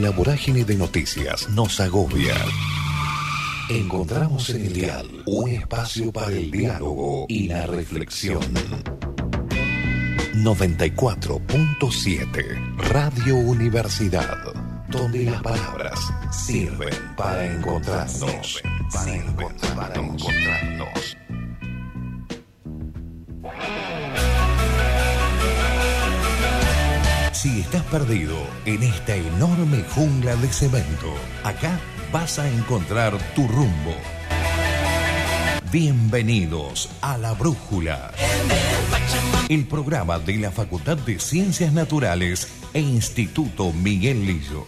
la 0.00 0.10
vorágine 0.10 0.64
de 0.64 0.74
noticias 0.76 1.48
nos 1.50 1.78
agobia. 1.80 2.34
Encontramos 3.68 4.48
en 4.50 4.66
el 4.66 4.72
dial 4.72 5.06
un 5.26 5.48
espacio 5.50 6.10
para 6.10 6.32
el 6.32 6.50
diálogo 6.50 7.26
y 7.28 7.46
la 7.48 7.66
reflexión. 7.66 8.40
94.7 10.34 12.76
Radio 12.78 13.36
Universidad, 13.36 14.38
donde 14.88 15.24
las 15.24 15.42
palabras 15.42 16.00
sirven 16.30 16.94
para 17.16 17.44
encontrarnos. 17.44 18.62
Para 18.92 19.14
encontrarnos. 19.94 21.16
Si 27.40 27.60
estás 27.60 27.82
perdido 27.84 28.36
en 28.66 28.82
esta 28.82 29.16
enorme 29.16 29.82
jungla 29.94 30.36
de 30.36 30.48
cemento, 30.48 31.14
acá 31.42 31.80
vas 32.12 32.38
a 32.38 32.46
encontrar 32.46 33.16
tu 33.34 33.48
rumbo. 33.48 33.94
Bienvenidos 35.72 36.90
a 37.00 37.16
La 37.16 37.32
Brújula, 37.32 38.12
el 39.48 39.66
programa 39.66 40.18
de 40.18 40.36
la 40.36 40.50
Facultad 40.50 40.98
de 40.98 41.18
Ciencias 41.18 41.72
Naturales 41.72 42.46
e 42.74 42.80
Instituto 42.80 43.72
Miguel 43.72 44.26
Lillo. 44.26 44.66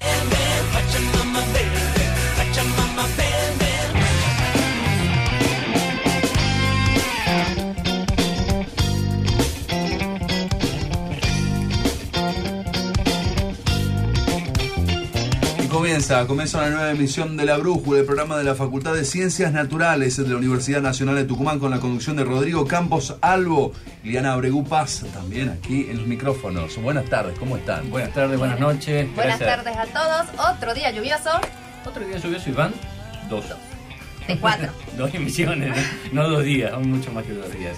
Comienza, 16.03 16.27
comienza 16.27 16.59
una 16.59 16.71
nueva 16.71 16.91
emisión 16.91 17.37
de 17.37 17.45
La 17.45 17.57
Brújula, 17.59 18.01
el 18.01 18.07
programa 18.07 18.37
de 18.37 18.43
la 18.43 18.57
Facultad 18.57 18.93
de 18.93 19.05
Ciencias 19.05 19.53
Naturales 19.53 20.17
de 20.17 20.29
la 20.29 20.37
Universidad 20.37 20.83
Nacional 20.83 21.15
de 21.15 21.25
Tucumán 21.25 21.61
con 21.61 21.71
la 21.71 21.79
conducción 21.79 22.17
de 22.17 22.25
Rodrigo 22.25 22.67
Campos 22.67 23.15
Albo 23.21 23.73
y 24.03 24.09
Liana 24.09 24.33
Abregú 24.33 24.65
Paz, 24.65 25.05
también 25.15 25.51
aquí 25.51 25.87
en 25.89 25.99
los 25.99 26.07
micrófonos. 26.09 26.77
Buenas 26.83 27.05
tardes, 27.05 27.39
¿cómo 27.39 27.57
están? 27.57 27.89
Buenas 27.89 28.13
tardes, 28.13 28.37
buenas 28.37 28.59
noches. 28.59 29.15
Buenas 29.15 29.39
tardes 29.39 29.77
a 29.77 29.87
todos. 29.87 30.55
Otro 30.57 30.75
día 30.75 30.91
lluvioso. 30.91 31.31
Otro 31.87 32.05
día 32.05 32.19
lluvioso, 32.19 32.51
Iván. 32.51 32.73
Dos. 33.31 33.45
De 34.27 34.37
cuatro. 34.39 34.73
dos 34.97 35.15
emisiones, 35.15 35.77
no 36.11 36.29
dos 36.29 36.43
días, 36.43 36.73
aún 36.73 36.91
mucho 36.91 37.13
más 37.13 37.25
que 37.25 37.33
dos 37.33 37.53
días. 37.57 37.77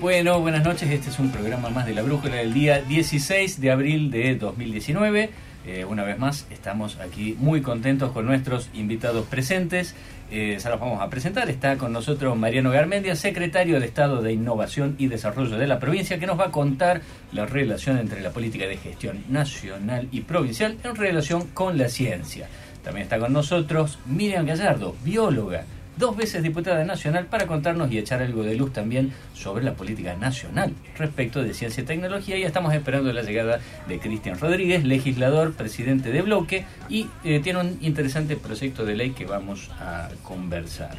Bueno, 0.00 0.40
buenas 0.40 0.64
noches. 0.64 0.90
Este 0.90 1.10
es 1.10 1.18
un 1.20 1.30
programa 1.30 1.70
más 1.70 1.86
de 1.86 1.94
La 1.94 2.02
Brújula 2.02 2.34
del 2.36 2.52
día 2.52 2.80
16 2.80 3.60
de 3.60 3.70
abril 3.70 4.10
de 4.10 4.34
2019. 4.34 5.45
Eh, 5.66 5.84
una 5.84 6.04
vez 6.04 6.16
más, 6.16 6.46
estamos 6.50 6.96
aquí 7.00 7.36
muy 7.40 7.60
contentos 7.60 8.12
con 8.12 8.24
nuestros 8.24 8.70
invitados 8.72 9.26
presentes. 9.26 9.96
Eh, 10.30 10.58
se 10.60 10.70
los 10.70 10.78
vamos 10.78 11.02
a 11.02 11.10
presentar. 11.10 11.50
Está 11.50 11.76
con 11.76 11.92
nosotros 11.92 12.36
Mariano 12.36 12.70
Garmendia, 12.70 13.16
secretario 13.16 13.80
de 13.80 13.86
Estado 13.86 14.22
de 14.22 14.32
Innovación 14.32 14.94
y 14.96 15.08
Desarrollo 15.08 15.56
de 15.58 15.66
la 15.66 15.80
provincia, 15.80 16.20
que 16.20 16.26
nos 16.26 16.38
va 16.38 16.46
a 16.46 16.50
contar 16.52 17.00
la 17.32 17.46
relación 17.46 17.98
entre 17.98 18.20
la 18.20 18.30
política 18.30 18.66
de 18.66 18.76
gestión 18.76 19.24
nacional 19.28 20.06
y 20.12 20.20
provincial 20.20 20.78
en 20.84 20.94
relación 20.94 21.48
con 21.48 21.76
la 21.78 21.88
ciencia. 21.88 22.48
También 22.84 23.02
está 23.04 23.18
con 23.18 23.32
nosotros 23.32 23.98
Miriam 24.06 24.46
Gallardo, 24.46 24.94
bióloga, 25.02 25.64
dos 25.96 26.16
veces 26.16 26.42
diputada 26.42 26.84
nacional, 26.84 27.26
para 27.26 27.46
contarnos 27.46 27.90
y 27.90 27.98
echar 27.98 28.22
algo 28.22 28.42
de 28.42 28.54
luz 28.54 28.72
también 28.72 29.12
sobre 29.34 29.64
la 29.64 29.74
política 29.74 30.14
nacional 30.16 30.72
respecto 30.98 31.42
de 31.42 31.54
ciencia 31.54 31.82
y 31.82 31.86
tecnología. 31.86 32.36
Y 32.36 32.44
estamos 32.44 32.74
esperando 32.74 33.12
la 33.12 33.22
llegada 33.22 33.60
de 33.88 33.98
Cristian 33.98 34.38
Rodríguez, 34.38 34.84
legislador, 34.84 35.54
presidente 35.54 36.12
de 36.12 36.22
bloque, 36.22 36.64
y 36.88 37.08
eh, 37.24 37.40
tiene 37.40 37.60
un 37.60 37.78
interesante 37.80 38.36
proyecto 38.36 38.84
de 38.84 38.94
ley 38.94 39.10
que 39.10 39.24
vamos 39.24 39.70
a 39.80 40.08
conversar. 40.22 40.96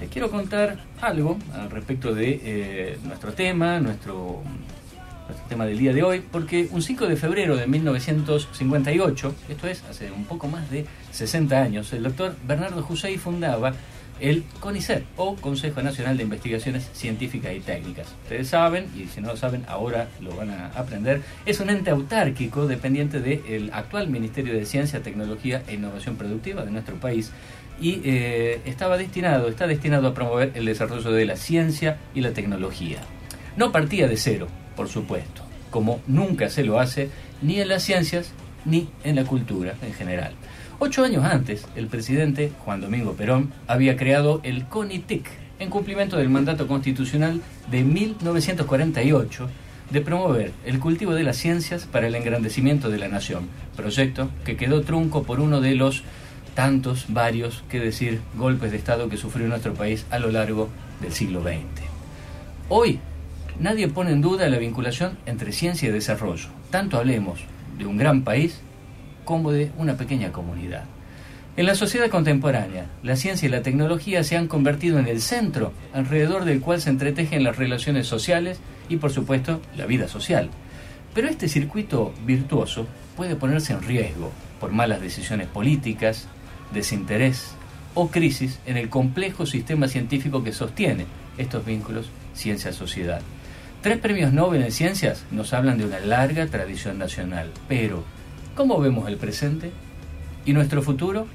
Les 0.00 0.08
quiero 0.08 0.30
contar 0.30 0.78
algo 1.00 1.38
al 1.52 1.70
respecto 1.70 2.14
de 2.14 2.40
eh, 2.42 2.98
nuestro 3.02 3.32
tema, 3.32 3.80
nuestro 3.80 4.42
nuestro 5.28 5.46
tema 5.48 5.66
del 5.66 5.78
día 5.78 5.92
de 5.92 6.02
hoy, 6.02 6.20
porque 6.20 6.68
un 6.70 6.82
5 6.82 7.06
de 7.06 7.16
febrero 7.16 7.56
de 7.56 7.66
1958, 7.66 9.34
esto 9.48 9.66
es, 9.68 9.84
hace 9.84 10.10
un 10.10 10.24
poco 10.24 10.48
más 10.48 10.70
de 10.70 10.86
60 11.12 11.56
años, 11.56 11.92
el 11.92 12.02
doctor 12.02 12.34
Bernardo 12.46 12.82
Jusey 12.82 13.18
fundaba 13.18 13.74
el 14.20 14.44
CONICET, 14.60 15.04
o 15.16 15.36
Consejo 15.36 15.80
Nacional 15.82 16.16
de 16.16 16.24
Investigaciones 16.24 16.88
Científicas 16.92 17.52
y 17.54 17.60
Técnicas. 17.60 18.08
Ustedes 18.24 18.48
saben, 18.48 18.86
y 18.96 19.04
si 19.06 19.20
no 19.20 19.28
lo 19.28 19.36
saben, 19.36 19.64
ahora 19.68 20.08
lo 20.20 20.34
van 20.34 20.50
a 20.50 20.66
aprender, 20.74 21.22
es 21.46 21.60
un 21.60 21.70
ente 21.70 21.90
autárquico 21.90 22.66
dependiente 22.66 23.20
del 23.20 23.70
actual 23.72 24.08
Ministerio 24.08 24.54
de 24.54 24.66
Ciencia, 24.66 25.02
Tecnología 25.02 25.62
e 25.68 25.74
Innovación 25.74 26.16
Productiva 26.16 26.64
de 26.64 26.72
nuestro 26.72 26.96
país, 26.96 27.30
y 27.80 28.00
eh, 28.04 28.60
estaba 28.64 28.98
destinado, 28.98 29.48
está 29.48 29.68
destinado 29.68 30.08
a 30.08 30.14
promover 30.14 30.50
el 30.54 30.64
desarrollo 30.64 31.12
de 31.12 31.24
la 31.24 31.36
ciencia 31.36 31.98
y 32.12 32.22
la 32.22 32.32
tecnología. 32.32 32.98
No 33.56 33.70
partía 33.70 34.08
de 34.08 34.16
cero, 34.16 34.48
por 34.78 34.88
supuesto, 34.88 35.42
como 35.72 36.00
nunca 36.06 36.48
se 36.48 36.62
lo 36.62 36.78
hace 36.78 37.10
ni 37.42 37.60
en 37.60 37.66
las 37.66 37.82
ciencias 37.82 38.30
ni 38.64 38.88
en 39.02 39.16
la 39.16 39.24
cultura 39.24 39.74
en 39.82 39.92
general. 39.92 40.34
Ocho 40.78 41.02
años 41.02 41.24
antes, 41.24 41.66
el 41.74 41.88
presidente 41.88 42.52
Juan 42.64 42.80
Domingo 42.80 43.14
Perón 43.14 43.52
había 43.66 43.96
creado 43.96 44.40
el 44.44 44.66
CONITIC 44.66 45.28
en 45.58 45.68
cumplimiento 45.68 46.16
del 46.16 46.28
mandato 46.28 46.68
constitucional 46.68 47.40
de 47.68 47.82
1948 47.82 49.48
de 49.90 50.00
promover 50.00 50.52
el 50.64 50.78
cultivo 50.78 51.12
de 51.12 51.24
las 51.24 51.38
ciencias 51.38 51.86
para 51.86 52.06
el 52.06 52.14
engrandecimiento 52.14 52.88
de 52.88 52.98
la 52.98 53.08
nación, 53.08 53.48
proyecto 53.74 54.30
que 54.44 54.56
quedó 54.56 54.82
trunco 54.82 55.24
por 55.24 55.40
uno 55.40 55.60
de 55.60 55.74
los 55.74 56.04
tantos, 56.54 57.06
varios, 57.08 57.64
que 57.68 57.80
decir, 57.80 58.20
golpes 58.36 58.70
de 58.70 58.76
Estado 58.76 59.08
que 59.08 59.16
sufrió 59.16 59.48
nuestro 59.48 59.74
país 59.74 60.06
a 60.10 60.20
lo 60.20 60.30
largo 60.30 60.68
del 61.00 61.12
siglo 61.12 61.42
XX. 61.42 61.82
Hoy 62.68 63.00
nadie 63.60 63.88
pone 63.88 64.12
en 64.12 64.20
duda 64.20 64.48
la 64.48 64.58
vinculación 64.58 65.18
entre 65.26 65.52
ciencia 65.52 65.88
y 65.88 65.92
desarrollo. 65.92 66.48
Tanto 66.70 66.98
hablemos 66.98 67.40
de 67.78 67.86
un 67.86 67.96
gran 67.96 68.22
país 68.22 68.60
como 69.24 69.52
de 69.52 69.70
una 69.76 69.96
pequeña 69.96 70.32
comunidad. 70.32 70.84
En 71.56 71.66
la 71.66 71.74
sociedad 71.74 72.08
contemporánea, 72.08 72.86
la 73.02 73.16
ciencia 73.16 73.48
y 73.48 73.50
la 73.50 73.62
tecnología 73.62 74.22
se 74.22 74.36
han 74.36 74.46
convertido 74.46 74.98
en 75.00 75.08
el 75.08 75.20
centro 75.20 75.72
alrededor 75.92 76.44
del 76.44 76.60
cual 76.60 76.80
se 76.80 76.90
entretejen 76.90 77.42
las 77.42 77.56
relaciones 77.56 78.06
sociales 78.06 78.60
y, 78.88 78.96
por 78.98 79.10
supuesto, 79.10 79.60
la 79.76 79.86
vida 79.86 80.06
social. 80.06 80.50
Pero 81.14 81.28
este 81.28 81.48
circuito 81.48 82.14
virtuoso 82.24 82.86
puede 83.16 83.34
ponerse 83.34 83.72
en 83.72 83.82
riesgo 83.82 84.30
por 84.60 84.70
malas 84.70 85.00
decisiones 85.00 85.48
políticas, 85.48 86.28
desinterés 86.72 87.54
o 87.94 88.08
crisis 88.08 88.60
en 88.66 88.76
el 88.76 88.88
complejo 88.88 89.44
sistema 89.44 89.88
científico 89.88 90.44
que 90.44 90.52
sostiene 90.52 91.06
estos 91.38 91.64
vínculos 91.64 92.08
ciencia-sociedad. 92.34 93.20
Tres 93.82 93.98
premios 93.98 94.32
Nobel 94.32 94.62
en 94.62 94.72
ciencias 94.72 95.24
nos 95.30 95.52
hablan 95.52 95.78
de 95.78 95.84
una 95.84 96.00
larga 96.00 96.48
tradición 96.48 96.98
nacional, 96.98 97.52
pero 97.68 98.02
¿cómo 98.56 98.80
vemos 98.80 99.06
el 99.08 99.16
presente 99.18 99.70
y 100.44 100.52
nuestro 100.52 100.82
futuro? 100.82 101.28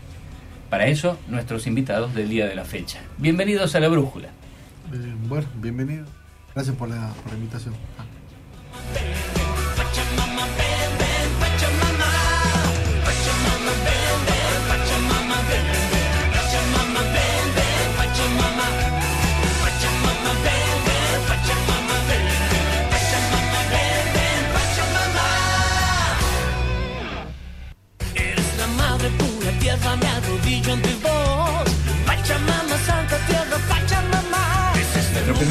Para 0.69 0.87
eso, 0.87 1.17
nuestros 1.29 1.67
invitados 1.67 2.13
del 2.13 2.27
día 2.27 2.45
de 2.45 2.55
la 2.55 2.65
fecha. 2.65 2.99
Bienvenidos 3.17 3.75
a 3.75 3.79
la 3.79 3.87
Brújula. 3.87 4.27
Eh, 4.27 5.15
bueno, 5.29 5.47
bienvenido. 5.55 6.05
Gracias 6.53 6.75
por 6.75 6.89
la, 6.89 7.13
por 7.23 7.31
la 7.31 7.37
invitación. 7.37 7.75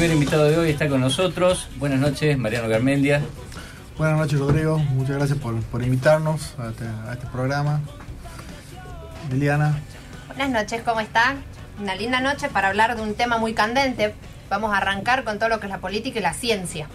Primer 0.03 0.17
invitado 0.17 0.49
de 0.49 0.57
hoy 0.57 0.69
está 0.69 0.89
con 0.89 0.99
nosotros. 0.99 1.69
Buenas 1.77 1.97
noches, 1.97 2.37
Mariano 2.37 2.67
Garmendia. 2.67 3.21
Buenas 3.97 4.17
noches, 4.17 4.37
Rodrigo. 4.37 4.77
Muchas 4.77 5.15
gracias 5.15 5.39
por, 5.39 5.57
por 5.63 5.81
invitarnos 5.81 6.55
a 6.59 6.71
este, 6.71 6.83
a 7.07 7.13
este 7.13 7.25
programa. 7.27 7.79
Liliana. 9.31 9.79
Buenas 10.27 10.49
noches, 10.49 10.81
¿cómo 10.83 10.99
están? 10.99 11.41
Una 11.81 11.95
linda 11.95 12.19
noche 12.19 12.49
para 12.49 12.67
hablar 12.67 12.97
de 12.97 13.01
un 13.01 13.13
tema 13.13 13.37
muy 13.37 13.53
candente. 13.53 14.13
Vamos 14.49 14.73
a 14.73 14.79
arrancar 14.79 15.23
con 15.23 15.39
todo 15.39 15.47
lo 15.47 15.61
que 15.61 15.67
es 15.67 15.71
la 15.71 15.79
política 15.79 16.19
y 16.19 16.21
la 16.21 16.33
ciencia. 16.33 16.89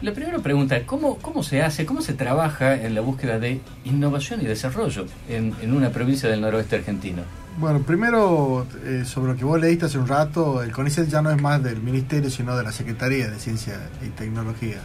La 0.00 0.12
primera 0.12 0.38
pregunta, 0.38 0.86
¿cómo, 0.86 1.18
¿cómo 1.18 1.42
se 1.42 1.64
hace, 1.64 1.86
cómo 1.86 2.02
se 2.02 2.12
trabaja 2.12 2.74
en 2.74 2.94
la 2.94 3.00
búsqueda 3.00 3.40
de 3.40 3.60
innovación 3.82 4.40
y 4.42 4.44
desarrollo 4.44 5.06
en, 5.28 5.56
en 5.60 5.74
una 5.74 5.90
provincia 5.90 6.28
del 6.28 6.40
noroeste 6.40 6.76
argentino? 6.76 7.24
Bueno, 7.58 7.80
primero, 7.80 8.66
eh, 8.84 9.04
sobre 9.06 9.32
lo 9.32 9.38
que 9.38 9.44
vos 9.44 9.58
leíste 9.58 9.86
hace 9.86 9.98
un 9.98 10.06
rato, 10.06 10.62
el 10.62 10.72
CONICET 10.72 11.08
ya 11.08 11.22
no 11.22 11.30
es 11.30 11.40
más 11.40 11.62
del 11.62 11.80
Ministerio, 11.80 12.28
sino 12.30 12.54
de 12.56 12.62
la 12.62 12.70
Secretaría 12.72 13.28
de 13.30 13.38
Ciencia 13.38 13.80
y 14.04 14.08
Tecnología. 14.10 14.78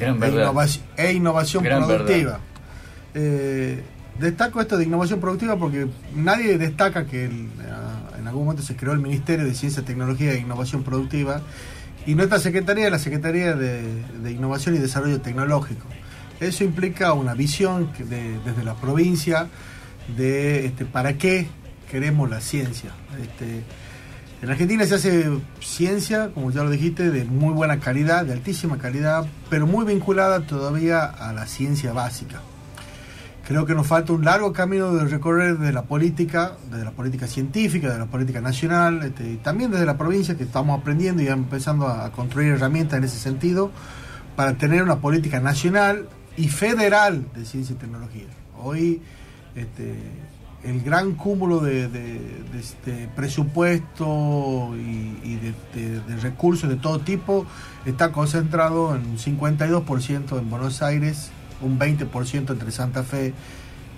Gran 0.00 0.20
E, 0.22 0.28
innovación- 0.30 0.84
e 0.96 1.12
innovación 1.12 1.62
Gran 1.64 1.86
productiva. 1.86 2.40
Eh, 3.14 3.84
Destaco 4.18 4.62
esto 4.62 4.78
de 4.78 4.84
innovación 4.84 5.20
productiva 5.20 5.56
porque 5.58 5.88
nadie 6.14 6.56
destaca 6.56 7.04
que 7.04 7.26
el, 7.26 7.48
ah, 7.70 8.16
en 8.18 8.26
algún 8.26 8.44
momento 8.46 8.62
se 8.62 8.74
creó 8.74 8.94
el 8.94 8.98
Ministerio 8.98 9.44
de 9.44 9.52
Ciencia, 9.54 9.82
Tecnología 9.84 10.32
e 10.32 10.38
Innovación 10.38 10.82
Productiva 10.84 11.42
y 12.06 12.14
nuestra 12.14 12.38
Secretaría 12.38 12.86
es 12.86 12.90
la 12.92 12.98
Secretaría 12.98 13.54
de, 13.54 13.82
de 14.22 14.32
Innovación 14.32 14.74
y 14.74 14.78
Desarrollo 14.78 15.20
Tecnológico. 15.20 15.84
Eso 16.40 16.64
implica 16.64 17.12
una 17.12 17.34
visión 17.34 17.90
de- 17.98 18.40
desde 18.42 18.64
la 18.64 18.74
provincia 18.76 19.48
de 20.16 20.64
este, 20.64 20.86
para 20.86 21.18
qué 21.18 21.48
queremos 21.90 22.28
la 22.30 22.40
ciencia. 22.40 22.90
Este, 23.20 23.62
en 24.42 24.50
Argentina 24.50 24.84
se 24.84 24.96
hace 24.96 25.30
ciencia, 25.60 26.30
como 26.34 26.50
ya 26.50 26.62
lo 26.62 26.70
dijiste, 26.70 27.10
de 27.10 27.24
muy 27.24 27.54
buena 27.54 27.80
calidad, 27.80 28.24
de 28.24 28.34
altísima 28.34 28.78
calidad, 28.78 29.26
pero 29.48 29.66
muy 29.66 29.86
vinculada 29.86 30.40
todavía 30.40 31.04
a 31.04 31.32
la 31.32 31.46
ciencia 31.46 31.92
básica. 31.92 32.40
Creo 33.46 33.64
que 33.64 33.74
nos 33.74 33.86
falta 33.86 34.12
un 34.12 34.24
largo 34.24 34.52
camino 34.52 34.92
de 34.92 35.04
recorrer 35.06 35.56
de 35.58 35.72
la 35.72 35.82
política, 35.82 36.56
de 36.70 36.84
la 36.84 36.90
política 36.90 37.28
científica, 37.28 37.92
de 37.92 37.98
la 37.98 38.06
política 38.06 38.40
nacional, 38.40 39.02
este, 39.04 39.36
también 39.36 39.70
desde 39.70 39.86
la 39.86 39.96
provincia 39.96 40.36
que 40.36 40.42
estamos 40.42 40.78
aprendiendo 40.78 41.22
y 41.22 41.28
empezando 41.28 41.86
a 41.86 42.10
construir 42.10 42.52
herramientas 42.52 42.98
en 42.98 43.04
ese 43.04 43.18
sentido 43.18 43.70
para 44.34 44.58
tener 44.58 44.82
una 44.82 44.96
política 44.96 45.40
nacional 45.40 46.08
y 46.36 46.48
federal 46.48 47.24
de 47.34 47.44
ciencia 47.46 47.74
y 47.74 47.78
tecnología. 47.78 48.26
Hoy 48.58 49.00
este, 49.54 49.94
el 50.66 50.82
gran 50.82 51.12
cúmulo 51.12 51.60
de, 51.60 51.84
este 52.58 53.08
presupuesto 53.14 54.70
y, 54.76 55.36
de, 55.36 56.00
recursos 56.22 56.68
de 56.68 56.76
todo 56.76 56.98
tipo 57.00 57.46
está 57.84 58.12
concentrado 58.12 58.94
en 58.96 59.02
un 59.06 59.18
52% 59.18 60.38
en 60.38 60.50
Buenos 60.50 60.82
Aires, 60.82 61.30
un 61.60 61.78
20% 61.78 62.50
entre 62.50 62.70
Santa 62.70 63.02
Fe 63.02 63.32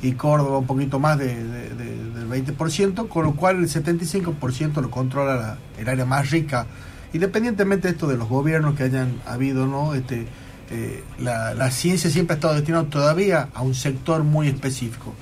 y 0.02 0.12
Córdoba, 0.12 0.58
un 0.58 0.66
poquito 0.66 0.98
más 0.98 1.18
de, 1.18 1.42
de- 1.42 1.70
de- 1.74 2.12
del 2.26 2.28
20%, 2.28 3.08
con 3.08 3.24
lo 3.24 3.34
cual 3.34 3.56
el 3.56 3.68
75% 3.68 4.80
lo 4.80 4.90
controla 4.90 5.36
la- 5.36 5.58
el 5.78 5.88
área 5.88 6.04
más 6.04 6.30
rica, 6.30 6.66
independientemente 7.12 7.88
de 7.88 7.94
esto 7.94 8.06
de 8.06 8.16
los 8.16 8.28
gobiernos 8.28 8.74
que 8.76 8.84
hayan 8.84 9.20
habido, 9.26 9.66
¿no? 9.66 9.94
Este, 9.94 10.26
eh, 10.70 11.02
la, 11.18 11.54
la 11.54 11.70
ciencia 11.70 12.10
siempre 12.10 12.34
ha 12.34 12.36
estado 12.36 12.54
destinada 12.54 12.84
todavía 12.84 13.48
a 13.54 13.62
un 13.62 13.74
sector 13.74 14.22
muy 14.22 14.48
específico. 14.48 15.14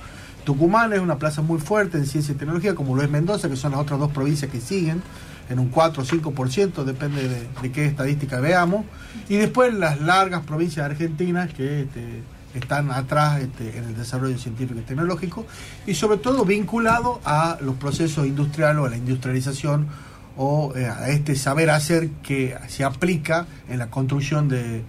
Tucumán 0.47 0.93
es 0.93 1.01
una 1.01 1.19
plaza 1.19 1.43
muy 1.43 1.59
fuerte 1.59 1.99
en 1.99 2.07
ciencia 2.07 2.33
y 2.33 2.37
tecnología, 2.37 2.77
como 2.77 2.95
lo 2.95 3.03
es 3.03 3.11
Mendoza, 3.11 3.49
que 3.49 3.57
son 3.57 3.73
las 3.73 3.81
otras 3.81 3.99
dos 3.99 4.13
provincias 4.13 4.49
que 4.49 4.61
siguen, 4.61 5.03
en 5.51 5.59
un 5.59 5.71
4 5.71 6.05
o 6.05 6.07
5%, 6.07 6.85
depende 6.85 7.29
de, 7.29 7.73
qué 7.73 7.85
estadística 7.85 8.39
veamos. 8.39 8.85
Y 9.29 9.37
después 9.39 9.75
las 9.75 10.01
largas 10.01 10.47
provincias 10.47 10.87
argentinas 10.87 11.53
que 11.53 11.83
este, 11.83 12.23
están 12.55 12.93
atrás 12.93 13.41
este, 13.41 13.77
en 13.77 13.87
el 13.87 13.97
desarrollo 13.97 14.39
científico 14.39 14.79
y 14.79 14.85
tecnológico, 14.85 15.45
y 15.85 15.95
sobre 15.95 16.19
todo 16.19 16.45
vinculado 16.45 17.21
a 17.25 17.59
los 17.61 17.75
procesos 17.75 18.25
industriales 18.25 18.79
o 18.79 18.85
a 18.85 18.91
la 18.91 18.97
industrialización 18.97 19.89
o 20.37 20.73
eh, 20.77 20.87
a 20.87 21.09
este 21.09 21.35
saber 21.35 21.71
hacer 21.71 22.11
que 22.23 22.57
se 22.69 22.85
aplica 22.85 23.49
en 23.69 23.81
la 23.81 23.91
construcción 23.91 24.49
de 24.49 24.85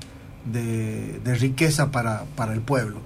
riqueza 1.39 1.89
para, 1.89 2.25
para 2.35 2.53
el 2.53 2.61
pueblo. 2.61 2.99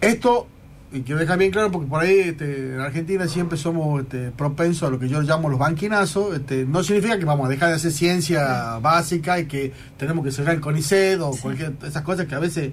Esto, 0.00 0.46
y 0.90 1.00
quiero 1.02 1.20
dejar 1.20 1.38
bien 1.38 1.50
claro, 1.50 1.70
porque 1.70 1.86
por 1.86 2.02
ahí 2.02 2.18
este, 2.20 2.74
en 2.74 2.80
Argentina 2.80 3.28
siempre 3.28 3.58
somos 3.58 4.00
este, 4.02 4.30
propensos 4.30 4.88
a 4.88 4.90
lo 4.90 4.98
que 4.98 5.08
yo 5.08 5.20
llamo 5.22 5.48
los 5.50 5.58
banquinazos, 5.58 6.34
este, 6.34 6.64
no 6.64 6.82
significa 6.82 7.18
que 7.18 7.24
vamos 7.26 7.46
a 7.46 7.50
dejar 7.50 7.68
de 7.70 7.74
hacer 7.74 7.92
ciencia 7.92 8.78
básica 8.78 9.38
y 9.38 9.46
que 9.46 9.72
tenemos 9.98 10.24
que 10.24 10.32
cerrar 10.32 10.54
el 10.54 10.60
CONICET 10.62 11.20
o 11.20 11.32
cualquier 11.32 11.74
esas 11.86 12.02
cosas 12.02 12.26
que 12.26 12.34
a 12.34 12.38
veces 12.38 12.72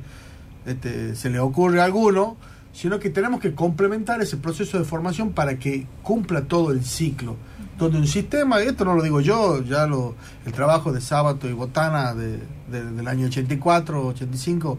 este, 0.66 1.16
se 1.16 1.30
le 1.30 1.40
ocurre 1.40 1.82
a 1.82 1.84
alguno, 1.86 2.38
sino 2.74 3.00
que 3.00 3.10
tenemos 3.10 3.40
que 3.42 3.54
complementar 3.54 4.22
ese 4.22 4.38
proceso 4.38 4.78
de 4.80 4.86
formación 4.86 5.32
para 5.34 5.58
que 5.60 5.86
cumpla 6.04 6.42
todo 6.44 6.72
el 6.72 6.84
ciclo. 6.86 7.36
Donde 7.78 7.98
un 7.98 8.08
sistema, 8.08 8.64
y 8.64 8.68
esto 8.68 8.86
no 8.86 8.94
lo 8.96 9.04
digo 9.04 9.20
yo, 9.20 9.62
ya 9.62 9.86
lo, 9.88 10.16
el 10.46 10.54
trabajo 10.54 10.94
de 10.94 11.02
Sábato 11.02 11.50
y 11.50 11.52
Botana 11.54 12.14
de- 12.14 12.40
de- 12.72 12.92
del 12.92 13.06
año 13.10 13.28
84, 13.28 14.08
85, 14.08 14.78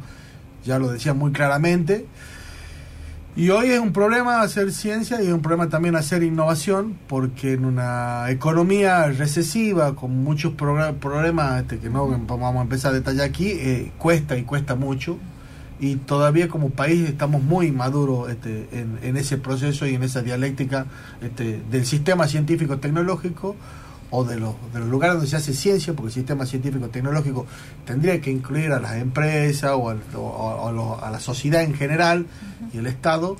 ya 0.64 0.78
lo 0.78 0.90
decía 0.90 1.12
muy 1.12 1.30
claramente. 1.32 2.06
Y 3.36 3.50
hoy 3.50 3.68
es 3.68 3.80
un 3.80 3.92
problema 3.92 4.40
hacer 4.40 4.72
ciencia 4.72 5.22
y 5.22 5.26
es 5.26 5.32
un 5.34 5.42
problema 5.42 5.68
también 5.68 5.94
hacer 5.94 6.22
innovación, 6.22 6.96
porque 7.06 7.52
en 7.52 7.66
una 7.66 8.30
economía 8.30 9.08
recesiva, 9.08 9.94
con 9.94 10.24
muchos 10.24 10.54
problemas 10.54 11.60
este, 11.60 11.78
que 11.78 11.90
no 11.90 12.08
vamos 12.08 12.56
a 12.56 12.62
empezar 12.62 12.92
a 12.92 12.94
detallar 12.94 13.28
aquí, 13.28 13.50
eh, 13.50 13.92
cuesta 13.98 14.38
y 14.38 14.44
cuesta 14.44 14.74
mucho. 14.74 15.18
Y 15.78 15.96
todavía 15.96 16.48
como 16.48 16.70
país 16.70 17.06
estamos 17.06 17.42
muy 17.42 17.70
maduros 17.72 18.30
este, 18.30 18.68
en, 18.72 18.98
en 19.02 19.18
ese 19.18 19.36
proceso 19.36 19.86
y 19.86 19.94
en 19.94 20.02
esa 20.02 20.22
dialéctica 20.22 20.86
este, 21.20 21.60
del 21.70 21.84
sistema 21.84 22.28
científico-tecnológico 22.28 23.54
o 24.10 24.24
de 24.24 24.36
los, 24.36 24.54
de 24.72 24.78
los 24.80 24.88
lugares 24.88 25.14
donde 25.16 25.28
se 25.28 25.36
hace 25.36 25.52
ciencia, 25.52 25.92
porque 25.92 26.08
el 26.08 26.14
sistema 26.14 26.46
científico-tecnológico 26.46 27.46
tendría 27.84 28.20
que 28.20 28.30
incluir 28.30 28.72
a 28.72 28.78
las 28.80 28.94
empresas 28.96 29.72
o, 29.74 29.90
al- 29.90 30.00
o- 30.14 30.20
o 30.20 30.68
a, 30.68 30.72
lo- 30.72 31.04
a 31.04 31.10
la 31.10 31.20
sociedad 31.20 31.62
en 31.62 31.74
general 31.74 32.26
y 32.72 32.78
el 32.78 32.86
Estado 32.86 33.36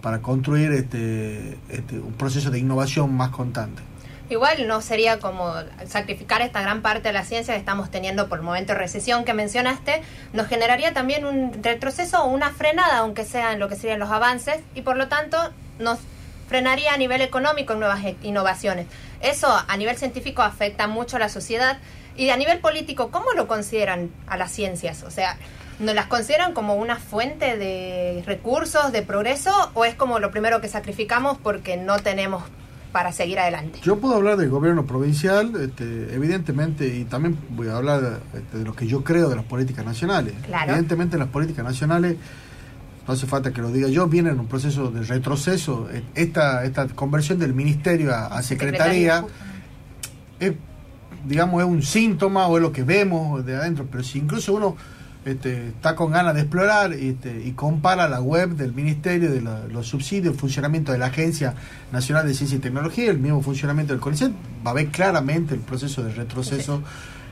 para 0.00 0.20
construir 0.20 0.70
este, 0.72 1.58
este, 1.68 1.98
un 1.98 2.12
proceso 2.12 2.50
de 2.50 2.58
innovación 2.58 3.14
más 3.14 3.30
constante. 3.30 3.82
Igual 4.30 4.66
no 4.68 4.80
sería 4.80 5.18
como 5.18 5.52
sacrificar 5.86 6.40
esta 6.40 6.62
gran 6.62 6.80
parte 6.80 7.08
de 7.08 7.12
la 7.12 7.24
ciencia 7.24 7.52
que 7.54 7.60
estamos 7.60 7.90
teniendo 7.90 8.28
por 8.28 8.38
el 8.38 8.44
momento 8.44 8.72
de 8.72 8.78
recesión 8.78 9.24
que 9.24 9.34
mencionaste, 9.34 10.00
nos 10.32 10.46
generaría 10.46 10.94
también 10.94 11.26
un 11.26 11.62
retroceso 11.62 12.22
o 12.24 12.28
una 12.28 12.50
frenada, 12.50 12.98
aunque 12.98 13.24
sea 13.24 13.52
en 13.52 13.58
lo 13.60 13.68
que 13.68 13.76
serían 13.76 13.98
los 13.98 14.10
avances, 14.10 14.60
y 14.74 14.80
por 14.82 14.96
lo 14.96 15.08
tanto 15.08 15.36
nos 15.78 15.98
frenaría 16.48 16.94
a 16.94 16.96
nivel 16.96 17.20
económico 17.20 17.74
nuevas 17.74 18.04
e- 18.04 18.16
innovaciones. 18.22 18.86
Eso 19.20 19.48
a 19.48 19.76
nivel 19.76 19.96
científico 19.96 20.42
afecta 20.42 20.86
mucho 20.86 21.16
a 21.16 21.20
la 21.20 21.28
sociedad 21.28 21.78
y 22.16 22.30
a 22.30 22.36
nivel 22.36 22.58
político, 22.60 23.10
¿cómo 23.10 23.32
lo 23.32 23.46
consideran 23.48 24.10
a 24.26 24.36
las 24.36 24.52
ciencias? 24.52 25.02
O 25.02 25.10
sea, 25.10 25.36
¿nos 25.80 25.94
las 25.94 26.06
consideran 26.06 26.52
como 26.52 26.74
una 26.74 26.96
fuente 26.96 27.56
de 27.56 28.22
recursos, 28.26 28.92
de 28.92 29.02
progreso, 29.02 29.52
o 29.74 29.84
es 29.84 29.94
como 29.94 30.18
lo 30.18 30.30
primero 30.30 30.60
que 30.60 30.68
sacrificamos 30.68 31.38
porque 31.38 31.76
no 31.76 31.98
tenemos 31.98 32.44
para 32.92 33.10
seguir 33.10 33.40
adelante? 33.40 33.80
Yo 33.82 33.98
puedo 33.98 34.14
hablar 34.14 34.36
del 34.36 34.50
gobierno 34.50 34.86
provincial, 34.86 35.52
este, 35.60 36.14
evidentemente, 36.14 36.86
y 36.86 37.04
también 37.04 37.36
voy 37.50 37.66
a 37.66 37.76
hablar 37.76 38.20
este, 38.32 38.58
de 38.58 38.64
lo 38.64 38.76
que 38.76 38.86
yo 38.86 39.02
creo 39.02 39.28
de 39.28 39.34
las 39.34 39.44
políticas 39.44 39.84
nacionales. 39.84 40.34
Claro. 40.46 40.70
Evidentemente 40.70 41.18
las 41.18 41.28
políticas 41.28 41.64
nacionales, 41.64 42.16
no 43.06 43.14
hace 43.14 43.26
falta 43.26 43.52
que 43.52 43.60
lo 43.60 43.70
diga 43.70 43.88
yo, 43.88 44.06
vienen 44.08 44.34
en 44.34 44.40
un 44.40 44.46
proceso 44.46 44.90
de 44.90 45.02
retroceso. 45.02 45.88
Eh, 45.92 46.02
Esta, 46.14 46.64
esta 46.64 46.86
conversión 46.88 47.38
del 47.38 47.52
ministerio 47.54 48.14
a, 48.14 48.26
a 48.26 48.42
secretaría 48.42 49.24
es, 50.40 50.52
digamos, 51.26 51.62
es 51.62 51.68
un 51.68 51.82
síntoma 51.82 52.46
o 52.46 52.56
es 52.56 52.62
lo 52.62 52.72
que 52.72 52.82
vemos 52.82 53.44
de 53.44 53.56
adentro, 53.56 53.86
pero 53.90 54.02
si 54.02 54.18
incluso 54.18 54.54
uno 54.54 54.76
este, 55.24 55.68
está 55.68 55.94
con 55.96 56.10
ganas 56.12 56.34
de 56.34 56.40
explorar 56.42 56.92
este, 56.92 57.42
y 57.46 57.52
compara 57.52 58.08
la 58.08 58.20
web 58.20 58.50
del 58.56 58.74
Ministerio 58.74 59.30
de 59.32 59.40
la- 59.40 59.66
los 59.68 59.86
subsidios, 59.88 60.34
el 60.34 60.38
funcionamiento 60.40 60.92
de 60.92 60.98
la 60.98 61.06
Agencia 61.06 61.54
Nacional 61.92 62.26
de 62.26 62.34
Ciencia 62.34 62.56
y 62.58 62.60
Tecnología, 62.60 63.10
el 63.10 63.18
mismo 63.20 63.40
funcionamiento 63.40 63.94
del 63.94 64.00
CONICET, 64.00 64.32
va 64.66 64.72
a 64.72 64.74
ver 64.74 64.88
claramente 64.88 65.54
el 65.54 65.60
proceso 65.60 66.02
de 66.04 66.12
retroceso. 66.12 66.82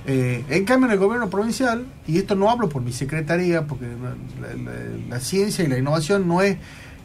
Eh, 0.06 0.44
en 0.48 0.64
cambio, 0.64 0.86
en 0.86 0.92
el 0.92 0.98
gobierno 0.98 1.30
provincial, 1.30 1.86
y 2.06 2.18
esto 2.18 2.34
no 2.34 2.50
hablo 2.50 2.68
por 2.68 2.82
mi 2.82 2.92
secretaría, 2.92 3.66
porque 3.66 3.86
la, 5.08 5.20
ciencia 5.20 5.64
y 5.64 5.68
la 5.68 5.78
innovación 5.78 6.26
no 6.26 6.42
es 6.42 6.56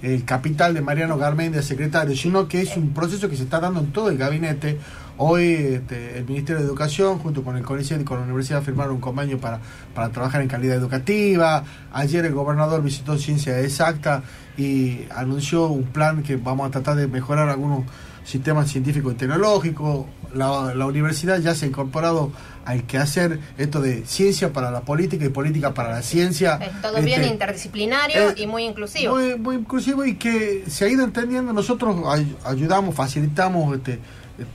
el 0.02 0.26
capital 0.26 0.74
de 0.74 0.82
Mariano 0.82 1.18
Garmendia, 1.18 1.62
secretario, 1.62 2.16
sino 2.16 2.48
que 2.48 2.62
es 2.62 2.76
un 2.78 2.94
proceso 2.94 3.30
que 3.30 3.38
se 3.38 3.44
está 3.44 3.60
dando 3.60 3.80
en 3.80 3.92
todo 3.92 4.10
el 4.10 4.18
gabinete. 4.18 4.80
Hoy 5.20 5.46
este, 5.46 6.20
el 6.20 6.26
Ministerio 6.26 6.62
de 6.62 6.68
Educación, 6.68 7.18
junto 7.18 7.44
con 7.44 7.58
el 7.58 7.64
CONICET 7.64 8.02
y 8.02 8.04
con 8.04 8.20
la 8.20 8.26
universidad, 8.26 8.62
firmaron 8.62 8.96
un 8.96 9.02
convenio 9.02 9.40
para, 9.40 9.60
para 9.96 10.10
trabajar 10.10 10.42
en 10.42 10.48
calidad 10.48 10.76
educativa. 10.76 11.64
Ayer 11.92 12.26
el 12.26 12.34
gobernador 12.34 12.84
visitó 12.84 13.18
Ciencia 13.18 13.60
Exacta 13.60 14.22
y 14.58 15.06
anunció 15.16 15.68
un 15.68 15.84
plan 15.86 16.22
que 16.22 16.36
vamos 16.36 16.68
a 16.68 16.72
tratar 16.72 16.96
de 16.96 17.08
mejorar 17.08 17.50
algunos 17.50 17.86
sistemas 18.28 18.70
científicos 18.70 19.14
y 19.14 19.16
tecnológicos. 19.16 20.06
La, 20.34 20.74
la 20.76 20.86
universidad 20.86 21.40
ya 21.40 21.56
se 21.56 21.66
ha 21.66 21.68
incorporado 21.70 22.32
al 22.66 22.84
quehacer 22.84 23.40
esto 23.58 23.80
de 23.82 24.06
ciencia 24.06 24.52
para 24.52 24.70
la 24.72 24.82
política 24.82 25.24
y 25.26 25.30
política 25.30 25.74
para 25.74 25.92
la 25.92 26.02
ciencia. 26.02 26.56
Es 26.62 26.82
todo 26.82 27.02
bien 27.02 27.22
Este, 27.22 27.34
interdisciplinario 27.34 28.32
eh, 28.32 28.34
y 28.36 28.46
muy 28.46 28.66
inclusivo. 28.66 29.16
muy, 29.16 29.38
muy 29.40 29.56
inclusivo 29.56 30.04
y 30.06 30.16
que 30.16 30.66
se 30.68 30.84
ha 30.84 30.90
ido 30.90 31.06
entendiendo. 31.06 31.54
Nosotros 31.54 31.96
ay- 32.08 32.36
ayudamos, 32.44 32.94
facilitamos, 32.94 33.74
este, 33.78 34.00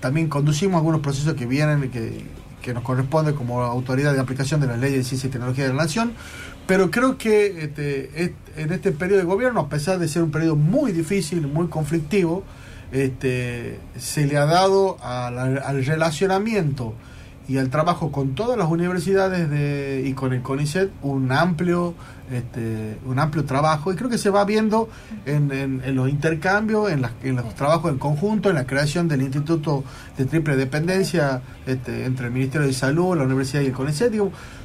también 0.01 0.29
conducimos 0.29 0.77
algunos 0.77 1.01
procesos 1.01 1.33
que 1.35 1.47
vienen, 1.47 1.91
que, 1.91 2.27
que 2.61 2.75
nos 2.75 2.83
corresponde 2.83 3.33
como 3.35 3.63
autoridad 3.63 4.13
de 4.13 4.21
aplicación 4.21 4.61
de 4.61 4.67
las 4.67 4.79
leyes 4.79 4.99
de 4.99 5.05
ciencia 5.05 5.29
y 5.29 5.31
tecnología 5.31 5.65
de 5.65 5.71
la 5.73 5.83
nación. 5.85 6.13
Pero 6.67 6.91
creo 6.91 7.17
que 7.17 7.65
este, 7.65 8.23
est- 8.25 8.35
en 8.59 8.73
este 8.73 8.93
periodo 8.93 9.21
de 9.21 9.25
gobierno, 9.25 9.61
a 9.61 9.69
pesar 9.71 9.99
de 9.99 10.07
ser 10.07 10.23
un 10.23 10.31
periodo 10.31 10.57
muy 10.57 10.93
difícil, 10.93 11.47
muy 11.47 11.69
conflictivo, 11.69 12.45
este, 12.93 13.81
se 13.99 14.27
le 14.27 14.37
ha 14.37 14.47
dado 14.47 14.99
a 15.03 15.31
la- 15.31 15.61
al 15.63 15.85
relacionamiento 15.85 16.95
y 17.49 17.57
el 17.57 17.71
trabajo 17.71 18.13
con 18.13 18.35
todas 18.35 18.57
las 18.57 18.69
universidades 18.69 19.51
de, 19.51 20.05
y 20.07 20.13
con 20.13 20.33
el 20.33 20.43
CONICET 20.43 20.91
un 21.03 21.33
amplio 21.33 21.95
este, 22.31 22.97
un 23.05 23.19
amplio 23.19 23.45
trabajo 23.45 23.93
y 23.93 23.97
creo 23.97 24.09
que 24.09 24.17
se 24.17 24.31
va 24.31 24.45
viendo 24.47 24.89
en, 25.27 25.51
en, 25.53 25.95
los 25.95 26.09
intercambios, 26.09 26.91
en, 26.91 27.05
en, 27.23 27.37
los 27.37 27.55
trabajos 27.55 27.91
en 27.93 27.99
conjunto, 27.99 28.49
en 28.49 28.55
la 28.55 28.65
creación 28.65 29.07
del 29.07 29.21
Instituto 29.21 29.85
de 30.17 30.25
Triple 30.25 30.57
Dependencia 30.57 31.43
este, 31.67 32.07
entre 32.07 32.27
el 32.29 32.33
Ministerio 32.33 32.67
de 32.67 32.73
Salud, 32.73 33.17
la 33.19 33.25
Universidad 33.25 33.61
y 33.63 33.67
el 33.67 33.73
CONICET. 33.73 34.15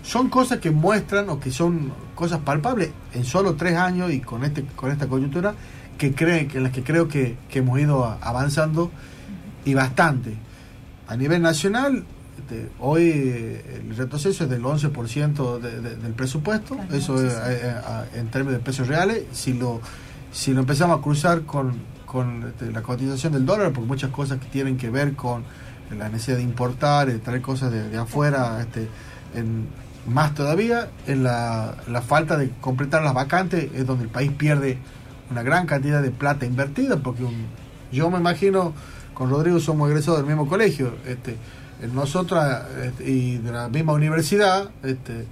son 0.01 0.29
cosas 0.29 0.59
que 0.59 0.71
muestran 0.71 1.29
o 1.29 1.41
que 1.41 1.51
son 1.51 1.91
cosas 2.15 2.39
palpables 2.39 2.91
en 3.13 3.25
solo 3.25 3.55
tres 3.55 3.75
años 3.75 4.13
y 4.13 4.21
con, 4.21 4.45
este, 4.45 4.63
con 4.63 4.91
esta 4.91 5.07
coyuntura 5.07 5.53
que 5.97 6.13
creen, 6.13 6.49
en 6.53 6.63
las 6.63 6.71
que 6.71 6.83
creo 6.83 7.07
que, 7.07 7.35
que 7.49 7.59
hemos 7.59 7.79
ido 7.79 8.05
avanzando 8.21 8.91
y 9.65 9.73
bastante. 9.73 10.35
A 11.07 11.15
nivel 11.15 11.41
nacional, 11.41 12.05
este, 12.37 12.69
hoy 12.79 13.09
el 13.09 13.95
retroceso 13.97 14.43
es 14.43 14.49
del 14.49 14.63
11% 14.63 15.59
del 15.59 16.13
presupuesto, 16.13 16.77
eso 16.91 17.21
eh, 17.21 17.29
eh, 17.45 17.75
en 18.15 18.27
términos 18.27 18.59
de 18.59 18.63
precios 18.63 18.87
reales. 18.87 19.23
Si 19.31 19.53
lo, 19.53 19.81
si 20.31 20.53
lo 20.53 20.61
empezamos 20.61 20.99
a 20.99 21.01
cruzar 21.01 21.41
con, 21.41 21.73
con 22.05 22.43
este, 22.47 22.71
la 22.71 22.81
cotización 22.81 23.33
del 23.33 23.45
dólar, 23.45 23.73
porque 23.73 23.87
muchas 23.87 24.11
cosas 24.11 24.39
que 24.39 24.47
tienen 24.47 24.77
que 24.77 24.89
ver 24.89 25.13
con 25.13 25.43
la 25.97 26.09
necesidad 26.09 26.37
de 26.37 26.43
importar, 26.43 27.07
de 27.07 27.19
traer 27.19 27.41
cosas 27.41 27.71
de, 27.71 27.97
afuera, 27.97 28.59
este, 28.61 28.87
en, 29.33 29.67
más 30.07 30.33
todavía, 30.33 30.89
en 31.05 31.23
la, 31.23 31.75
la 31.87 32.01
falta 32.01 32.37
de 32.37 32.51
completar 32.61 33.03
las 33.03 33.13
vacantes 33.13 33.69
es 33.73 33.85
donde 33.85 34.05
el 34.05 34.09
país 34.09 34.31
pierde 34.31 34.77
una 35.29 35.43
gran 35.43 35.65
cantidad 35.65 36.01
de 36.01 36.11
plata 36.11 36.45
invertida, 36.45 36.97
porque 36.97 37.23
yo 37.91 38.09
me 38.09 38.17
imagino, 38.17 38.73
con 39.13 39.29
Rodrigo 39.29 39.59
somos 39.59 39.89
egresados 39.89 40.19
del 40.19 40.27
mismo 40.27 40.47
colegio, 40.47 40.93
este, 41.05 41.37
nosotros 41.93 42.43
este, 42.83 43.09
y 43.09 43.37
de 43.37 43.51
la 43.51 43.69
misma 43.69 43.93
universidad, 43.93 44.69
este, 44.83 45.25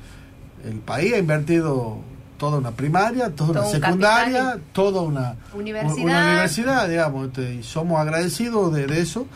el 0.66 0.80
país 0.80 1.14
ha 1.14 1.18
invertido 1.18 2.00
toda 2.38 2.58
una 2.58 2.72
primaria, 2.72 3.30
toda 3.30 3.62
una 3.62 3.70
secundaria, 3.70 4.60
toda 4.74 5.02
una 5.02 5.36
universidad, 5.54 6.88
digamos, 6.90 7.28
este, 7.28 7.56
y 7.56 7.64
somos 7.64 8.00
agradecidos 8.00 8.74
de, 8.74 9.00
eso. 9.00 9.28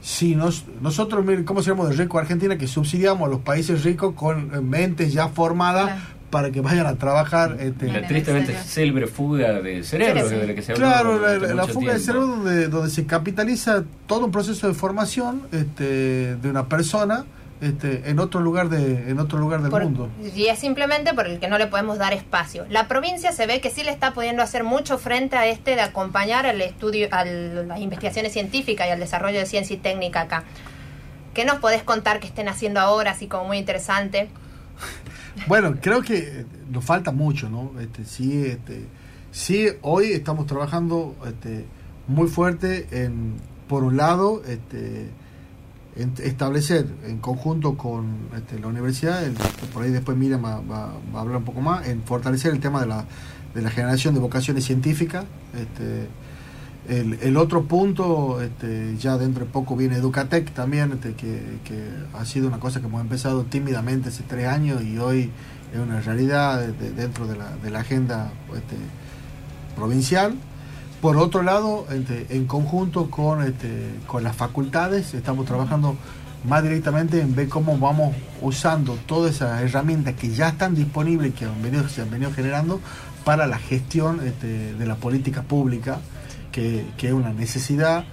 Si 0.00 0.36
nos, 0.36 0.64
nosotros, 0.80 1.24
¿cómo 1.44 1.62
se 1.62 1.70
llama 1.70 1.88
de 1.88 1.96
rico 1.96 2.18
Argentina? 2.18 2.56
Que 2.56 2.68
subsidiamos 2.68 3.26
a 3.26 3.30
los 3.30 3.40
países 3.40 3.82
ricos 3.82 4.14
con 4.14 4.68
mentes 4.68 5.12
ya 5.12 5.28
formadas 5.28 6.00
para 6.30 6.50
que 6.50 6.60
vayan 6.60 6.86
a 6.86 6.96
trabajar. 6.96 7.56
Este, 7.60 7.86
la 7.86 8.06
tristemente 8.06 8.54
célebre 8.54 9.06
fuga 9.06 9.60
de 9.60 9.82
cerebro 9.82 10.28
de 10.28 10.46
la 10.46 10.54
que 10.54 10.62
se 10.62 10.74
Claro, 10.74 11.18
la, 11.18 11.66
fuga 11.66 11.94
de 11.94 12.00
cerebro 12.00 12.26
donde, 12.26 12.68
donde 12.68 12.90
se 12.90 13.06
capitaliza 13.06 13.84
todo 14.06 14.26
un 14.26 14.32
proceso 14.32 14.66
de 14.68 14.74
formación 14.74 15.42
este, 15.52 16.36
de 16.36 16.50
una 16.50 16.66
persona. 16.66 17.24
Este, 17.58 18.10
en 18.10 18.18
otro 18.18 18.40
lugar 18.40 18.68
de 18.68 19.10
en 19.10 19.18
otro 19.18 19.38
lugar 19.38 19.62
del 19.62 19.70
mundo. 19.70 20.10
y 20.34 20.44
es 20.44 20.58
simplemente 20.58 21.14
por 21.14 21.26
el 21.26 21.38
que 21.40 21.48
no 21.48 21.56
le 21.56 21.66
podemos 21.66 21.96
dar 21.96 22.12
espacio. 22.12 22.66
La 22.68 22.86
provincia 22.86 23.32
se 23.32 23.46
ve 23.46 23.62
que 23.62 23.70
sí 23.70 23.82
le 23.82 23.92
está 23.92 24.12
pudiendo 24.12 24.42
hacer 24.42 24.62
mucho 24.62 24.98
frente 24.98 25.36
a 25.36 25.46
este 25.46 25.74
de 25.74 25.80
acompañar 25.80 26.44
al 26.44 26.60
estudio 26.60 27.08
a 27.12 27.24
las 27.24 27.80
investigaciones 27.80 28.34
científicas 28.34 28.88
y 28.88 28.90
al 28.90 29.00
desarrollo 29.00 29.38
de 29.38 29.46
ciencia 29.46 29.72
y 29.72 29.78
técnica 29.78 30.20
acá. 30.20 30.44
¿qué 31.36 31.44
nos 31.44 31.58
podés 31.58 31.82
contar 31.82 32.18
que 32.18 32.26
estén 32.26 32.48
haciendo 32.48 32.80
ahora 32.80 33.10
así 33.10 33.26
como 33.26 33.44
muy 33.44 33.58
interesante 33.58 34.30
bueno, 35.46 35.76
creo 35.80 36.02
que 36.02 36.44
nos 36.70 36.84
falta 36.84 37.12
mucho, 37.12 37.48
¿no? 37.48 37.72
Este, 37.80 38.04
sí, 38.04 38.44
este, 38.46 38.86
sí, 39.30 39.68
hoy 39.82 40.12
estamos 40.12 40.46
trabajando 40.46 41.14
este, 41.26 41.64
muy 42.08 42.28
fuerte 42.28 42.86
en, 42.90 43.34
por 43.68 43.84
un 43.84 43.96
lado, 43.96 44.42
este, 44.46 45.10
establecer 46.22 46.86
en 47.06 47.18
conjunto 47.18 47.76
con 47.76 48.28
este, 48.36 48.58
la 48.58 48.66
universidad, 48.66 49.22
por 49.72 49.82
ahí 49.82 49.90
después 49.90 50.16
Miriam 50.16 50.44
va, 50.44 50.60
va, 50.60 50.92
a 51.14 51.20
hablar 51.20 51.38
un 51.38 51.44
poco 51.44 51.60
más, 51.60 51.86
en 51.86 52.02
fortalecer 52.02 52.52
el 52.52 52.60
tema 52.60 52.80
de 52.80 52.86
la, 52.86 53.04
de 53.54 53.62
la 53.62 53.70
generación 53.70 54.14
de 54.14 54.20
vocaciones 54.20 54.64
científicas. 54.64 55.24
Este, 55.54 56.08
el, 56.88 57.36
otro 57.36 57.64
punto, 57.64 58.40
este, 58.40 58.96
ya 58.98 59.18
dentro 59.18 59.44
de 59.44 59.50
poco 59.50 59.76
viene 59.76 59.96
Educatec 59.96 60.52
también, 60.52 60.92
este, 60.92 61.14
que, 61.14 61.42
ha 62.14 62.24
sido 62.24 62.48
una 62.48 62.60
cosa 62.60 62.80
que 62.80 62.86
hemos 62.86 63.00
empezado 63.00 63.44
tímidamente 63.44 64.10
hace 64.10 64.22
tres 64.22 64.46
años 64.46 64.82
y 64.82 64.98
hoy 64.98 65.30
es 65.72 65.80
una 65.80 66.00
realidad 66.00 66.60
dentro 66.66 67.26
de 67.26 67.70
la, 67.70 67.78
agenda 67.80 68.30
este, 68.54 68.76
provincial. 69.74 70.34
Por 71.00 71.16
otro 71.16 71.42
lado, 71.42 71.86
en 71.90 72.46
conjunto 72.46 73.10
con, 73.10 73.54
con 74.06 74.24
las 74.24 74.34
facultades, 74.34 75.12
estamos 75.14 75.44
trabajando 75.44 75.96
más 76.48 76.62
directamente 76.62 77.20
en 77.20 77.34
ver 77.34 77.48
cómo 77.48 77.76
vamos 77.78 78.14
usando 78.40 78.96
todas 79.06 79.36
esas 79.36 79.60
herramientas 79.60 80.14
que 80.14 80.30
ya 80.30 80.48
están 80.48 80.74
disponibles, 80.74 81.34
que 81.34 81.44
han 81.44 81.60
venido, 81.62 81.88
se 81.88 82.02
han 82.02 82.10
venido 82.10 82.32
generando 82.32 82.80
para 83.24 83.46
la 83.46 83.58
gestión 83.58 84.20
de 84.20 84.86
la 84.86 84.94
política 84.94 85.42
pública 85.42 85.98
que, 86.56 87.08
es 87.08 87.12
una 87.12 87.32
necesidad. 87.32 88.04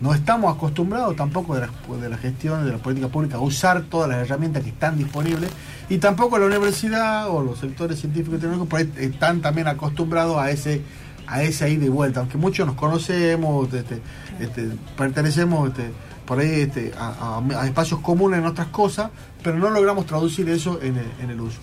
No 0.00 0.14
estamos 0.14 0.54
acostumbrados 0.54 1.14
tampoco 1.16 1.54
de 1.54 2.08
la, 2.08 2.18
gestión 2.18 2.64
de 2.64 2.72
la 2.72 2.78
política 2.78 3.08
pública 3.08 3.36
a 3.36 3.40
usar 3.40 3.82
todas 3.82 4.08
las 4.08 4.18
herramientas 4.18 4.62
que 4.62 4.70
están 4.70 4.98
disponibles 4.98 5.50
y 5.88 5.98
tampoco 5.98 6.38
la 6.38 6.46
universidad 6.46 7.28
o 7.28 7.42
los 7.42 7.58
sectores 7.60 8.00
científicos 8.00 8.38
y 8.38 8.40
tecnológicos 8.40 8.80
están 8.98 9.40
también 9.40 9.68
acostumbrados 9.68 10.36
a 10.38 10.50
ese 10.50 10.82
a 11.26 11.42
ese 11.42 11.64
ahí 11.64 11.76
de 11.76 11.88
vuelta, 11.88 12.20
aunque 12.20 12.36
muchos 12.36 12.66
nos 12.66 12.76
conocemos, 12.76 13.72
este, 13.72 14.02
este, 14.40 14.68
pertenecemos 14.94 15.70
este, 15.70 15.90
por 16.26 16.38
ahí 16.38 16.70
a, 16.98 17.42
espacios 17.64 18.00
comunes 18.00 18.40
en 18.40 18.44
otras 18.44 18.66
cosas, 18.66 19.10
pero 19.42 19.56
no 19.56 19.70
logramos 19.70 20.04
traducir 20.04 20.50
eso 20.50 20.80
en 20.82 21.30
el 21.30 21.40
uso. 21.40 21.60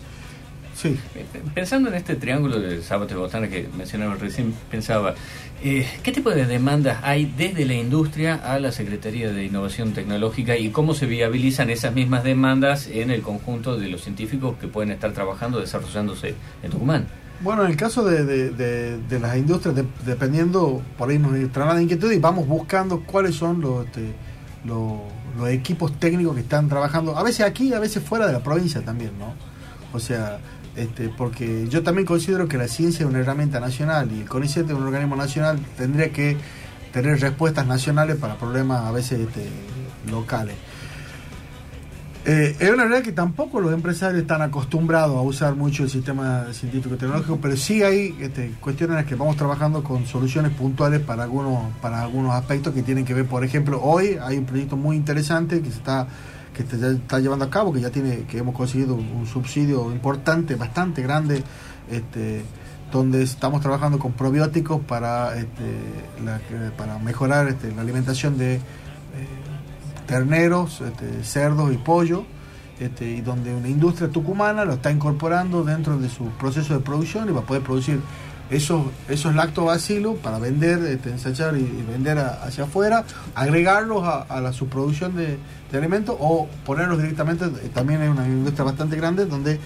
Sí. 0.81 0.97
Pensando 1.53 1.89
en 1.89 1.95
este 1.95 2.15
triángulo 2.15 2.59
de 2.59 2.81
sábado 2.81 3.19
botana 3.19 3.47
que 3.47 3.69
mencionaba 3.77 4.15
recién, 4.15 4.51
pensaba, 4.71 5.13
eh, 5.63 5.87
¿qué 6.01 6.11
tipo 6.11 6.31
de 6.31 6.47
demandas 6.47 6.97
hay 7.03 7.31
desde 7.37 7.65
la 7.65 7.75
industria 7.75 8.33
a 8.33 8.57
la 8.57 8.71
Secretaría 8.71 9.31
de 9.31 9.45
Innovación 9.45 9.93
Tecnológica 9.93 10.57
y 10.57 10.69
cómo 10.69 10.95
se 10.95 11.05
viabilizan 11.05 11.69
esas 11.69 11.93
mismas 11.93 12.23
demandas 12.23 12.87
en 12.87 13.11
el 13.11 13.21
conjunto 13.21 13.77
de 13.77 13.89
los 13.89 14.01
científicos 14.01 14.55
que 14.59 14.67
pueden 14.67 14.89
estar 14.89 15.11
trabajando, 15.11 15.59
desarrollándose 15.59 16.33
en 16.63 16.71
Tucumán? 16.71 17.05
Bueno, 17.41 17.63
en 17.63 17.69
el 17.69 17.77
caso 17.77 18.03
de, 18.03 19.19
las 19.21 19.37
industrias, 19.37 19.75
dependiendo, 20.03 20.81
por 20.97 21.11
ahí 21.11 21.19
nos 21.19 21.51
traen 21.51 21.75
la 21.75 21.81
inquietud 21.83 22.11
y 22.11 22.17
vamos 22.17 22.47
buscando 22.47 23.01
cuáles 23.01 23.35
son 23.35 23.61
los, 23.61 23.85
este, 23.85 24.13
los, 24.65 24.93
los 25.37 25.49
equipos 25.49 25.99
técnicos 25.99 26.33
que 26.33 26.41
están 26.41 26.67
trabajando, 26.67 27.15
a 27.15 27.21
veces 27.21 27.45
aquí, 27.45 27.71
a 27.71 27.79
veces 27.79 28.03
fuera 28.03 28.25
de 28.25 28.33
la 28.33 28.39
provincia 28.39 28.81
también, 28.81 29.11
¿no? 29.19 29.35
O 29.93 29.99
sea, 29.99 30.39
este, 30.75 31.09
porque 31.09 31.67
yo 31.69 31.83
también 31.83 32.05
considero 32.05 32.47
que 32.47 32.57
la 32.57 32.67
ciencia 32.67 33.03
es 33.03 33.09
una 33.09 33.19
herramienta 33.19 33.59
nacional 33.59 34.09
y 34.11 34.21
el 34.21 34.29
CONICET 34.29 34.69
es 34.69 34.75
un 34.75 34.83
organismo 34.83 35.15
nacional, 35.15 35.59
tendría 35.77 36.11
que 36.11 36.37
tener 36.93 37.19
respuestas 37.19 37.67
nacionales 37.67 38.17
para 38.17 38.35
problemas 38.35 38.85
a 38.85 38.91
veces 38.91 39.19
este, 39.21 39.47
locales. 40.09 40.55
Eh, 42.23 42.55
es 42.59 42.69
una 42.69 42.83
realidad 42.83 43.01
que 43.01 43.13
tampoco 43.13 43.59
los 43.59 43.73
empresarios 43.73 44.21
están 44.21 44.43
acostumbrados 44.43 45.17
a 45.17 45.21
usar 45.21 45.55
mucho 45.55 45.83
el 45.83 45.89
sistema 45.89 46.53
científico 46.53 46.95
tecnológico, 46.95 47.39
pero 47.41 47.57
sí 47.57 47.81
hay 47.81 48.15
este, 48.19 48.51
cuestiones 48.61 48.91
en 48.91 48.97
las 48.97 49.05
que 49.05 49.15
vamos 49.15 49.37
trabajando 49.37 49.83
con 49.83 50.05
soluciones 50.05 50.51
puntuales 50.51 50.99
para 50.99 51.23
algunos, 51.23 51.73
para 51.81 52.03
algunos 52.03 52.33
aspectos 52.35 52.75
que 52.75 52.83
tienen 52.83 53.05
que 53.05 53.15
ver, 53.15 53.25
por 53.25 53.43
ejemplo, 53.43 53.81
hoy 53.81 54.19
hay 54.21 54.37
un 54.37 54.45
proyecto 54.45 54.77
muy 54.77 54.97
interesante 54.97 55.61
que 55.61 55.71
se 55.71 55.77
está 55.77 56.07
que 56.65 56.75
está, 56.75 56.91
está 56.91 57.19
llevando 57.19 57.45
a 57.45 57.49
cabo, 57.49 57.73
que 57.73 57.81
ya 57.81 57.89
tiene, 57.89 58.23
que 58.23 58.39
hemos 58.39 58.55
conseguido 58.55 58.95
un 58.95 59.25
subsidio 59.25 59.91
importante, 59.91 60.55
bastante 60.55 61.01
grande, 61.01 61.43
este, 61.89 62.43
donde 62.91 63.23
estamos 63.23 63.61
trabajando 63.61 63.97
con 63.99 64.13
probióticos 64.13 64.81
para, 64.81 65.37
este, 65.37 65.63
para 66.77 66.99
mejorar 66.99 67.47
este, 67.47 67.73
la 67.73 67.81
alimentación 67.81 68.37
de 68.37 68.55
eh, 68.55 68.59
terneros, 70.05 70.81
este, 70.81 71.23
cerdos 71.23 71.73
y 71.73 71.77
pollo, 71.77 72.25
este, 72.79 73.09
y 73.09 73.21
donde 73.21 73.53
una 73.53 73.69
industria 73.69 74.09
tucumana 74.09 74.65
lo 74.65 74.73
está 74.73 74.91
incorporando 74.91 75.63
dentro 75.63 75.97
de 75.97 76.09
su 76.09 76.25
proceso 76.31 76.73
de 76.73 76.79
producción 76.79 77.29
y 77.29 77.31
va 77.31 77.41
a 77.41 77.45
poder 77.45 77.63
producir 77.63 78.01
esos, 78.51 78.87
esos 79.07 79.33
lactobacilos 79.33 80.17
para 80.17 80.37
vender, 80.37 80.79
este, 80.83 81.09
ensachar 81.09 81.57
y, 81.57 81.63
vender 81.89 82.19
hacia 82.19 82.65
afuera, 82.65 83.05
agregarlos 83.33 84.03
a, 84.03 84.41
la 84.41 84.53
subproducción 84.53 85.15
de, 85.15 85.37
alimentos 85.73 86.17
o 86.19 86.49
ponerlos 86.65 86.97
directamente, 86.97 87.45
eh, 87.45 87.71
también 87.73 88.01
es 88.01 88.09
una 88.09 88.27
industria 88.27 88.65
bastante 88.65 88.97
grande 88.97 89.25
donde 89.25 89.57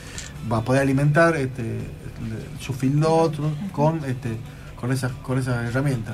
va 0.52 0.58
a 0.58 0.62
poder 0.62 0.84
alimentar 0.84 1.36
este, 1.36 1.80
su 2.60 2.74
feedlot 2.74 3.36
con, 3.72 4.06
este, 4.06 4.38
con, 4.80 4.92
esas, 4.92 5.12
con 5.24 5.40
esas 5.40 5.68
herramientas. 5.68 6.14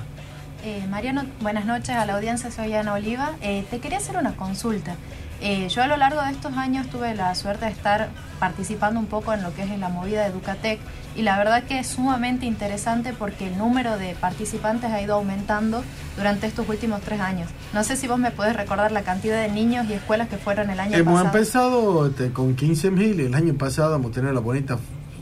Eh, 0.63 0.86
Mariano, 0.90 1.24
buenas 1.42 1.66
noches 1.66 1.90
a 1.90 2.06
la 2.06 2.16
audiencia, 2.16 2.51
soy 2.51 2.74
Ana 2.74 2.94
Oliva. 2.94 3.32
Eh, 3.42 3.66
te 3.70 3.80
quería 3.80 3.98
hacer 3.98 4.16
una 4.16 4.34
consulta. 4.36 4.96
Eh, 5.41 5.69
yo 5.69 5.81
a 5.81 5.88
lo 5.88 5.98
largo 5.98 6.21
de 6.21 6.31
estos 6.31 6.55
años 6.55 6.88
tuve 6.88 7.15
la 7.15 7.33
suerte 7.33 7.65
de 7.65 7.71
estar 7.71 8.10
participando 8.39 9.00
un 9.00 9.07
poco 9.07 9.33
en 9.33 9.41
lo 9.41 9.53
que 9.55 9.63
es 9.63 9.71
en 9.71 9.79
la 9.79 9.89
movida 9.89 10.21
de 10.21 10.29
Educatec 10.29 10.79
y 11.15 11.24
la 11.24 11.38
verdad 11.38 11.63
que 11.63 11.79
es 11.79 11.88
sumamente 11.88 12.45
interesante 12.45 13.13
porque 13.13 13.48
el 13.48 13.57
número 13.57 13.98
de 13.98 14.15
participantes 14.15 14.91
ha 14.91 15.01
ido 15.01 15.15
aumentando 15.15 15.83
durante 16.15 16.48
estos 16.48 16.69
últimos 16.69 17.01
tres 17.01 17.19
años. 17.19 17.50
No 17.74 17.83
sé 17.83 17.95
si 17.95 18.07
vos 18.07 18.19
me 18.19 18.31
puedes 18.31 18.55
recordar 18.55 18.91
la 18.91 19.01
cantidad 19.01 19.41
de 19.41 19.50
niños 19.51 19.88
y 19.89 19.93
escuelas 19.93 20.29
que 20.29 20.38
fueron 20.38 20.69
el 20.69 20.79
año 20.79 20.95
Hemos 20.95 21.21
pasado. 21.21 21.38
empezado 21.38 22.07
este, 22.07 22.31
con 22.31 22.55
15.000 22.55 23.15
y 23.15 23.25
el 23.25 23.36
año 23.36 23.53
pasado 23.55 23.95
hemos 23.95 24.12
tenido 24.12 24.33
la 24.33 24.39
bonita 24.39 24.77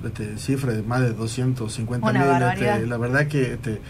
este, 0.06 0.38
cifra 0.38 0.74
de 0.74 0.84
más 0.84 1.02
de 1.02 1.16
250.000. 1.16 1.98
Una 2.02 2.26
barbaridad. 2.26 2.76
Este, 2.76 2.88
la 2.88 2.98
verdad 2.98 3.28
que 3.28 3.54
este, 3.54 3.82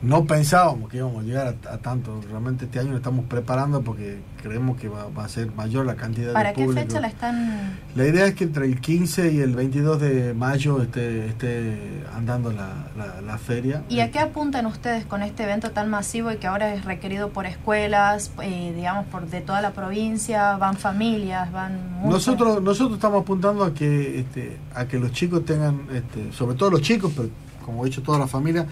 no 0.00 0.24
pensábamos 0.24 0.88
que 0.88 0.98
íbamos 0.98 1.24
a 1.24 1.26
llegar 1.26 1.56
a, 1.68 1.74
a 1.74 1.78
tanto. 1.78 2.20
Realmente 2.30 2.66
este 2.66 2.78
año 2.78 2.90
lo 2.92 2.96
estamos 2.98 3.24
preparando 3.24 3.82
porque 3.82 4.20
creemos 4.42 4.78
que 4.78 4.88
va, 4.88 5.06
va 5.08 5.24
a 5.24 5.28
ser 5.28 5.52
mayor 5.52 5.86
la 5.86 5.96
cantidad 5.96 6.32
¿Para 6.32 6.50
de 6.50 6.54
qué 6.54 6.64
público. 6.64 6.86
fecha 6.86 7.00
la 7.00 7.08
están...? 7.08 7.78
La 7.96 8.06
idea 8.06 8.26
es 8.26 8.34
que 8.34 8.44
entre 8.44 8.66
el 8.66 8.80
15 8.80 9.32
y 9.32 9.40
el 9.40 9.56
22 9.56 10.00
de 10.00 10.34
mayo 10.34 10.80
esté, 10.82 11.26
esté 11.26 12.04
andando 12.14 12.52
la, 12.52 12.86
la, 12.96 13.20
la 13.20 13.38
feria. 13.38 13.82
¿Y 13.88 14.00
a 14.00 14.10
qué 14.10 14.20
apuntan 14.20 14.66
ustedes 14.66 15.04
con 15.04 15.22
este 15.22 15.42
evento 15.42 15.72
tan 15.72 15.90
masivo 15.90 16.30
y 16.30 16.36
que 16.36 16.46
ahora 16.46 16.72
es 16.74 16.84
requerido 16.84 17.30
por 17.30 17.46
escuelas, 17.46 18.30
eh, 18.42 18.72
digamos, 18.76 19.06
por 19.06 19.26
de 19.26 19.40
toda 19.40 19.60
la 19.60 19.72
provincia? 19.72 20.56
¿Van 20.58 20.76
familias? 20.76 21.50
¿Van 21.50 21.92
muchos? 22.00 22.28
Nosotros, 22.28 22.62
nosotros 22.62 22.98
estamos 22.98 23.22
apuntando 23.22 23.64
a 23.64 23.74
que, 23.74 24.20
este, 24.20 24.58
a 24.74 24.86
que 24.86 24.98
los 24.98 25.10
chicos 25.12 25.44
tengan, 25.44 25.80
este, 25.92 26.32
sobre 26.32 26.56
todo 26.56 26.70
los 26.70 26.82
chicos, 26.82 27.12
pero 27.16 27.28
como 27.64 27.82
he 27.84 27.88
dicho, 27.90 28.02
toda 28.02 28.18
la 28.18 28.26
familia, 28.26 28.66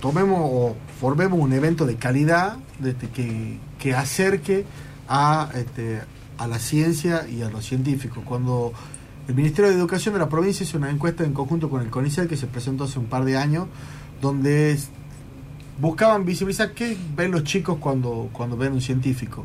tomemos 0.00 0.40
o 0.42 0.76
formemos 1.00 1.38
un 1.40 1.52
evento 1.52 1.86
de 1.86 1.96
calidad 1.96 2.56
este, 2.84 3.08
que, 3.08 3.58
que 3.78 3.94
acerque 3.94 4.64
a, 5.08 5.50
este, 5.54 6.00
a 6.38 6.46
la 6.46 6.58
ciencia 6.58 7.26
y 7.28 7.42
a 7.42 7.50
los 7.50 7.64
científicos. 7.64 8.22
Cuando 8.24 8.72
el 9.26 9.34
Ministerio 9.34 9.70
de 9.70 9.76
Educación 9.76 10.14
de 10.14 10.20
la 10.20 10.28
provincia 10.28 10.64
hizo 10.64 10.78
una 10.78 10.90
encuesta 10.90 11.24
en 11.24 11.32
conjunto 11.32 11.68
con 11.68 11.82
el 11.82 11.90
CONICET 11.90 12.28
que 12.28 12.36
se 12.36 12.46
presentó 12.46 12.84
hace 12.84 12.98
un 12.98 13.06
par 13.06 13.24
de 13.24 13.36
años, 13.36 13.66
donde 14.20 14.78
buscaban 15.80 16.24
visibilizar 16.24 16.72
qué 16.72 16.96
ven 17.16 17.30
los 17.30 17.44
chicos 17.44 17.78
cuando, 17.78 18.28
cuando 18.32 18.56
ven 18.56 18.72
un 18.72 18.80
científico. 18.80 19.44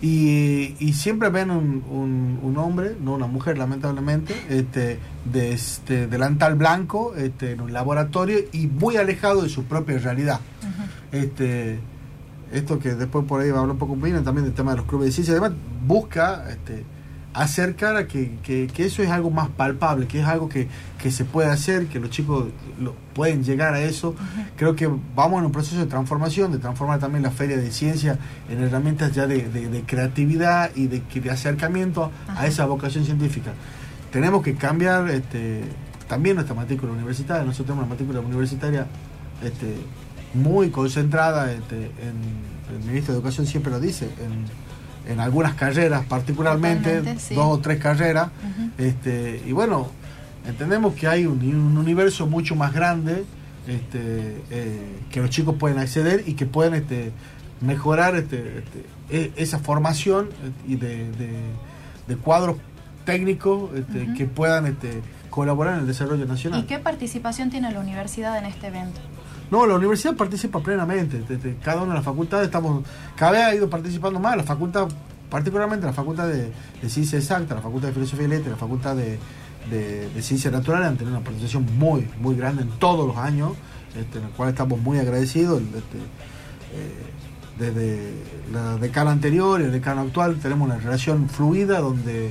Y, 0.00 0.74
y 0.78 0.92
siempre 0.92 1.28
ven 1.30 1.50
un, 1.50 1.82
un, 1.90 2.38
un 2.42 2.56
hombre, 2.58 2.96
no 3.00 3.14
una 3.14 3.26
mujer 3.26 3.58
lamentablemente, 3.58 4.34
este, 4.48 4.98
de 5.24 5.52
este 5.52 6.06
delantal 6.06 6.54
blanco 6.54 7.14
este, 7.16 7.52
en 7.52 7.60
un 7.60 7.72
laboratorio 7.72 8.38
y 8.52 8.66
muy 8.66 8.96
alejado 8.96 9.42
de 9.42 9.48
su 9.48 9.64
propia 9.64 9.98
realidad. 9.98 10.40
Este, 11.12 11.80
esto 12.52 12.78
que 12.78 12.94
después 12.94 13.24
por 13.24 13.40
ahí 13.40 13.50
va 13.50 13.58
a 13.58 13.60
hablar 13.60 13.74
un 13.74 13.78
poco 13.78 13.96
Pina, 13.96 14.22
también 14.22 14.44
del 14.44 14.54
tema 14.54 14.72
de 14.72 14.78
los 14.78 14.86
clubes 14.86 15.06
de 15.06 15.12
ciencia, 15.12 15.32
además 15.32 15.52
busca 15.86 16.48
este, 16.50 16.84
acercar 17.42 17.96
a 17.96 18.06
que, 18.06 18.32
que, 18.42 18.66
que 18.66 18.86
eso 18.86 19.02
es 19.02 19.10
algo 19.10 19.30
más 19.30 19.48
palpable, 19.50 20.06
que 20.06 20.20
es 20.20 20.26
algo 20.26 20.48
que, 20.48 20.68
que 21.02 21.10
se 21.10 21.24
puede 21.24 21.48
hacer, 21.50 21.86
que 21.86 22.00
los 22.00 22.10
chicos 22.10 22.46
lo, 22.80 22.94
pueden 23.14 23.44
llegar 23.44 23.74
a 23.74 23.80
eso. 23.80 24.14
Creo 24.56 24.74
que 24.74 24.88
vamos 25.14 25.40
en 25.40 25.46
un 25.46 25.52
proceso 25.52 25.76
de 25.78 25.86
transformación, 25.86 26.50
de 26.52 26.58
transformar 26.58 26.98
también 26.98 27.22
la 27.22 27.30
feria 27.30 27.56
de 27.56 27.70
ciencia 27.70 28.18
en 28.50 28.62
herramientas 28.62 29.12
ya 29.12 29.26
de, 29.26 29.48
de- 29.48 29.68
de 29.68 29.82
creatividad 29.82 30.70
y 30.74 30.86
de, 30.86 31.02
de 31.14 31.30
acercamiento 31.30 32.10
a 32.28 32.46
esa 32.46 32.64
vocación 32.66 33.04
científica. 33.04 33.52
Tenemos 34.10 34.42
que 34.42 34.54
cambiar 34.54 35.08
este, 35.10 35.62
también 36.08 36.36
nuestra 36.36 36.54
matrícula 36.54 36.92
universitaria. 36.92 37.44
Nosotros 37.44 37.66
tenemos 37.66 37.84
una 37.84 37.90
matrícula 37.94 38.20
universitaria 38.20 38.86
este, 39.44 39.74
muy 40.34 40.70
concentrada 40.70 41.52
este, 41.52 41.76
en, 41.76 42.56
el 42.74 42.84
ministro 42.86 43.12
de 43.14 43.18
Educación 43.20 43.46
siempre 43.46 43.70
lo 43.70 43.78
dice, 43.78 44.06
en, 44.06 44.65
en 45.08 45.20
algunas 45.20 45.54
carreras 45.54 46.04
particularmente, 46.06 47.18
sí. 47.18 47.34
dos 47.34 47.46
o 47.46 47.58
tres 47.60 47.78
carreras. 47.78 48.28
Este, 48.78 49.42
y 49.46 49.52
bueno, 49.52 49.88
entendemos 50.46 50.94
que 50.94 51.06
hay 51.08 51.26
un, 51.26 51.38
un 51.42 51.78
universo 51.78 52.26
mucho 52.26 52.54
más 52.56 52.72
grande 52.72 53.24
este, 53.66 54.42
eh, 54.50 54.80
que 55.10 55.20
los 55.20 55.30
chicos 55.30 55.56
pueden 55.58 55.78
acceder 55.78 56.24
y 56.26 56.34
que 56.34 56.46
pueden 56.46 56.74
este, 56.74 57.12
mejorar 57.60 58.14
este, 58.16 58.58
este, 58.58 58.84
e- 59.10 59.32
esa 59.36 59.58
formación 59.58 60.28
y 60.68 60.76
de, 60.76 61.10
de- 61.12 61.40
de 62.06 62.16
cuadros 62.16 62.56
técnicos 63.04 63.70
este, 63.74 64.02
Ujú. 64.04 64.14
que 64.14 64.26
puedan 64.26 64.66
este, 64.66 65.00
colaborar 65.30 65.74
en 65.74 65.80
el 65.80 65.86
desarrollo 65.86 66.26
nacional. 66.26 66.60
¿Y 66.60 66.64
qué 66.64 66.78
participación 66.78 67.50
tiene 67.50 67.70
la 67.72 67.80
universidad 67.80 68.38
en 68.38 68.46
este 68.46 68.68
evento? 68.68 69.00
No, 69.50 69.66
la 69.66 69.76
universidad 69.76 70.16
participa 70.16 70.60
plenamente. 70.60 71.22
Cada 71.62 71.82
una 71.82 71.90
de 71.90 71.98
las 71.98 72.04
facultades 72.04 72.46
estamos, 72.46 72.84
cada 73.14 73.32
vez 73.32 73.40
ha 73.42 73.54
ido 73.54 73.70
participando 73.70 74.18
más. 74.18 74.36
La 74.36 74.42
facultad, 74.42 74.88
particularmente 75.30 75.86
la 75.86 75.92
facultad 75.92 76.26
de, 76.26 76.50
de 76.82 76.90
ciencia 76.90 77.18
exacta, 77.18 77.54
la 77.54 77.60
facultad 77.60 77.88
de 77.88 77.94
filosofía 77.94 78.26
y 78.26 78.28
letras, 78.28 78.50
la 78.50 78.56
facultad 78.56 78.96
de, 78.96 79.18
de, 79.70 80.08
de 80.08 80.22
ciencia 80.22 80.50
natural 80.50 80.82
han 80.82 80.96
tenido 80.96 81.16
una 81.16 81.24
participación 81.24 81.66
muy, 81.78 82.08
muy 82.20 82.34
grande 82.34 82.62
en 82.62 82.70
todos 82.70 83.06
los 83.06 83.16
años, 83.16 83.52
este, 83.96 84.18
en 84.18 84.24
el 84.24 84.30
cual 84.30 84.48
estamos 84.48 84.80
muy 84.80 84.98
agradecidos. 84.98 85.62
Este, 85.62 85.98
eh, 85.98 87.12
desde 87.58 88.12
la 88.52 88.76
decana 88.76 89.12
anterior 89.12 89.62
y 89.62 89.64
el 89.64 89.72
decano 89.72 90.02
actual 90.02 90.36
tenemos 90.36 90.68
una 90.68 90.76
relación 90.76 91.30
fluida 91.30 91.80
donde 91.80 92.26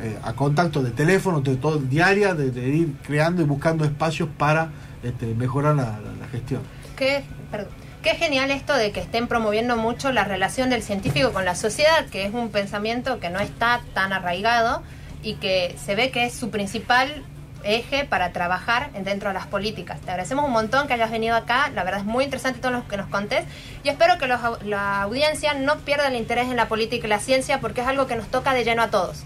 eh, 0.00 0.18
a 0.22 0.34
contacto 0.34 0.82
de 0.82 0.90
teléfono, 0.90 1.40
de 1.40 1.56
todo 1.56 1.78
diaria, 1.78 2.34
de, 2.34 2.68
ir 2.68 2.94
creando 3.02 3.40
y 3.40 3.46
buscando 3.46 3.86
espacios 3.86 4.28
para 4.36 4.70
este, 5.02 5.34
mejorar 5.34 5.74
la 5.74 5.98
gestión. 6.30 6.62
Qué, 6.96 7.22
perdón, 7.50 7.70
qué 8.02 8.10
genial 8.16 8.50
esto 8.50 8.74
de 8.74 8.92
que 8.92 9.00
estén 9.00 9.26
promoviendo 9.28 9.76
mucho 9.76 10.12
la 10.12 10.24
relación 10.24 10.70
del 10.70 10.82
científico 10.82 11.32
con 11.32 11.44
la 11.44 11.54
sociedad, 11.54 12.06
que 12.06 12.24
es 12.24 12.34
un 12.34 12.50
pensamiento 12.50 13.20
que 13.20 13.30
no 13.30 13.40
está 13.40 13.80
tan 13.94 14.12
arraigado 14.12 14.82
y 15.22 15.34
que 15.34 15.74
se 15.84 15.94
ve 15.94 16.10
que 16.10 16.24
es 16.26 16.34
su 16.34 16.50
principal 16.50 17.24
eje 17.64 18.04
para 18.04 18.32
trabajar 18.32 18.90
en- 18.94 19.02
dentro 19.02 19.28
de 19.30 19.34
las 19.34 19.48
políticas. 19.48 20.00
Te 20.00 20.10
agradecemos 20.12 20.44
un 20.44 20.52
montón 20.52 20.86
que 20.86 20.94
hayas 20.94 21.10
venido 21.10 21.34
acá, 21.34 21.70
la 21.74 21.82
verdad 21.82 22.00
es 22.00 22.06
muy 22.06 22.22
interesante 22.24 22.60
todo 22.60 22.70
lo 22.70 22.86
que 22.86 22.96
nos 22.96 23.08
contés 23.08 23.44
y 23.82 23.88
espero 23.88 24.16
que 24.16 24.28
los 24.28 24.40
la 24.64 25.02
audiencia 25.02 25.54
no 25.54 25.76
pierda 25.78 26.06
el 26.06 26.14
interés 26.14 26.46
en 26.48 26.56
la 26.56 26.68
política 26.68 27.06
y 27.08 27.10
la 27.10 27.18
ciencia 27.18 27.58
porque 27.60 27.80
es 27.80 27.86
algo 27.88 28.06
que 28.06 28.14
nos 28.14 28.28
toca 28.28 28.54
de 28.54 28.62
lleno 28.62 28.82
a 28.82 28.90
todos. 28.90 29.24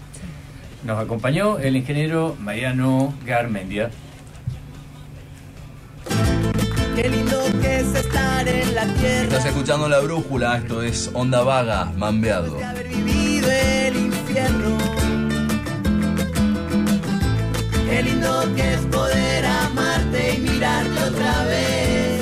Nos 0.83 0.99
acompañó 0.99 1.59
el 1.59 1.75
ingeniero 1.75 2.35
Mariano 2.39 3.13
Garmendia. 3.23 3.91
Qué 6.95 7.09
lindo 7.09 7.41
que 7.59 7.79
es 7.79 7.95
estar 7.95 8.47
en 8.47 8.75
la 8.75 8.85
tierra. 8.85 9.23
Estás 9.23 9.45
escuchando 9.45 9.89
La 9.89 9.99
Brújula, 9.99 10.57
esto 10.57 10.83
es 10.83 11.09
Onda 11.13 11.41
Vaga, 11.41 11.91
Mambeado. 11.97 12.55
de 12.57 12.63
haber 12.63 12.87
vivido 12.87 13.49
el 13.51 13.95
infierno. 13.97 14.77
Qué 17.89 18.03
lindo 18.03 18.55
que 18.55 18.73
es 18.73 18.81
poder 18.81 19.45
amarte 19.45 20.35
y 20.35 20.41
mirarte 20.41 21.03
otra 21.03 21.43
vez. 21.45 22.21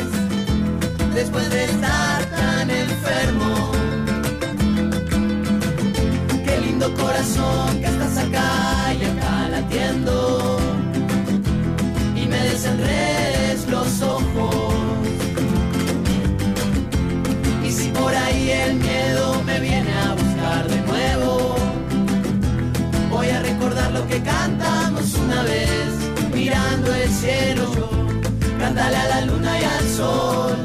Después 1.16 1.50
de 1.50 1.66
estar 1.66 2.26
tan 2.28 2.70
enfermo. 2.70 3.72
Qué 6.46 6.62
lindo 6.62 6.94
corazón 6.94 7.78
que 7.82 7.88
estás 7.88 8.18
acá 8.20 8.94
y 8.94 9.04
acá 9.04 9.50
latiendo. 9.50 10.51
Desenredes 12.62 13.68
los 13.70 14.02
ojos. 14.04 14.76
Y 17.66 17.72
si 17.72 17.90
por 17.90 18.14
ahí 18.14 18.52
el 18.52 18.76
miedo 18.76 19.42
me 19.48 19.60
viene 19.60 19.92
a 19.92 20.14
buscar 20.14 20.68
de 20.68 20.80
nuevo, 20.82 21.56
voy 23.10 23.30
a 23.30 23.42
recordar 23.42 23.92
lo 23.94 24.08
que 24.08 24.22
cantamos 24.22 25.12
una 25.16 25.42
vez, 25.42 25.90
mirando 26.36 26.94
el 26.94 27.10
cielo. 27.10 27.90
Cántale 28.60 28.96
a 28.96 29.08
la 29.08 29.22
luna 29.22 29.60
y 29.60 29.64
al 29.64 29.90
sol, 29.90 30.56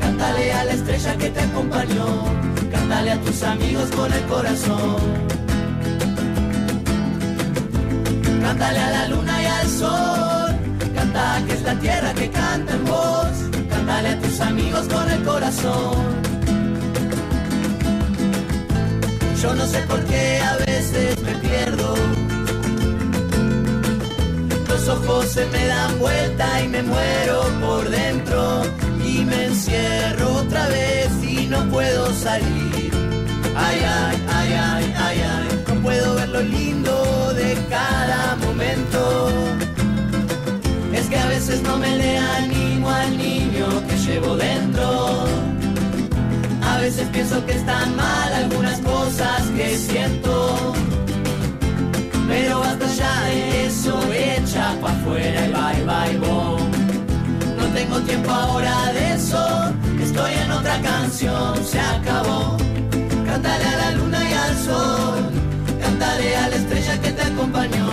cántale 0.00 0.52
a 0.52 0.64
la 0.64 0.72
estrella 0.72 1.16
que 1.16 1.30
te 1.30 1.40
acompañó, 1.42 2.24
cántale 2.72 3.12
a 3.12 3.20
tus 3.20 3.44
amigos 3.44 3.88
con 3.92 4.12
el 4.12 4.24
corazón. 4.24 4.96
Cántale 8.42 8.78
a 8.80 8.90
la 8.90 9.08
luna 9.10 9.42
y 9.42 9.46
al 9.46 9.68
sol, 9.68 10.15
que 12.16 12.30
canta 12.30 12.72
en 12.72 12.84
voz, 12.84 13.36
cántale 13.68 14.08
a 14.08 14.20
tus 14.20 14.40
amigos 14.40 14.86
con 14.88 15.10
el 15.10 15.22
corazón. 15.22 15.96
Yo 19.42 19.54
no 19.54 19.66
sé 19.66 19.78
por 19.82 20.02
qué 20.04 20.40
a 20.40 20.56
veces 20.66 21.22
me 21.22 21.34
pierdo. 21.36 21.94
Los 24.68 24.88
ojos 24.88 25.26
se 25.26 25.44
me 25.46 25.66
dan 25.66 25.98
vuelta 25.98 26.62
y 26.64 26.68
me 26.68 26.82
muero 26.82 27.42
por 27.60 27.88
dentro. 27.88 28.62
Y 29.04 29.24
me 29.24 29.46
encierro 29.46 30.26
otra 30.42 30.66
vez 30.68 31.10
y 31.22 31.46
no 31.46 31.60
puedo 31.70 32.12
salir. 32.14 32.90
Ay, 33.54 33.78
ay, 34.00 34.16
ay, 34.38 34.52
ay, 34.52 34.94
ay, 35.06 35.18
ay. 35.34 35.64
No 35.68 35.74
puedo 35.82 36.14
ver 36.16 36.28
lo 36.30 36.40
lindo 36.40 37.32
de 37.34 37.56
cada 37.70 38.36
veces 41.46 41.62
no 41.62 41.76
me 41.78 41.96
le 41.96 42.18
animo 42.18 42.90
al 42.90 43.16
niño 43.16 43.66
que 43.86 43.96
llevo 43.98 44.36
dentro. 44.36 45.24
veces 46.80 47.08
pienso 47.12 47.44
que 47.46 47.52
están 47.52 47.94
mal 47.94 48.32
algunas 48.32 48.80
cosas 48.80 49.42
que 49.56 49.76
siento. 49.76 50.74
Pero 52.28 52.60
basta 52.60 52.86
ya 52.86 53.20
de 53.26 53.66
eso, 53.66 53.94
echa 54.12 54.74
pa' 54.80 54.90
afuera 54.90 55.46
y 55.46 55.52
bye 55.52 55.84
bye 55.90 56.18
boom. 56.18 56.70
No 57.58 57.64
tengo 57.74 58.00
tiempo 58.00 58.30
ahora 58.30 58.92
de 58.92 59.14
eso, 59.14 59.72
estoy 60.00 60.32
en 60.32 60.50
otra 60.50 60.80
canción, 60.80 61.64
se 61.64 61.78
acabó. 61.78 62.56
Cántale 63.24 63.64
a 63.64 63.76
la 63.76 63.90
luna 63.92 64.30
y 64.30 64.32
al 64.32 64.56
sol, 64.68 65.30
cántale 65.80 66.36
a 66.36 66.48
la 66.48 66.56
estrella 66.56 67.00
que 67.02 67.10
te 67.12 67.22
acompañó, 67.22 67.88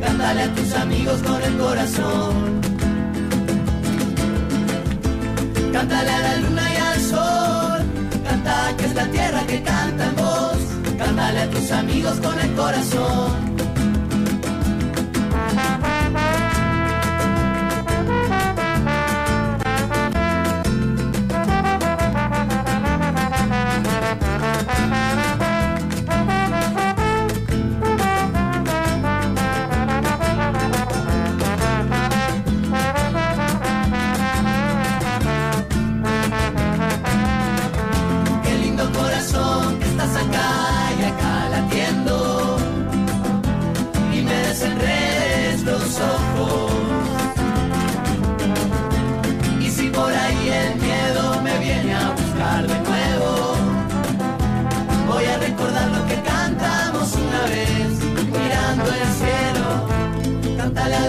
cántale 0.00 0.42
a 0.42 0.54
tus 0.54 0.72
amigos 0.74 1.22
con 1.22 1.42
el 1.42 1.56
corazón. 1.58 2.73
Cántale 5.74 6.08
a 6.08 6.20
la 6.20 6.36
luna 6.36 6.62
y 6.72 6.76
al 6.76 7.00
sol, 7.00 7.82
canta 8.22 8.76
que 8.76 8.84
es 8.84 8.94
la 8.94 9.06
tierra 9.08 9.44
que 9.44 9.60
canta 9.60 10.04
en 10.06 10.14
voz, 10.14 10.58
cántale 10.96 11.40
a 11.40 11.50
tus 11.50 11.72
amigos 11.72 12.20
con 12.20 12.38
el 12.38 12.54
corazón. 12.54 13.53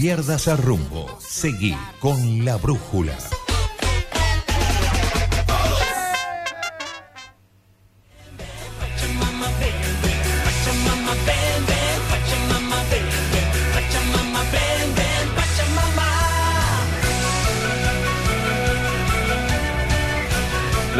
pierdas 0.00 0.46
el 0.46 0.56
rumbo. 0.56 1.18
Seguí 1.20 1.76
con 2.00 2.42
la 2.42 2.56
brújula. 2.56 3.18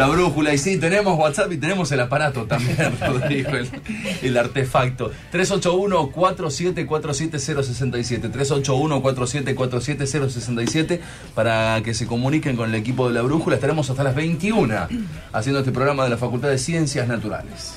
La 0.01 0.07
brújula, 0.07 0.51
y 0.51 0.57
sí, 0.57 0.79
tenemos 0.79 1.15
WhatsApp 1.19 1.51
y 1.51 1.57
tenemos 1.57 1.91
el 1.91 1.99
aparato 1.99 2.45
también, 2.45 2.97
Rodrigo, 3.07 3.51
el, 3.51 3.69
el 4.23 4.35
artefacto. 4.35 5.11
381-4747-067. 5.31 8.31
381-4747-067 8.31 10.99
para 11.35 11.83
que 11.83 11.93
se 11.93 12.07
comuniquen 12.07 12.55
con 12.55 12.69
el 12.69 12.75
equipo 12.75 13.09
de 13.09 13.13
la 13.13 13.21
brújula. 13.21 13.57
Estaremos 13.57 13.91
hasta 13.91 14.03
las 14.03 14.15
21 14.15 14.87
haciendo 15.33 15.59
este 15.59 15.71
programa 15.71 16.05
de 16.05 16.09
la 16.09 16.17
Facultad 16.17 16.49
de 16.49 16.57
Ciencias 16.57 17.07
Naturales. 17.07 17.75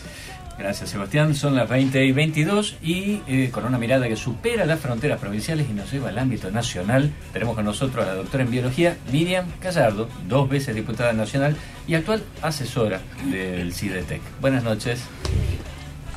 Gracias, 0.57 0.91
Sebastián. 0.91 1.35
Son 1.35 1.57
las 1.57 1.69
20 1.69 2.05
y 2.05 2.13
22 2.13 2.77
y 2.81 3.23
eh, 3.27 3.51
con 3.51 3.65
una 3.65 3.77
mirada 3.77 4.07
que 4.07 4.17
supera 4.17 4.65
las 4.65 4.79
fronteras 4.79 5.19
provinciales 5.19 5.69
y 5.69 5.73
nos 5.73 5.91
lleva 5.91 6.11
al 6.11 6.19
ámbito 6.19 6.51
nacional, 6.51 7.13
tenemos 7.33 7.57
con 7.57 7.65
nosotros 7.65 8.05
a 8.05 8.09
la 8.09 8.15
doctora 8.15 8.45
en 8.45 8.51
biología 8.51 8.97
Miriam 9.11 9.47
Gallardo, 9.61 10.09
dos 10.29 10.49
veces 10.49 10.75
diputada 10.75 11.13
nacional 11.13 11.57
y 11.89 11.95
actual 11.97 12.23
asesora 12.41 13.01
del 13.25 13.75
CIDETEC. 13.75 14.21
Buenas 14.41 14.63
noches. 14.63 15.03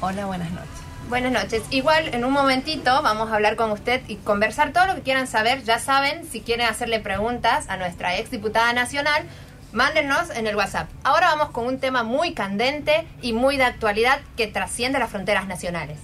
Hola, 0.01 0.27
buenas 0.27 0.51
noches. 0.51 0.69
Buenas 1.09 1.31
noches. 1.31 1.63
Igual 1.71 2.13
en 2.13 2.25
un 2.25 2.33
momentito 2.33 3.01
vamos 3.01 3.31
a 3.31 3.35
hablar 3.35 3.55
con 3.55 3.71
usted 3.71 4.01
y 4.07 4.17
conversar 4.17 4.73
todo 4.73 4.85
lo 4.87 4.95
que 4.95 5.01
quieran 5.01 5.25
saber. 5.25 5.63
Ya 5.63 5.79
saben, 5.79 6.25
si 6.29 6.41
quieren 6.41 6.67
hacerle 6.67 6.99
preguntas 6.99 7.69
a 7.69 7.77
nuestra 7.77 8.17
ex 8.17 8.29
diputada 8.29 8.73
nacional, 8.73 9.23
mándenos 9.71 10.29
en 10.31 10.47
el 10.47 10.55
WhatsApp. 10.55 10.89
Ahora 11.03 11.27
vamos 11.27 11.49
con 11.51 11.65
un 11.67 11.79
tema 11.79 12.03
muy 12.03 12.33
candente 12.33 13.07
y 13.21 13.33
muy 13.33 13.57
de 13.57 13.65
actualidad 13.65 14.19
que 14.35 14.47
trasciende 14.47 14.99
las 14.99 15.09
fronteras 15.09 15.47
nacionales. 15.47 15.97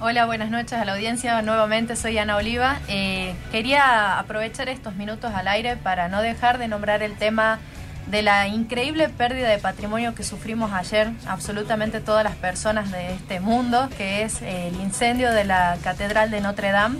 Hola, 0.00 0.26
buenas 0.26 0.50
noches 0.50 0.72
a 0.72 0.84
la 0.84 0.94
audiencia. 0.94 1.40
Nuevamente 1.42 1.94
soy 1.94 2.18
Ana 2.18 2.36
Oliva. 2.36 2.80
Eh, 2.88 3.34
quería 3.52 4.18
aprovechar 4.18 4.68
estos 4.68 4.96
minutos 4.96 5.32
al 5.32 5.46
aire 5.46 5.76
para 5.76 6.08
no 6.08 6.22
dejar 6.22 6.58
de 6.58 6.66
nombrar 6.66 7.04
el 7.04 7.14
tema 7.16 7.60
de 8.06 8.22
la 8.22 8.48
increíble 8.48 9.08
pérdida 9.08 9.48
de 9.48 9.58
patrimonio 9.58 10.14
que 10.14 10.24
sufrimos 10.24 10.72
ayer, 10.72 11.12
absolutamente 11.26 12.00
todas 12.00 12.24
las 12.24 12.34
personas 12.34 12.90
de 12.90 13.14
este 13.14 13.38
mundo, 13.38 13.88
que 13.96 14.22
es 14.22 14.42
el 14.42 14.74
incendio 14.80 15.30
de 15.30 15.44
la 15.44 15.76
Catedral 15.84 16.32
de 16.32 16.40
Notre 16.40 16.72
Dame. 16.72 16.98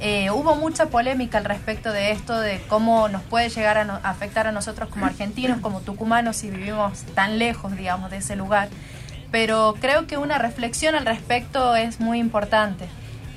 Eh, 0.00 0.30
hubo 0.30 0.54
mucha 0.56 0.86
polémica 0.86 1.36
al 1.38 1.44
respecto 1.44 1.92
de 1.92 2.10
esto, 2.10 2.40
de 2.40 2.60
cómo 2.68 3.08
nos 3.08 3.22
puede 3.22 3.50
llegar 3.50 3.76
a, 3.76 3.84
no- 3.84 4.00
afectar 4.02 4.46
a 4.46 4.52
nosotros 4.52 4.88
como 4.88 5.04
argentinos, 5.06 5.60
como 5.60 5.80
tucumanos, 5.80 6.36
si 6.36 6.50
vivimos 6.50 7.00
tan 7.14 7.38
lejos, 7.38 7.76
digamos, 7.76 8.10
de 8.10 8.16
ese 8.18 8.34
lugar. 8.34 8.68
Pero 9.30 9.76
creo 9.80 10.06
que 10.06 10.16
una 10.16 10.38
reflexión 10.38 10.94
al 10.94 11.04
respecto 11.04 11.76
es 11.76 12.00
muy 12.00 12.18
importante. 12.18 12.86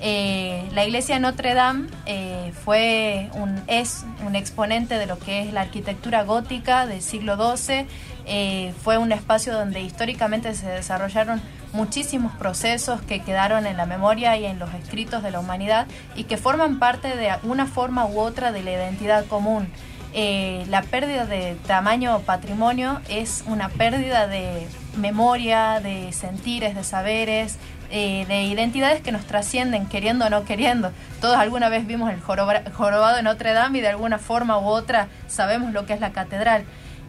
Eh, 0.05 0.67
la 0.73 0.85
iglesia 0.85 1.15
de 1.15 1.21
Notre 1.21 1.53
Dame 1.53 1.87
eh, 2.05 2.51
fue 2.63 3.29
un, 3.33 3.61
es 3.67 4.03
un 4.25 4.35
exponente 4.35 4.97
de 4.97 5.05
lo 5.05 5.17
que 5.19 5.41
es 5.41 5.53
la 5.53 5.61
arquitectura 5.61 6.23
gótica 6.23 6.85
del 6.87 7.01
siglo 7.01 7.35
XII. 7.55 7.85
Eh, 8.25 8.73
fue 8.83 8.97
un 8.97 9.11
espacio 9.11 9.53
donde 9.53 9.81
históricamente 9.81 10.53
se 10.55 10.67
desarrollaron 10.67 11.41
muchísimos 11.73 12.31
procesos 12.35 13.01
que 13.01 13.21
quedaron 13.21 13.65
en 13.65 13.75
la 13.77 13.85
memoria 13.85 14.37
y 14.37 14.45
en 14.45 14.59
los 14.59 14.73
escritos 14.73 15.23
de 15.23 15.31
la 15.31 15.39
humanidad 15.39 15.87
y 16.15 16.23
que 16.25 16.37
forman 16.37 16.79
parte 16.79 17.15
de 17.17 17.31
una 17.43 17.65
forma 17.65 18.05
u 18.05 18.19
otra 18.19 18.51
de 18.51 18.63
la 18.63 18.71
identidad 18.71 19.25
común. 19.25 19.67
Eh, 20.13 20.63
la 20.69 20.83
pérdida 20.83 21.25
de 21.25 21.55
tamaño 21.65 22.19
patrimonio 22.19 23.01
es 23.09 23.43
una 23.47 23.69
pérdida 23.69 24.27
de 24.27 24.67
memoria, 24.95 25.79
de 25.81 26.13
sentires, 26.13 26.75
de 26.75 26.83
saberes, 26.83 27.57
eh, 27.89 28.25
de 28.27 28.43
identidades 28.43 29.01
que 29.01 29.11
nos 29.11 29.25
trascienden, 29.25 29.87
queriendo 29.87 30.25
o 30.25 30.29
no 30.29 30.45
queriendo. 30.45 30.91
Todos 31.19 31.37
alguna 31.37 31.69
vez 31.69 31.87
vimos 31.87 32.11
el 32.11 32.21
joroba- 32.21 32.61
jorobado 32.71 33.15
de 33.17 33.23
Notre 33.23 33.53
Dame 33.53 33.79
y 33.79 33.81
de 33.81 33.89
alguna 33.89 34.19
forma 34.19 34.57
u 34.59 34.65
otra 34.65 35.07
sabemos 35.27 35.73
lo 35.73 35.85
que 35.87 35.93
es 35.93 35.99
la 35.99 36.11
catedral. 36.11 36.63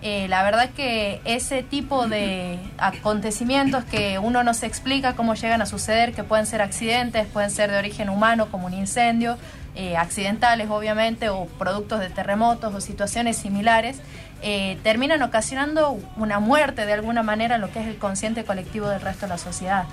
Eh, 0.07 0.29
la 0.29 0.43
verdad 0.43 0.69
que 0.69 1.23
ese 1.25 1.63
tipo 1.63 2.07
de 2.07 2.59
acontecimientos 2.77 3.85
que 3.85 4.19
uno 4.19 4.45
no 4.45 4.53
se 4.53 4.67
explica 4.67 5.15
cómo 5.17 5.35
llegan 5.35 5.63
a 5.63 5.67
suceder, 5.67 6.13
que 6.13 6.23
pueden 6.23 6.45
ser 6.45 6.61
accidentes, 6.61 7.27
pueden 7.27 7.51
ser 7.51 7.71
de 7.71 7.79
origen 7.79 8.11
humano 8.11 8.49
como 8.51 8.67
un 8.67 8.75
incendio, 8.75 9.39
eh, 9.75 9.97
accidentales 9.97 10.69
obviamente, 10.69 11.31
o 11.31 11.47
productos 11.47 12.01
de 12.01 12.11
terremotos 12.11 12.75
o 12.75 12.83
situaciones 12.83 13.39
similares, 13.39 13.97
eh, 14.43 14.77
terminan 14.83 15.23
ocasionando 15.23 15.99
una 16.19 16.39
muerte 16.39 16.85
de 16.85 16.93
alguna 16.93 17.23
manera 17.23 17.55
en 17.55 17.63
lo 17.63 17.73
que 17.73 17.81
es 17.81 17.87
el 17.87 17.97
consciente 17.97 18.45
colectivo 18.45 18.87
del 18.89 19.01
resto 19.01 19.25
de 19.25 19.31
la 19.31 19.39
sociedad. 19.39 19.87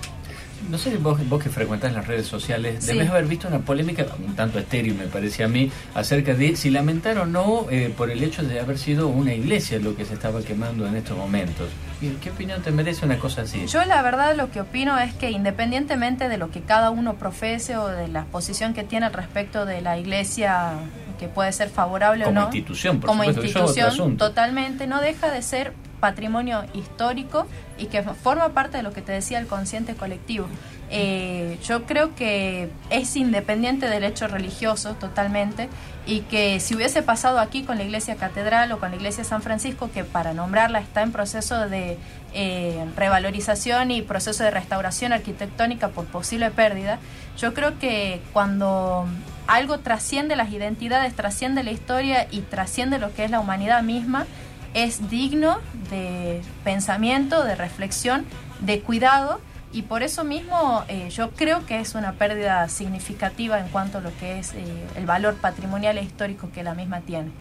No 0.69 0.77
sé, 0.77 0.97
vos, 0.97 1.19
vos 1.27 1.43
que 1.43 1.49
frecuentás 1.49 1.93
las 1.93 2.07
redes 2.07 2.27
sociales, 2.27 2.83
Sí. 2.83 2.93
debes 2.93 3.09
haber 3.09 3.25
visto 3.25 3.47
una 3.47 3.59
polémica, 3.59 4.05
un 4.25 4.35
tanto 4.35 4.59
estéril 4.59 4.95
me 4.95 5.05
parece 5.05 5.43
a 5.43 5.47
mí, 5.47 5.71
acerca 5.95 6.33
de 6.33 6.55
si 6.55 6.69
lamentar 6.69 7.17
o 7.17 7.25
no 7.25 7.65
eh, 7.69 7.93
por 7.95 8.09
el 8.09 8.23
hecho 8.23 8.43
de 8.43 8.59
haber 8.59 8.77
sido 8.77 9.07
una 9.07 9.33
iglesia 9.33 9.79
lo 9.79 9.95
que 9.95 10.05
se 10.05 10.13
estaba 10.13 10.41
quemando 10.41 10.87
en 10.87 10.95
estos 10.95 11.17
momentos. 11.17 11.69
¿Y 12.01 12.09
¿Qué 12.21 12.31
opinión 12.31 12.61
te 12.61 12.71
merece 12.71 13.05
una 13.05 13.17
cosa 13.19 13.41
así? 13.41 13.67
Yo 13.67 13.83
la 13.85 14.01
verdad 14.01 14.35
lo 14.35 14.49
que 14.51 14.61
opino 14.61 14.97
es 14.99 15.13
que 15.13 15.29
independientemente 15.31 16.29
de 16.29 16.37
lo 16.37 16.49
que 16.51 16.61
cada 16.61 16.89
uno 16.89 17.15
profese 17.15 17.77
o 17.77 17.87
de 17.87 18.07
la 18.07 18.25
posición 18.25 18.73
que 18.73 18.83
tiene 18.83 19.05
al 19.05 19.13
respecto 19.13 19.65
de 19.65 19.81
la 19.81 19.97
iglesia, 19.99 20.73
que 21.19 21.27
puede 21.27 21.51
ser 21.51 21.69
favorable 21.69 22.25
Como 22.25 22.39
o 22.39 22.43
no, 22.43 22.47
institución, 22.47 22.99
por 22.99 23.07
como 23.09 23.23
supuesto, 23.23 23.59
institución, 23.59 24.17
totalmente, 24.17 24.87
no 24.87 24.99
deja 25.01 25.29
de 25.31 25.41
ser 25.43 25.73
patrimonio 26.01 26.65
histórico 26.73 27.47
y 27.77 27.85
que 27.85 28.03
forma 28.03 28.49
parte 28.49 28.75
de 28.75 28.83
lo 28.83 28.91
que 28.91 29.01
te 29.01 29.13
decía 29.13 29.39
el 29.39 29.47
consciente 29.47 29.95
colectivo. 29.95 30.47
Eh, 30.89 31.57
yo 31.63 31.85
creo 31.85 32.13
que 32.15 32.69
es 32.89 33.15
independiente 33.15 33.87
del 33.87 34.03
hecho 34.03 34.27
religioso 34.27 34.95
totalmente 34.95 35.69
y 36.05 36.21
que 36.21 36.59
si 36.59 36.75
hubiese 36.75 37.01
pasado 37.01 37.39
aquí 37.39 37.63
con 37.63 37.77
la 37.77 37.85
iglesia 37.85 38.15
catedral 38.15 38.73
o 38.73 38.79
con 38.79 38.89
la 38.89 38.97
iglesia 38.97 39.23
San 39.23 39.41
Francisco, 39.41 39.89
que 39.93 40.03
para 40.03 40.33
nombrarla 40.33 40.79
está 40.79 41.01
en 41.01 41.13
proceso 41.13 41.69
de 41.69 41.97
eh, 42.33 42.85
revalorización 42.97 43.91
y 43.91 44.01
proceso 44.01 44.43
de 44.43 44.51
restauración 44.51 45.13
arquitectónica 45.13 45.87
por 45.89 46.07
posible 46.07 46.51
pérdida, 46.51 46.99
yo 47.37 47.53
creo 47.53 47.79
que 47.79 48.19
cuando 48.33 49.05
algo 49.47 49.79
trasciende 49.79 50.35
las 50.35 50.51
identidades, 50.51 51.15
trasciende 51.15 51.63
la 51.63 51.71
historia 51.71 52.27
y 52.31 52.41
trasciende 52.41 52.99
lo 52.99 53.13
que 53.13 53.23
es 53.23 53.31
la 53.31 53.39
humanidad 53.39 53.81
misma, 53.83 54.25
es 54.73 55.09
digno 55.09 55.59
de 55.89 56.41
pensamiento, 56.63 57.43
de 57.43 57.55
reflexión, 57.55 58.25
de 58.59 58.81
cuidado 58.81 59.41
y 59.73 59.83
por 59.83 60.03
eso 60.03 60.23
mismo 60.23 60.83
eh, 60.87 61.09
yo 61.09 61.31
creo 61.31 61.65
que 61.65 61.79
es 61.79 61.95
una 61.95 62.13
pérdida 62.13 62.67
significativa 62.67 63.59
en 63.59 63.67
cuanto 63.69 63.99
a 63.99 64.01
lo 64.01 64.15
que 64.17 64.39
es 64.39 64.53
eh, 64.53 64.65
el 64.95 65.05
valor 65.05 65.35
patrimonial 65.35 65.97
e 65.97 66.03
histórico 66.03 66.49
que 66.53 66.63
la 66.63 66.73
misma 66.73 67.01
tiene. 67.01 67.31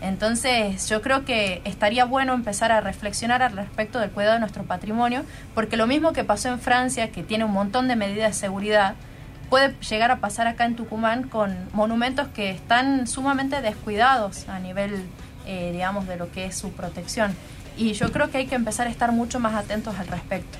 Entonces 0.00 0.88
yo 0.88 1.00
creo 1.00 1.24
que 1.24 1.62
estaría 1.64 2.04
bueno 2.04 2.34
empezar 2.34 2.70
a 2.70 2.80
reflexionar 2.80 3.42
al 3.42 3.56
respecto 3.56 3.98
del 3.98 4.10
cuidado 4.10 4.34
de 4.34 4.40
nuestro 4.40 4.64
patrimonio, 4.64 5.24
porque 5.54 5.76
lo 5.76 5.86
mismo 5.86 6.12
que 6.12 6.22
pasó 6.22 6.50
en 6.50 6.60
Francia, 6.60 7.10
que 7.12 7.22
tiene 7.22 7.44
un 7.44 7.52
montón 7.52 7.88
de 7.88 7.96
medidas 7.96 8.32
de 8.32 8.38
seguridad, 8.38 8.94
puede 9.48 9.74
llegar 9.88 10.10
a 10.10 10.16
pasar 10.16 10.48
acá 10.48 10.66
en 10.66 10.76
Tucumán 10.76 11.28
con 11.28 11.56
monumentos 11.72 12.28
que 12.28 12.50
están 12.50 13.06
sumamente 13.06 13.62
descuidados 13.62 14.48
a 14.48 14.58
nivel, 14.58 15.06
eh, 15.46 15.70
digamos, 15.72 16.06
de 16.06 16.16
lo 16.16 16.30
que 16.30 16.46
es 16.46 16.56
su 16.56 16.72
protección. 16.72 17.34
Y 17.76 17.92
yo 17.92 18.10
creo 18.12 18.30
que 18.30 18.38
hay 18.38 18.46
que 18.46 18.54
empezar 18.54 18.86
a 18.86 18.90
estar 18.90 19.12
mucho 19.12 19.38
más 19.38 19.54
atentos 19.54 19.98
al 19.98 20.08
respecto. 20.08 20.58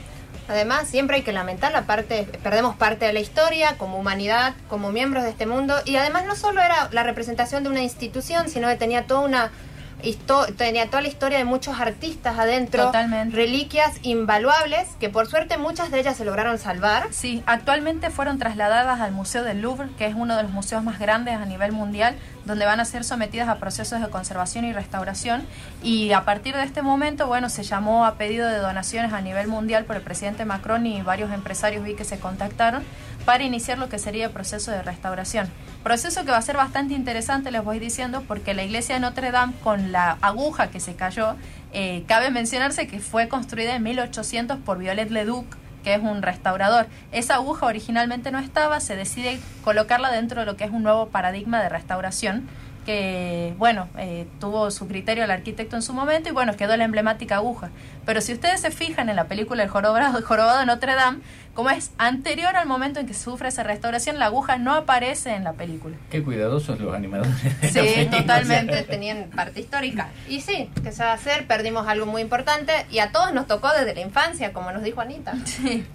Además, 0.49 0.87
siempre 0.87 1.17
hay 1.17 1.23
que 1.23 1.33
lamentar 1.33 1.73
la 1.73 1.87
parte, 1.87 2.25
perdemos 2.43 2.77
parte 2.77 3.05
de 3.05 3.13
la 3.13 3.21
historia 3.21 3.77
como 3.79 3.99
humanidad, 3.99 4.55
como 4.69 4.93
miembros 4.93 5.25
de 5.25 5.31
este 5.31 5.47
mundo, 5.47 5.75
y 5.85 5.97
además 5.97 6.25
no 6.25 6.37
solo 6.37 6.63
era 6.63 6.89
la 6.93 7.03
representación 7.03 7.65
de 7.65 7.71
una 7.71 7.83
institución, 7.83 8.49
sino 8.49 8.69
que 8.69 8.77
tenía 8.77 9.07
toda 9.07 9.21
una 9.21 9.51
tenía 10.57 10.87
toda 10.87 11.03
la 11.03 11.09
historia 11.09 11.39
de 11.39 11.45
muchos 11.45 11.81
artistas 11.81 12.39
adentro, 12.39 12.85
Totalmente. 12.85 13.35
reliquias 13.35 13.99
invaluables, 14.03 14.89
que 15.01 15.09
por 15.09 15.27
suerte 15.27 15.59
muchas 15.59 15.91
de 15.91 16.01
ellas 16.01 16.17
se 16.17 16.25
lograron 16.25 16.59
salvar. 16.59 17.09
Sí, 17.11 17.43
actualmente 17.47 18.11
fueron 18.11 18.39
trasladadas 18.39 19.01
al 19.01 19.13
Museo 19.13 19.43
del 19.43 19.63
Louvre, 19.63 19.89
que 19.99 20.07
es 20.07 20.15
uno 20.15 20.37
de 20.37 20.43
los 20.45 20.53
museos 20.53 20.85
más 20.85 20.99
grandes 20.99 21.35
a 21.35 21.45
nivel 21.47 21.73
mundial, 21.73 22.15
donde 22.47 22.65
van 22.65 22.81
a 22.81 22.85
ser 22.85 23.05
sometidas 23.05 23.49
a 23.49 23.57
procesos 23.57 24.01
de 24.01 24.09
conservación 24.09 24.65
y 24.65 24.73
restauración. 24.73 25.45
Y 25.83 26.13
a 26.13 26.25
partir 26.25 26.57
de 26.57 26.63
este 26.63 26.81
momento, 26.81 27.27
bueno, 27.27 27.49
se 27.51 27.65
llamó 27.65 28.07
a 28.07 28.15
pedido 28.15 28.49
de 28.49 28.59
donaciones 28.59 29.13
a 29.13 29.21
nivel 29.21 29.49
mundial 29.49 29.85
por 29.85 29.97
el 29.97 30.03
presidente 30.03 30.45
Macron 30.45 30.87
y 30.87 31.03
varios 31.03 31.33
empresarios 31.33 31.85
vi 31.85 31.95
que 31.95 32.05
se 32.05 32.19
contactaron 32.19 32.83
para 33.25 33.43
iniciar 33.43 33.79
lo 33.79 33.89
que 33.89 33.99
sería 33.99 34.27
el 34.27 34.31
proceso 34.31 34.71
de 34.71 34.83
restauración. 34.83 35.49
Proceso 35.83 36.25
que 36.25 36.31
va 36.31 36.39
a 36.39 36.43
ser 36.43 36.57
bastante 36.57 36.95
interesante, 36.95 37.51
les 37.51 37.63
voy 37.63 37.81
diciendo, 37.81 38.23
porque 38.27 38.55
la 38.55 38.63
iglesia 38.63 38.95
de 38.95 39.01
Notre 39.01 39.33
Dame, 39.33 39.53
con 39.63 39.93
la 39.93 40.17
aguja 40.21 40.71
que 40.71 40.81
se 40.81 40.95
cayó, 40.95 41.35
eh, 41.73 42.05
cabe 42.07 42.31
mencionarse 42.31 42.87
que 42.87 43.01
fue 43.01 43.29
construida 43.29 43.75
en 43.75 43.83
1800 43.83 44.59
por 44.59 44.79
Violet 44.79 45.11
Leduc, 45.11 45.47
que 45.87 45.95
es 45.95 46.03
un 46.03 46.21
restaurador. 46.21 46.89
Esa 47.13 47.37
aguja 47.37 47.65
originalmente 47.65 48.33
no 48.33 48.41
estaba, 48.41 48.81
se 48.81 48.97
decide 48.97 49.39
colocarla 49.63 50.11
dentro 50.11 50.41
de 50.41 50.47
lo 50.47 50.57
que 50.57 50.65
es 50.65 50.73
un 50.73 50.83
nuevo 50.83 51.11
paradigma 51.11 51.63
de 51.63 51.69
restauración 51.69 52.49
que, 52.85 53.55
bueno, 53.57 53.89
eh, 53.97 54.27
tuvo 54.41 54.73
su 54.73 54.89
criterio 54.89 55.23
el 55.23 55.31
arquitecto 55.31 55.77
en 55.77 55.83
su 55.83 55.93
momento 55.93 56.29
y, 56.29 56.33
bueno, 56.33 56.57
quedó 56.57 56.77
la 56.77 56.83
emblemática 56.83 57.37
aguja. 57.37 57.71
Pero 58.05 58.21
si 58.21 58.33
ustedes 58.33 58.63
se 58.63 58.73
fijan 58.73 59.09
en 59.09 59.15
la 59.15 59.29
película 59.29 59.63
El 59.63 59.69
jorobado, 59.69 60.19
el 60.19 60.25
jorobado 60.25 60.59
de 60.59 60.67
Notre 60.67 60.97
Dame, 60.97 61.21
como 61.57 61.71
es 61.71 61.91
anterior 61.97 62.55
al 62.55 62.67
momento 62.67 63.01
en 63.01 63.07
que 63.07 63.15
sufre 63.15 63.49
esa 63.49 63.63
restauración, 63.63 64.19
la 64.19 64.27
aguja 64.27 64.59
no 64.59 64.75
aparece 64.75 65.35
en 65.35 65.43
la 65.43 65.55
película. 65.55 65.97
Qué 66.11 66.23
cuidadosos 66.23 66.79
los 66.79 66.95
animadores. 66.95 67.33
de 67.63 67.69
Sí, 67.69 68.07
totalmente. 68.11 68.83
tenían 68.89 69.31
parte 69.35 69.61
histórica. 69.61 70.11
Y 70.29 70.43
sí, 70.43 70.69
que 70.85 70.93
se 70.93 71.03
va 71.03 71.13
a 71.13 71.15
hacer, 71.15 71.47
perdimos 71.47 71.89
algo 71.89 72.05
muy 72.05 72.21
importante 72.21 72.73
y 72.91 72.99
a 72.99 73.11
todos 73.11 73.33
nos 73.33 73.47
tocó 73.47 73.73
desde 73.73 73.95
la 73.95 74.03
infancia, 74.03 74.53
como 74.53 74.71
nos 74.71 74.83
dijo 74.83 75.01
Anita. 75.01 75.35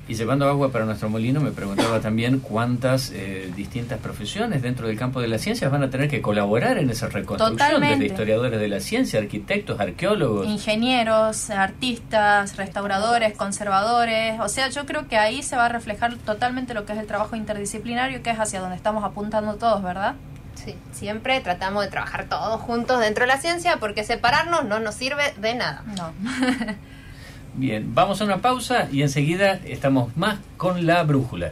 Y 0.08 0.16
llevando 0.16 0.50
agua 0.50 0.72
para 0.72 0.84
nuestro 0.86 1.10
molino, 1.10 1.40
me 1.40 1.52
preguntaba 1.52 2.00
también 2.02 2.40
cuántas 2.40 3.12
eh, 3.12 3.52
distintas 3.56 4.00
profesiones 4.00 4.62
dentro 4.62 4.88
del 4.88 4.98
campo 4.98 5.22
de 5.22 5.28
las 5.28 5.42
ciencias 5.42 5.72
van 5.72 5.84
a 5.84 5.90
tener 5.90 6.10
que 6.10 6.22
colaborar 6.22 6.80
en 6.80 6.90
esa 6.90 7.08
reconstrucción, 7.08 7.58
Totalmente. 7.58 7.96
desde 7.96 8.06
historiadores 8.08 8.60
de 8.60 8.68
la 8.68 8.80
ciencia, 8.80 9.20
arquitectos, 9.20 9.80
arqueólogos. 9.80 10.48
Ingenieros, 10.48 11.50
artistas, 11.52 12.58
restauradores, 12.58 13.38
conservadores. 13.38 14.40
O 14.40 14.50
sea, 14.50 14.70
yo 14.70 14.86
creo 14.86 15.08
que 15.08 15.18
ahí 15.18 15.44
se 15.44 15.51
va 15.56 15.66
a 15.66 15.70
reflejar 15.70 16.16
totalmente 16.18 16.74
lo 16.74 16.86
que 16.86 16.94
es 16.94 17.00
el 17.00 17.08
trabajo 17.08 17.36
interdisciplinario, 17.36 18.24
que 18.24 18.30
es 18.30 18.40
hacia 18.40 18.60
donde 18.60 18.76
estamos 18.76 19.04
apuntando 19.04 19.56
todos, 19.56 19.82
¿verdad? 19.84 20.16
Sí, 20.56 20.76
siempre 20.92 21.40
tratamos 21.42 21.84
de 21.84 21.90
trabajar 21.90 22.26
todos 22.26 22.62
juntos 22.62 23.00
dentro 23.00 23.24
de 23.24 23.28
la 23.28 23.38
ciencia 23.38 23.78
porque 23.78 24.04
separarnos 24.04 24.66
no 24.66 24.80
nos 24.80 24.96
sirve 24.96 25.34
de 25.38 25.56
nada. 25.56 25.84
No. 25.98 26.12
Bien, 27.54 27.94
vamos 27.94 28.22
a 28.22 28.26
una 28.26 28.38
pausa 28.38 28.88
y 28.92 29.02
enseguida 29.02 29.60
estamos 29.66 30.16
más 30.16 30.40
con 30.58 30.86
la 30.86 31.04
brújula. 31.04 31.52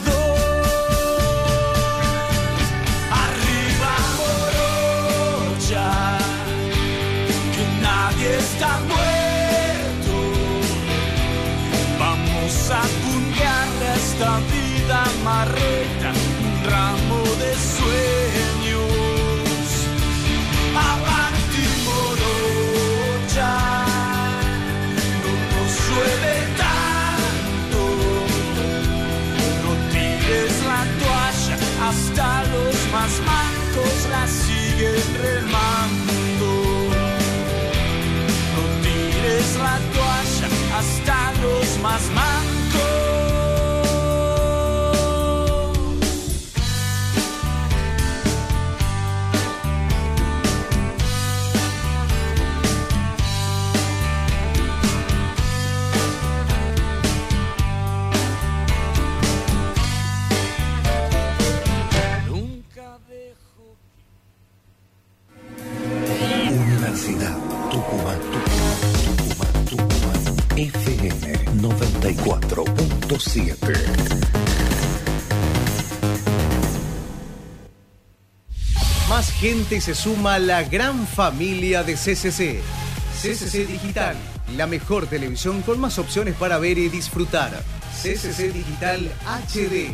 94.7. 73.21 73.57
Más 79.09 79.31
gente 79.31 79.81
se 79.81 79.93
suma 79.93 80.35
a 80.35 80.39
la 80.39 80.63
gran 80.63 81.05
familia 81.05 81.83
de 81.83 81.93
CCC. 81.93 82.61
CCC 83.21 83.67
Digital, 83.67 84.15
la 84.55 84.67
mejor 84.67 85.07
televisión 85.07 85.61
con 85.61 85.79
más 85.79 85.99
opciones 85.99 86.35
para 86.35 86.57
ver 86.57 86.77
y 86.77 86.89
disfrutar. 86.89 87.63
CCC 88.01 88.53
Digital 88.53 89.11
HD, 89.25 89.93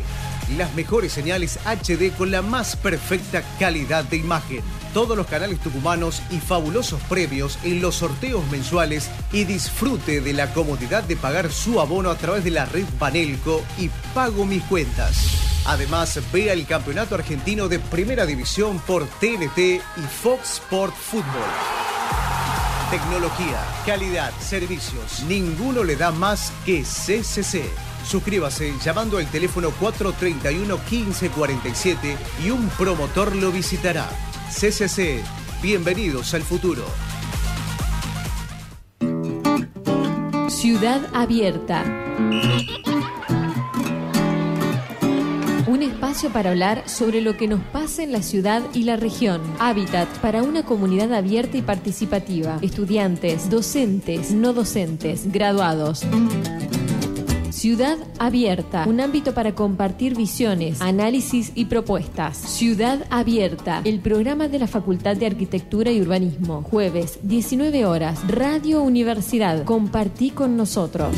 las 0.56 0.74
mejores 0.74 1.12
señales 1.12 1.58
HD 1.64 2.12
con 2.16 2.30
la 2.30 2.42
más 2.42 2.76
perfecta 2.76 3.42
calidad 3.58 4.04
de 4.04 4.16
imagen. 4.16 4.62
Todos 4.98 5.16
los 5.16 5.28
canales 5.28 5.60
tucumanos 5.60 6.20
y 6.28 6.40
fabulosos 6.40 7.00
premios 7.02 7.56
en 7.62 7.80
los 7.80 7.94
sorteos 7.94 8.44
mensuales 8.50 9.08
y 9.32 9.44
disfrute 9.44 10.20
de 10.20 10.32
la 10.32 10.52
comodidad 10.52 11.04
de 11.04 11.14
pagar 11.14 11.52
su 11.52 11.80
abono 11.80 12.10
a 12.10 12.16
través 12.16 12.42
de 12.42 12.50
la 12.50 12.64
red 12.64 12.84
Panelco 12.98 13.62
y 13.78 13.90
Pago 14.12 14.44
Mis 14.44 14.64
Cuentas. 14.64 15.62
Además, 15.66 16.18
vea 16.32 16.52
el 16.52 16.66
Campeonato 16.66 17.14
Argentino 17.14 17.68
de 17.68 17.78
Primera 17.78 18.26
División 18.26 18.80
por 18.80 19.06
TNT 19.06 19.58
y 19.58 20.00
Fox 20.20 20.54
Sport 20.54 20.96
Fútbol. 20.96 21.46
Tecnología, 22.90 23.64
calidad, 23.86 24.32
servicios. 24.40 25.22
Ninguno 25.28 25.84
le 25.84 25.94
da 25.94 26.10
más 26.10 26.52
que 26.66 26.82
CCC. 26.82 27.70
Suscríbase 28.04 28.74
llamando 28.84 29.18
al 29.18 29.30
teléfono 29.30 29.70
431 29.70 30.76
1547 30.76 32.16
y 32.44 32.50
un 32.50 32.68
promotor 32.70 33.36
lo 33.36 33.52
visitará. 33.52 34.08
CCC, 34.50 35.22
bienvenidos 35.62 36.32
al 36.32 36.42
futuro. 36.42 36.82
Ciudad 40.48 41.02
Abierta. 41.12 41.84
Un 45.66 45.82
espacio 45.82 46.30
para 46.30 46.50
hablar 46.50 46.88
sobre 46.88 47.20
lo 47.20 47.36
que 47.36 47.46
nos 47.46 47.60
pasa 47.60 48.02
en 48.02 48.10
la 48.10 48.22
ciudad 48.22 48.62
y 48.72 48.84
la 48.84 48.96
región. 48.96 49.42
Hábitat 49.60 50.08
para 50.20 50.42
una 50.42 50.64
comunidad 50.64 51.12
abierta 51.12 51.58
y 51.58 51.62
participativa. 51.62 52.58
Estudiantes, 52.62 53.50
docentes, 53.50 54.30
no 54.32 54.54
docentes, 54.54 55.30
graduados. 55.30 56.04
Ciudad 57.58 57.98
Abierta, 58.20 58.84
un 58.86 59.00
ámbito 59.00 59.34
para 59.34 59.56
compartir 59.56 60.16
visiones, 60.16 60.80
análisis 60.80 61.50
y 61.56 61.64
propuestas. 61.64 62.36
Ciudad 62.36 63.04
Abierta, 63.10 63.80
el 63.84 63.98
programa 63.98 64.46
de 64.46 64.60
la 64.60 64.68
Facultad 64.68 65.16
de 65.16 65.26
Arquitectura 65.26 65.90
y 65.90 66.00
Urbanismo. 66.00 66.62
Jueves, 66.62 67.18
19 67.24 67.84
horas, 67.84 68.20
Radio 68.28 68.80
Universidad. 68.80 69.64
Compartí 69.64 70.30
con 70.30 70.56
nosotros. 70.56 71.16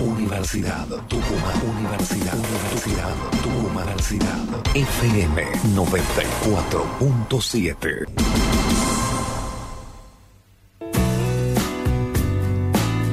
Universidad 0.00 0.86
Tucumán, 1.08 1.60
Universidad, 1.76 2.38
Universidad 2.38 3.16
Tucumán, 3.42 3.88
Universidad 3.88 4.46
FM 4.76 5.42
94.7. 5.74 8.59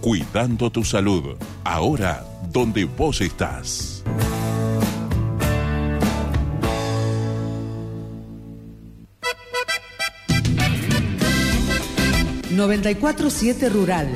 cuidando 0.00 0.70
tu 0.70 0.84
salud, 0.84 1.36
ahora 1.64 2.24
donde 2.52 2.84
vos 2.84 3.20
estás. 3.20 4.02
947 12.60 13.70
Rural, 13.70 14.08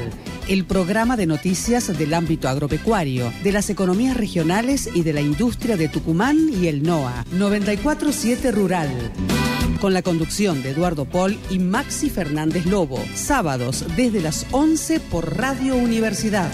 el 0.49 0.67
programa 0.67 1.17
de 1.17 1.27
noticias 1.27 1.97
del 1.97 2.13
ámbito 2.13 2.47
agropecuario, 2.47 3.33
de 3.43 3.53
las 3.53 3.71
economías 3.71 4.19
regionales 4.19 4.91
y 4.95 5.03
de 5.03 5.15
la 5.15 5.23
industria 5.23 5.79
de 5.79 5.89
Tucumán 5.89 6.51
y 6.53 6.67
el 6.67 6.83
NOA. 6.83 7.25
947 7.33 8.53
Rural. 8.53 8.91
Con 9.85 9.93
la 9.93 10.01
conducción 10.01 10.63
de 10.63 10.71
Eduardo 10.71 11.05
Paul 11.05 11.39
y 11.51 11.59
Maxi 11.59 12.09
Fernández 12.09 12.65
Lobo. 12.65 12.99
Sábados 13.15 13.85
desde 13.95 14.23
las 14.23 14.47
11 14.51 14.99
por 14.99 15.37
Radio 15.37 15.77
Universidad. 15.77 16.51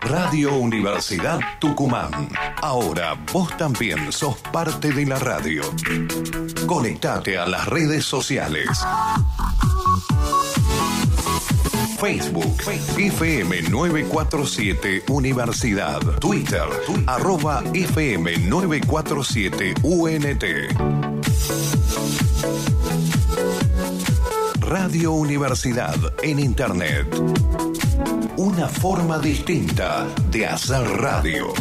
Radio 0.00 0.56
Universidad 0.56 1.38
Tucumán. 1.60 2.10
Ahora 2.60 3.14
vos 3.32 3.56
también 3.56 4.10
sos 4.10 4.38
parte 4.52 4.90
de 4.90 5.06
la 5.06 5.20
radio. 5.20 5.62
Conectate 6.66 7.38
a 7.38 7.46
las 7.46 7.66
redes 7.66 8.04
sociales. 8.04 8.66
Facebook, 12.06 12.62
FM 12.96 13.62
947 13.62 15.02
Universidad. 15.08 16.00
Twitter, 16.20 16.62
arroba 17.04 17.64
FM 17.74 18.46
947 18.48 19.74
UNT. 19.82 20.44
Radio 24.60 25.14
Universidad 25.14 25.96
en 26.22 26.38
Internet. 26.38 27.08
Una 28.36 28.68
forma 28.68 29.18
distinta 29.18 30.06
de 30.30 30.46
hacer 30.46 30.86
radio. 30.86 31.52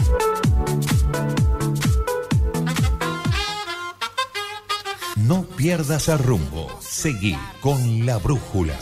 No 5.16 5.42
pierdas 5.42 6.08
el 6.08 6.20
rumbo. 6.20 6.70
Seguí 6.82 7.36
con 7.62 8.06
la 8.06 8.20
brújula. 8.20 8.78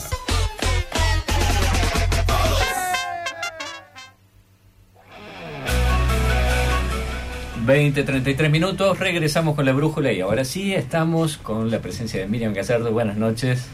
Veinte, 7.64 8.02
treinta 8.02 8.28
y 8.28 8.34
tres 8.34 8.50
minutos, 8.50 8.98
regresamos 8.98 9.54
con 9.54 9.64
la 9.64 9.72
brújula 9.72 10.12
y 10.12 10.20
ahora 10.20 10.44
sí 10.44 10.74
estamos 10.74 11.38
con 11.38 11.70
la 11.70 11.78
presencia 11.78 12.20
de 12.20 12.26
Miriam 12.26 12.52
Gazardo. 12.52 12.92
Buenas 12.92 13.16
noches. 13.16 13.68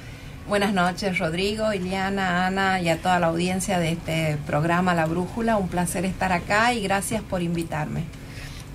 Buenas 0.49 0.73
noches, 0.73 1.19
Rodrigo, 1.19 1.73
Iliana, 1.73 2.47
Ana 2.47 2.81
y 2.81 2.89
a 2.89 2.99
toda 2.99 3.19
la 3.19 3.27
audiencia 3.27 3.81
de 3.81 3.91
este 3.93 4.39
programa 4.47 4.95
La 4.95 5.07
Brújula. 5.07 5.57
Un 5.57 5.67
placer 5.67 6.05
estar 6.05 6.31
acá 6.31 6.73
y 6.73 6.83
gracias 6.83 7.21
por 7.21 7.43
invitarme. 7.43 8.05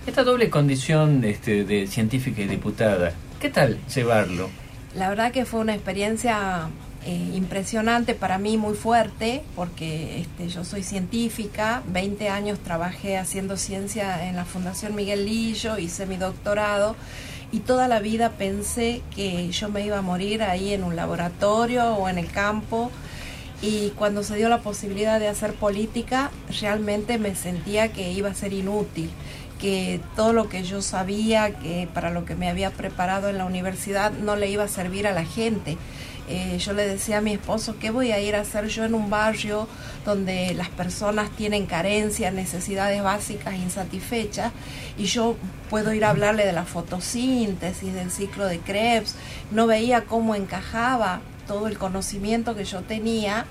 Esta 0.06 0.26
doble 0.26 0.50
condición 0.50 1.24
este, 1.24 1.64
de 1.64 1.88
científica 1.88 2.42
y 2.42 2.48
diputada, 2.48 3.14
¿qué 3.40 3.50
tal 3.50 3.80
llevarlo? 3.88 4.50
La 4.96 5.08
verdad 5.08 5.32
que 5.32 5.46
fue 5.46 5.62
una 5.62 5.76
experiencia 5.76 6.68
eh, 7.06 7.32
impresionante 7.36 8.16
para 8.16 8.40
mí, 8.40 8.58
muy 8.58 8.74
fuerte, 8.74 9.44
porque 9.56 10.22
este, 10.22 10.50
yo 10.50 10.66
soy 10.66 10.82
científica, 10.82 11.84
20 11.88 12.30
años 12.30 12.60
trabajé 12.60 13.18
haciendo 13.18 13.58
ciencia 13.58 14.28
en 14.28 14.36
la 14.36 14.44
Fundación 14.44 14.96
Miguel 14.96 15.26
Lillo, 15.26 15.78
hice 15.78 16.08
mi 16.08 16.18
doctorado 16.18 16.96
y 17.52 17.60
toda 17.60 17.88
la 17.88 18.00
vida 18.00 18.32
pensé 18.32 19.02
que 19.16 19.50
yo 19.52 19.70
me 19.70 19.86
iba 19.86 20.00
a 20.00 20.02
morir 20.02 20.42
ahí 20.42 20.74
en 20.74 20.84
un 20.84 20.96
laboratorio 20.96 21.96
o 21.96 22.10
en 22.10 22.18
el 22.18 22.30
campo. 22.32 22.92
Y 23.62 23.92
cuando 23.92 24.24
se 24.24 24.36
dio 24.36 24.50
la 24.50 24.62
posibilidad 24.62 25.20
de 25.20 25.28
hacer 25.28 25.54
política, 25.54 26.32
realmente 26.60 27.18
me 27.18 27.36
sentía 27.36 27.94
que 27.94 28.12
iba 28.12 28.30
a 28.30 28.34
ser 28.34 28.52
inútil, 28.52 29.10
que 29.60 30.02
todo 30.16 30.34
lo 30.34 30.50
que 30.50 30.64
yo 30.64 30.82
sabía, 30.82 31.52
que 31.60 31.88
para 31.94 32.10
lo 32.10 32.26
que 32.26 32.36
me 32.36 32.50
había 32.50 32.72
preparado 32.72 33.30
en 33.30 33.38
la 33.38 33.46
universidad, 33.46 34.12
no 34.12 34.36
le 34.36 34.50
iba 34.50 34.64
a 34.64 34.68
servir 34.68 35.08
a 35.08 35.14
la 35.14 35.24
gente. 35.24 35.78
Eh, 36.28 36.58
yo 36.58 36.74
le 36.74 36.88
decía 36.88 37.20
a 37.20 37.22
mi 37.22 37.34
esposo, 37.34 37.76
¿qué 37.80 37.92
voy 37.92 38.12
a 38.12 38.20
ir 38.20 38.36
a 38.36 38.42
hacer 38.42 38.68
yo 38.68 38.84
en 38.84 38.96
un 38.96 39.12
barrio 39.12 39.68
donde 40.06 40.56
las 40.56 40.70
personas 40.70 41.30
tienen 41.32 41.68
carencias, 41.68 42.34
necesidades 42.34 43.04
básicas 43.04 43.56
insatisfechas? 43.56 44.52
Y 44.98 45.06
yo 45.06 45.36
puedo 45.70 45.94
ir 45.94 46.04
a 46.04 46.10
hablarle 46.10 46.46
de 46.46 46.54
la 46.54 46.66
fotosíntesis, 46.66 47.94
del 47.94 48.10
ciclo 48.10 48.48
de 48.48 48.60
Krebs. 48.60 49.16
No 49.52 49.68
veía 49.68 50.06
cómo 50.06 50.34
encajaba 50.34 51.22
todo 51.48 51.68
el 51.68 51.78
conocimiento 51.78 52.56
que 52.56 52.66
yo 52.66 52.82
tenía, 52.82 53.46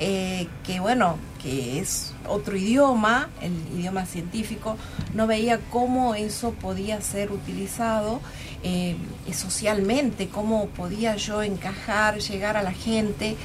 eh, 0.00 0.48
que 0.64 0.80
bueno, 0.80 1.18
que 1.42 1.78
es 1.78 2.13
otro 2.28 2.56
idioma, 2.56 3.28
el 3.40 3.52
idioma 3.78 4.06
científico, 4.06 4.76
no 5.14 5.26
veía 5.26 5.60
cómo 5.70 6.14
eso 6.14 6.52
podía 6.52 7.00
ser 7.00 7.32
utilizado 7.32 8.20
eh, 8.62 8.96
socialmente, 9.32 10.28
cómo 10.28 10.66
podía 10.68 11.16
yo 11.16 11.42
encajar, 11.42 12.18
llegar 12.18 12.56
a 12.56 12.62
la 12.62 12.72
gente. 12.72 13.36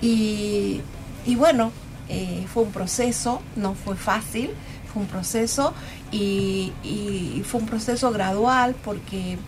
Y, 0.00 0.80
y 1.24 1.34
bueno, 1.36 1.72
eh, 2.08 2.46
fue 2.52 2.64
un 2.64 2.72
proceso, 2.72 3.40
no 3.56 3.74
fue 3.74 3.96
fácil, 3.96 4.50
fue 4.92 5.02
un 5.02 5.08
proceso 5.08 5.72
y, 6.10 6.72
y 6.82 7.42
fue 7.46 7.60
un 7.60 7.66
proceso 7.66 8.10
gradual 8.10 8.74
porque 8.84 9.38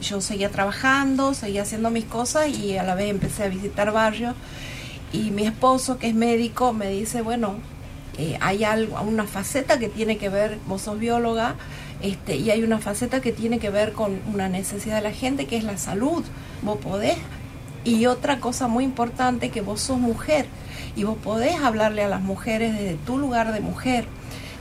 yo 0.00 0.20
seguía 0.20 0.50
trabajando, 0.50 1.34
seguía 1.34 1.62
haciendo 1.62 1.90
mis 1.90 2.04
cosas 2.04 2.48
y 2.48 2.76
a 2.76 2.82
la 2.82 2.94
vez 2.94 3.10
empecé 3.10 3.44
a 3.44 3.48
visitar 3.48 3.92
barrios. 3.92 4.34
Y 5.12 5.30
mi 5.30 5.46
esposo, 5.46 5.98
que 5.98 6.08
es 6.08 6.14
médico, 6.14 6.72
me 6.72 6.90
dice, 6.90 7.22
bueno, 7.22 7.56
eh, 8.18 8.36
hay 8.40 8.64
algo, 8.64 9.00
una 9.00 9.24
faceta 9.24 9.78
que 9.78 9.88
tiene 9.88 10.18
que 10.18 10.28
ver, 10.28 10.58
vos 10.66 10.82
sos 10.82 10.98
bióloga, 10.98 11.54
este, 12.02 12.36
y 12.36 12.50
hay 12.50 12.62
una 12.62 12.78
faceta 12.78 13.20
que 13.20 13.32
tiene 13.32 13.58
que 13.58 13.70
ver 13.70 13.92
con 13.92 14.20
una 14.32 14.48
necesidad 14.48 14.96
de 14.96 15.02
la 15.02 15.12
gente, 15.12 15.46
que 15.46 15.56
es 15.56 15.64
la 15.64 15.78
salud. 15.78 16.24
Vos 16.62 16.78
podés. 16.78 17.16
Y 17.84 18.06
otra 18.06 18.40
cosa 18.40 18.68
muy 18.68 18.84
importante, 18.84 19.50
que 19.50 19.60
vos 19.60 19.80
sos 19.80 19.98
mujer, 19.98 20.46
y 20.96 21.04
vos 21.04 21.16
podés 21.16 21.56
hablarle 21.60 22.02
a 22.02 22.08
las 22.08 22.20
mujeres 22.20 22.74
desde 22.74 22.96
tu 22.96 23.18
lugar 23.18 23.52
de 23.52 23.60
mujer, 23.60 24.04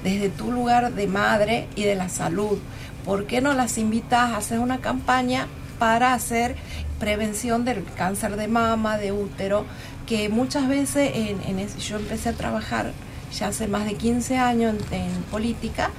desde 0.04 0.30
tu 0.30 0.52
lugar 0.52 0.94
de 0.94 1.08
madre 1.08 1.68
y 1.76 1.84
de 1.84 1.96
la 1.96 2.10
salud. 2.10 2.60
¿por 3.08 3.26
qué 3.26 3.40
no 3.40 3.54
las 3.54 3.78
invitas 3.78 4.34
a 4.34 4.38
hacer 4.38 4.60
una 4.60 4.80
campaña 4.80 5.48
para 5.80 6.14
hacer 6.14 6.58
prevención 7.00 7.64
del 7.64 7.86
cáncer 7.96 8.36
de 8.36 8.50
mama, 8.50 8.98
de 8.98 9.14
útero, 9.14 9.66
que 10.06 10.28
muchas 10.28 10.68
veces 10.68 11.12
en, 11.16 11.68
yo 11.80 11.96
empecé 11.96 12.28
a 12.28 12.34
trabajar 12.34 12.92
ya 13.32 13.48
hace 13.48 13.68
más 13.68 13.86
de 13.86 13.96
15 13.96 14.38
años 14.38 14.76
en, 14.92 15.12
política 15.32 15.92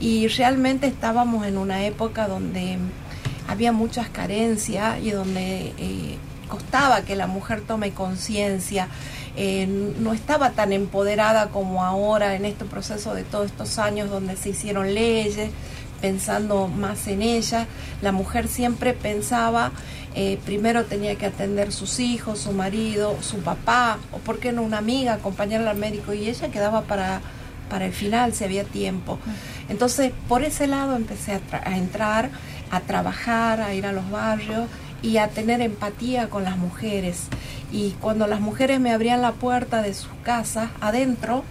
y 0.00 0.28
realmente 0.28 0.86
estábamos 0.86 1.46
en 1.46 1.58
una 1.58 1.84
época 1.84 2.28
donde 2.28 2.78
había 3.48 3.72
muchas 3.72 4.08
carencias 4.08 5.00
y 5.02 5.10
donde 5.10 5.72
eh, 5.78 6.18
costaba 6.48 7.02
que 7.02 7.16
la 7.16 7.26
mujer 7.26 7.62
tome 7.62 7.92
conciencia, 7.92 8.88
eh, 9.36 9.66
no 9.66 10.12
estaba 10.12 10.50
tan 10.50 10.72
empoderada 10.72 11.48
como 11.48 11.84
ahora 11.84 12.34
en 12.36 12.44
este 12.44 12.64
proceso 12.64 13.14
de 13.14 13.24
todos 13.24 13.46
estos 13.46 13.78
años 13.78 14.10
donde 14.10 14.36
se 14.36 14.50
hicieron 14.50 14.94
leyes, 14.94 15.50
pensando 16.00 16.68
más 16.68 17.06
en 17.06 17.22
ella. 17.22 17.66
La 18.02 18.12
mujer 18.12 18.48
siempre 18.48 18.92
pensaba, 18.92 19.72
eh, 20.18 20.38
primero 20.46 20.86
tenía 20.86 21.14
que 21.16 21.26
atender 21.26 21.72
sus 21.72 22.00
hijos, 22.00 22.38
su 22.38 22.52
marido, 22.52 23.18
su 23.20 23.40
papá, 23.40 23.98
o 24.12 24.16
por 24.16 24.38
qué 24.38 24.50
no 24.50 24.62
una 24.62 24.78
amiga, 24.78 25.12
acompañarla 25.12 25.72
al 25.72 25.76
médico, 25.76 26.14
y 26.14 26.26
ella 26.26 26.48
quedaba 26.50 26.84
para, 26.84 27.20
para 27.68 27.84
el 27.84 27.92
final, 27.92 28.32
si 28.32 28.42
había 28.42 28.64
tiempo. 28.64 29.18
Entonces, 29.68 30.12
por 30.26 30.42
ese 30.42 30.68
lado 30.68 30.96
empecé 30.96 31.34
a, 31.34 31.40
a 31.64 31.76
entrar, 31.76 32.30
a 32.70 32.80
trabajar, 32.80 33.60
a 33.60 33.74
ir 33.74 33.84
a 33.84 33.92
los 33.92 34.10
barrios 34.10 34.68
y 35.02 35.18
a 35.18 35.28
tener 35.28 35.60
empatía 35.60 36.30
con 36.30 36.44
las 36.44 36.56
mujeres. 36.56 37.24
Y 37.70 37.90
cuando 38.00 38.26
las 38.26 38.40
mujeres 38.40 38.80
me 38.80 38.94
abrían 38.94 39.20
la 39.20 39.32
puerta 39.32 39.82
de 39.82 39.92
sus 39.92 40.12
casas, 40.22 40.70
adentro, 40.80 41.44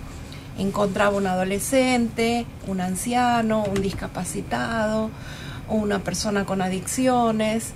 encontraba 0.58 1.16
un 1.16 1.28
adolescente, 1.28 2.48
un 2.66 2.82
anciano, 2.82 3.64
un 3.64 3.80
discapacitado, 3.80 5.12
una 5.70 6.00
persona 6.00 6.46
con 6.46 6.64
adicciones 6.64 7.74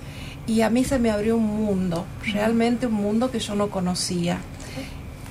y 0.50 0.62
a 0.62 0.70
mí 0.70 0.84
se 0.84 0.98
me 0.98 1.12
abrió 1.12 1.36
un 1.36 1.46
mundo, 1.46 2.04
realmente 2.32 2.86
un 2.86 2.94
mundo 2.94 3.30
que 3.30 3.38
yo 3.38 3.54
no 3.54 3.70
conocía. 3.70 4.38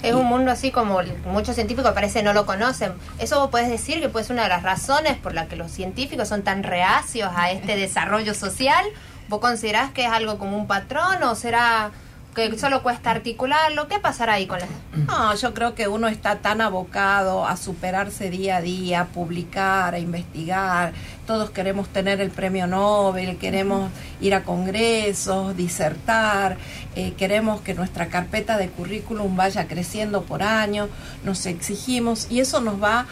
Es 0.01 0.13
un 0.13 0.25
mundo 0.25 0.49
así 0.49 0.71
como 0.71 1.01
muchos 1.25 1.55
científicos 1.55 1.91
parece 1.91 2.23
no 2.23 2.31
lo 2.31 2.45
conocen. 2.45 2.93
Eso 3.19 3.37
vos 3.37 3.49
podés 3.49 3.67
decir 3.67 3.99
que 3.99 4.07
puede 4.07 4.25
ser 4.25 4.35
una 4.35 4.43
de 4.43 4.49
las 4.49 4.63
razones 4.63 5.17
por 5.17 5.33
las 5.33 5.49
que 5.49 5.57
los 5.57 5.71
científicos 5.71 6.29
son 6.29 6.43
tan 6.43 6.63
reacios 6.63 7.29
a 7.35 7.51
este 7.51 7.75
desarrollo 7.75 8.33
social. 8.33 8.85
¿Vos 9.27 9.41
considerás 9.41 9.91
que 9.91 10.05
es 10.05 10.09
algo 10.09 10.37
como 10.37 10.57
un 10.57 10.67
patrón 10.67 11.21
o 11.23 11.35
será 11.35 11.91
que 12.35 12.57
solo 12.57 12.83
cuesta 12.83 13.11
articularlo. 13.11 13.87
¿Qué 13.87 13.99
pasará 13.99 14.33
ahí 14.33 14.47
con 14.47 14.59
la.? 14.59 14.67
No, 14.93 15.35
yo 15.35 15.53
creo 15.53 15.75
que 15.75 15.87
uno 15.87 16.07
está 16.07 16.37
tan 16.37 16.61
abocado 16.61 17.45
a 17.45 17.57
superarse 17.57 18.29
día 18.29 18.57
a 18.57 18.61
día, 18.61 19.01
a 19.01 19.05
publicar, 19.05 19.95
a 19.95 19.99
investigar. 19.99 20.93
Todos 21.29 21.51
queremos 21.51 21.89
tener 21.89 22.21
el 22.21 22.31
premio 22.31 22.65
Nobel, 22.65 23.37
queremos 23.37 23.91
ir 24.19 24.33
a 24.33 24.43
congresos, 24.43 25.55
disertar, 25.55 26.57
eh, 26.95 27.13
queremos 27.19 27.61
que 27.61 27.75
nuestra 27.75 28.07
carpeta 28.07 28.57
de 28.57 28.67
currículum 28.69 29.35
vaya 29.35 29.67
creciendo 29.67 30.23
por 30.23 30.41
año, 30.41 30.89
nos 31.23 31.45
exigimos 31.45 32.25
y 32.31 32.39
eso 32.39 32.61
nos 32.61 32.81
va 32.81 33.05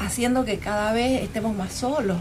haciendo 0.00 0.44
que 0.44 0.58
cada 0.58 0.92
vez 0.92 1.22
estemos 1.22 1.54
más 1.54 1.72
solos, 1.72 2.16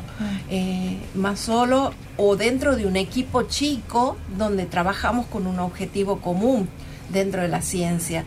eh, 0.52 1.00
más 1.16 1.40
solos 1.40 1.96
o 2.16 2.36
dentro 2.36 2.76
de 2.76 2.86
un 2.86 2.96
equipo 2.96 3.42
chico 3.42 4.18
donde 4.38 4.68
trabajamos 4.68 5.26
con 5.26 5.48
un 5.48 5.58
objetivo 5.58 6.22
común 6.22 6.70
dentro 7.10 7.42
de 7.42 7.48
la 7.48 7.64
ciencia. 7.64 8.24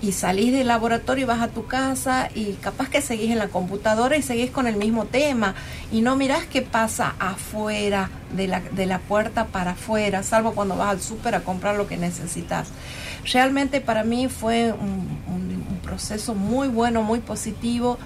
Y 0.00 0.12
salís 0.12 0.52
del 0.52 0.68
laboratorio 0.68 1.24
y 1.24 1.26
vas 1.26 1.42
a 1.42 1.48
tu 1.48 1.66
casa 1.66 2.28
y 2.34 2.52
capaz 2.54 2.88
que 2.88 3.00
seguís 3.00 3.32
en 3.32 3.38
la 3.38 3.48
computadora 3.48 4.16
y 4.16 4.22
seguís 4.22 4.50
con 4.50 4.68
el 4.68 4.76
mismo 4.76 5.06
tema 5.06 5.54
y 5.90 6.02
no 6.02 6.14
mirás 6.14 6.44
qué 6.46 6.62
pasa 6.62 7.14
afuera 7.18 8.10
de 8.36 8.46
la, 8.46 8.60
de 8.60 8.86
la 8.86 9.00
puerta 9.00 9.46
para 9.46 9.72
afuera, 9.72 10.22
salvo 10.22 10.52
cuando 10.52 10.76
vas 10.76 10.90
al 10.90 11.00
súper 11.00 11.34
a 11.34 11.40
comprar 11.40 11.76
lo 11.76 11.88
que 11.88 11.96
necesitas. 11.96 12.68
Realmente 13.32 13.80
para 13.80 14.04
mí 14.04 14.28
fue 14.28 14.72
un, 14.72 15.18
un 15.26 15.78
proceso 15.88 16.34
muy 16.34 16.68
bueno, 16.68 17.02
muy 17.02 17.20
positivo 17.20 17.98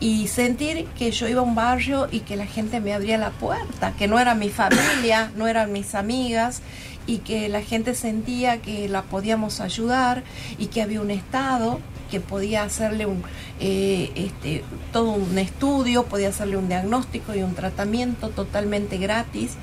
y 0.00 0.28
sentir 0.28 0.86
que 0.98 1.10
yo 1.10 1.28
iba 1.28 1.40
a 1.40 1.44
un 1.44 1.54
barrio 1.54 2.08
y 2.10 2.20
que 2.20 2.36
la 2.36 2.46
gente 2.46 2.80
me 2.80 2.94
abría 2.94 3.18
la 3.18 3.30
puerta, 3.30 3.92
que 3.98 4.06
no 4.06 4.18
era 4.18 4.34
mi 4.34 4.50
familia, 4.50 5.32
no 5.36 5.48
eran 5.48 5.72
mis 5.72 5.94
amigas 5.94 6.62
y 7.06 7.18
que 7.18 7.48
la 7.48 7.62
gente 7.62 7.94
sentía 7.94 8.60
que 8.60 8.88
la 8.88 9.02
podíamos 9.02 9.60
ayudar 9.60 10.22
y 10.58 10.66
que 10.66 10.82
había 10.82 11.00
un 11.00 11.10
Estado 11.10 11.80
que 12.10 12.20
podía 12.20 12.62
hacerle 12.62 13.06
un, 13.06 13.24
eh, 13.58 14.12
este, 14.14 14.62
todo 14.92 15.10
un 15.10 15.36
estudio, 15.38 16.04
podía 16.04 16.28
hacerle 16.28 16.56
un 16.56 16.68
diagnóstico 16.68 17.34
y 17.34 17.42
un 17.42 17.54
tratamiento 17.54 18.28
totalmente 18.28 18.98
gratis 18.98 19.54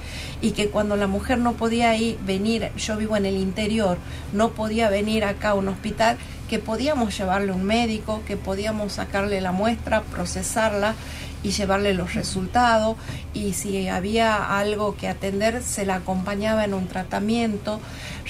y 0.41 0.51
que 0.51 0.67
cuando 0.67 0.97
la 0.97 1.07
mujer 1.07 1.37
no 1.37 1.53
podía 1.53 1.95
ir, 1.95 2.17
venir, 2.25 2.71
yo 2.77 2.97
vivo 2.97 3.15
en 3.15 3.25
el 3.25 3.37
interior, 3.37 3.97
no 4.33 4.51
podía 4.51 4.89
venir 4.89 5.23
acá 5.23 5.51
a 5.51 5.53
un 5.53 5.69
hospital, 5.69 6.17
que 6.49 6.59
podíamos 6.59 7.17
llevarle 7.17 7.53
un 7.53 7.63
médico, 7.63 8.21
que 8.27 8.35
podíamos 8.35 8.93
sacarle 8.93 9.39
la 9.39 9.53
muestra, 9.53 10.01
procesarla 10.01 10.95
y 11.43 11.51
llevarle 11.51 11.93
los 11.93 12.13
resultados 12.13 12.97
y 13.33 13.53
si 13.53 13.87
había 13.87 14.57
algo 14.59 14.95
que 14.95 15.07
atender 15.07 15.61
se 15.63 15.85
la 15.85 15.95
acompañaba 15.95 16.65
en 16.65 16.73
un 16.73 16.87
tratamiento. 16.87 17.79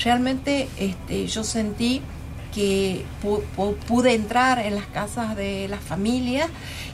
Realmente 0.03 0.67
este, 0.77 1.27
yo 1.27 1.43
sentí 1.43 2.01
que 2.53 3.05
pude 3.87 4.13
entrar 4.13 4.59
en 4.59 4.75
las 4.75 4.85
casas 4.87 5.35
de 5.37 5.67
las 5.69 5.81
familias 5.81 6.49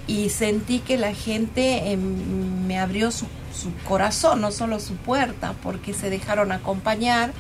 y 0.06 0.30
sentí 0.30 0.80
que 0.80 0.98
la 0.98 1.14
gente 1.14 1.92
em, 1.92 2.68
me 2.68 2.80
abrió 2.80 3.12
su, 3.12 3.26
su 3.54 3.74
corazón, 3.88 4.42
no 4.42 4.52
solo 4.52 4.80
su 4.80 4.96
puerta, 4.96 5.54
porque 5.64 5.94
se 5.94 6.10
dejaron 6.10 6.52
acompañar 6.52 7.32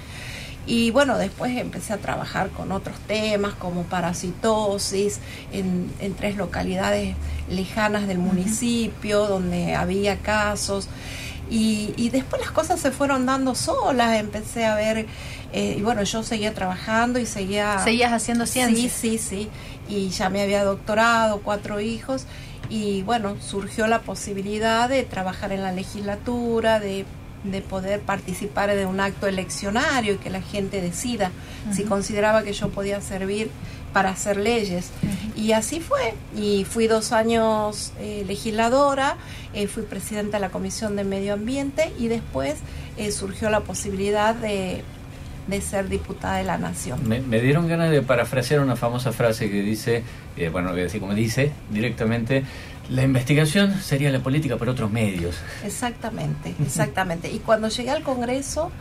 y 0.67 0.91
bueno, 0.91 1.17
después 1.17 1.55
empecé 1.57 1.93
a 1.93 1.97
trabajar 1.97 2.49
con 2.49 2.73
otros 2.73 2.97
temas 3.07 3.53
como 3.53 3.83
parasitosis 3.83 5.21
en, 5.53 5.89
tres 6.17 6.35
localidades 6.35 7.15
lejanas 7.49 8.05
del 8.05 8.17
municipio 8.17 9.27
donde 9.27 9.75
había 9.75 10.17
casos. 10.17 10.89
Y, 11.49 12.09
después 12.09 12.41
las 12.41 12.51
cosas 12.51 12.81
se 12.81 12.91
fueron 12.91 13.25
dando 13.25 13.55
solas, 13.55 14.19
empecé 14.19 14.65
a 14.65 14.75
ver, 14.75 15.07
eh, 15.53 15.75
y 15.77 15.81
bueno, 15.81 16.03
yo 16.03 16.21
seguía 16.21 16.53
trabajando 16.53 17.19
y 17.19 17.25
seguía... 17.25 17.79
¿Seguías 17.79 18.11
haciendo 18.11 18.45
ciencia? 18.45 18.89
Sí, 18.89 19.17
sí, 19.17 19.17
sí, 19.17 19.49
y 19.87 20.09
ya 20.09 20.29
me 20.29 20.41
había 20.41 20.65
doctorado, 20.65 21.39
cuatro 21.41 21.79
hijos, 21.79 22.25
y 22.69 23.03
bueno, 23.03 23.37
surgió 23.39 23.87
la 23.87 24.01
posibilidad 24.01 24.89
de 24.89 25.03
trabajar 25.03 25.53
en 25.53 25.63
la 25.63 25.71
legislatura, 25.71 26.81
de 26.81 27.05
de 27.43 27.61
poder 27.61 28.01
participar 28.01 28.73
de 28.75 28.85
un 28.85 28.99
acto 28.99 29.27
eleccionario 29.27 30.13
y 30.13 30.17
que 30.17 30.29
la 30.29 30.41
gente 30.41 30.81
decida 30.81 31.31
si 31.71 31.83
consideraba 31.83 32.43
que 32.43 32.53
yo 32.53 32.69
podía 32.69 33.01
servir 33.01 33.49
para 33.93 34.09
hacer 34.09 34.37
leyes. 34.37 34.91
Y 35.35 35.53
así 35.53 35.79
fue. 35.79 36.13
Y 36.35 36.65
fui 36.65 36.87
dos 36.87 37.11
años 37.11 37.93
eh, 37.99 38.23
legisladora, 38.27 39.17
eh, 39.53 39.67
fui 39.67 39.83
presidenta 39.83 40.37
de 40.37 40.41
la 40.41 40.49
Comisión 40.49 40.95
de 40.95 41.03
Medio 41.03 41.33
Ambiente 41.33 41.91
y 41.97 42.07
después 42.07 42.57
eh, 42.97 43.11
surgió 43.11 43.49
la 43.49 43.61
posibilidad 43.61 44.35
de, 44.35 44.83
de, 45.47 45.61
ser 45.61 45.89
diputada 45.89 46.37
de 46.37 46.43
la 46.43 46.57
Nación. 46.57 47.07
Me, 47.07 47.21
me, 47.21 47.39
dieron 47.39 47.67
ganas 47.67 47.91
de 47.91 48.01
parafrasear 48.01 48.59
una 48.59 48.75
famosa 48.75 49.11
frase 49.11 49.49
que 49.49 49.61
dice, 49.61 50.03
bueno, 50.51 50.71
voy 50.71 50.81
a 50.81 50.83
decir 50.83 50.99
como 50.99 51.13
dice 51.13 51.51
directamente, 51.71 52.43
la 52.89 53.03
investigación 53.03 53.73
sería 53.81 54.11
la 54.11 54.19
política 54.19 54.57
por 54.57 54.69
otros 54.69 54.91
medios. 54.91 55.35
Exactamente, 55.63 56.55
exactamente. 56.61 57.31
Y 57.31 57.39
cuando 57.39 57.69
llegué 57.69 57.91
al 57.91 58.03
Congreso 58.03 58.71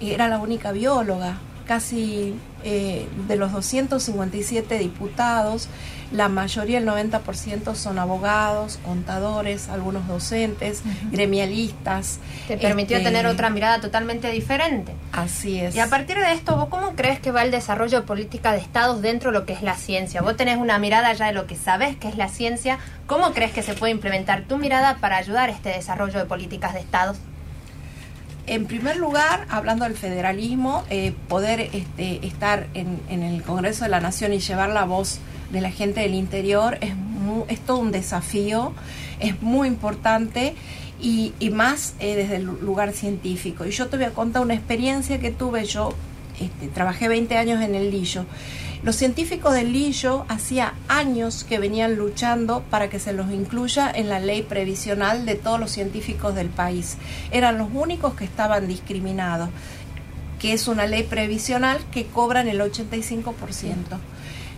era 0.00 0.28
la 0.28 0.38
única 0.38 0.72
bióloga 0.72 1.38
casi 1.66 2.34
eh, 2.64 3.06
de 3.28 3.36
los 3.36 3.52
257 3.52 4.78
diputados, 4.78 5.68
la 6.12 6.28
mayoría, 6.28 6.78
el 6.78 6.86
90% 6.86 7.74
son 7.74 7.98
abogados, 7.98 8.78
contadores, 8.84 9.68
algunos 9.68 10.06
docentes, 10.06 10.82
gremialistas. 11.10 12.20
Te 12.46 12.56
permitió 12.56 12.96
Este, 12.96 13.10
tener 13.10 13.26
otra 13.26 13.50
mirada 13.50 13.80
totalmente 13.80 14.30
diferente. 14.30 14.92
Así 15.12 15.60
es. 15.60 15.74
Y 15.74 15.80
a 15.80 15.88
partir 15.88 16.16
de 16.16 16.32
esto, 16.32 16.56
¿vos 16.56 16.68
cómo 16.68 16.94
crees 16.94 17.18
que 17.18 17.32
va 17.32 17.42
el 17.42 17.50
desarrollo 17.50 18.00
de 18.00 18.06
política 18.06 18.52
de 18.52 18.58
estados 18.58 19.02
dentro 19.02 19.32
de 19.32 19.38
lo 19.38 19.46
que 19.46 19.52
es 19.52 19.62
la 19.62 19.74
ciencia? 19.74 20.22
Vos 20.22 20.36
tenés 20.36 20.58
una 20.58 20.78
mirada 20.78 21.12
ya 21.12 21.26
de 21.26 21.32
lo 21.32 21.46
que 21.46 21.56
sabés 21.56 21.96
que 21.96 22.08
es 22.08 22.16
la 22.16 22.28
ciencia. 22.28 22.78
¿Cómo 23.06 23.32
crees 23.32 23.52
que 23.52 23.62
se 23.62 23.74
puede 23.74 23.92
implementar 23.92 24.42
tu 24.42 24.58
mirada 24.58 24.98
para 25.00 25.16
ayudar 25.16 25.48
a 25.48 25.52
este 25.52 25.70
desarrollo 25.70 26.18
de 26.18 26.24
políticas 26.26 26.74
de 26.74 26.80
estados? 26.80 27.16
En 28.46 28.66
primer 28.66 28.96
lugar, 28.96 29.44
hablando 29.48 29.84
del 29.84 29.94
federalismo, 29.96 30.84
eh, 30.88 31.12
poder 31.28 31.60
este, 31.72 32.24
estar 32.26 32.68
en, 32.74 33.00
en 33.08 33.22
el 33.22 33.42
Congreso 33.42 33.84
de 33.84 33.90
la 33.90 34.00
Nación 34.00 34.32
y 34.32 34.38
llevar 34.38 34.68
la 34.70 34.84
voz 34.84 35.18
de 35.50 35.60
la 35.60 35.70
gente 35.70 36.00
del 36.00 36.14
interior 36.14 36.78
es, 36.80 36.94
mu- 36.94 37.44
es 37.48 37.58
todo 37.60 37.78
un 37.78 37.90
desafío, 37.90 38.72
es 39.18 39.42
muy 39.42 39.66
importante 39.66 40.54
y, 41.00 41.32
y 41.40 41.50
más 41.50 41.94
eh, 41.98 42.14
desde 42.14 42.36
el 42.36 42.44
lugar 42.44 42.92
científico. 42.92 43.66
Y 43.66 43.70
yo 43.72 43.88
te 43.88 43.96
voy 43.96 44.06
a 44.06 44.10
contar 44.12 44.42
una 44.42 44.54
experiencia 44.54 45.18
que 45.18 45.32
tuve 45.32 45.64
yo, 45.64 45.92
este, 46.40 46.68
trabajé 46.68 47.08
20 47.08 47.36
años 47.36 47.60
en 47.62 47.74
el 47.74 47.90
Lillo. 47.90 48.26
Los 48.82 48.96
científicos 48.96 49.54
del 49.54 49.72
Lillo 49.72 50.24
hacía 50.28 50.74
años 50.88 51.44
que 51.44 51.58
venían 51.58 51.96
luchando 51.96 52.62
para 52.70 52.90
que 52.90 52.98
se 52.98 53.12
los 53.12 53.30
incluya 53.30 53.90
en 53.90 54.08
la 54.08 54.20
ley 54.20 54.42
previsional 54.42 55.26
de 55.26 55.34
todos 55.34 55.58
los 55.58 55.70
científicos 55.70 56.34
del 56.34 56.48
país. 56.48 56.96
Eran 57.30 57.58
los 57.58 57.68
únicos 57.72 58.14
que 58.14 58.24
estaban 58.24 58.68
discriminados, 58.68 59.48
que 60.38 60.52
es 60.52 60.68
una 60.68 60.86
ley 60.86 61.04
previsional 61.04 61.78
que 61.90 62.06
cobran 62.06 62.48
el 62.48 62.60
85%. 62.60 63.98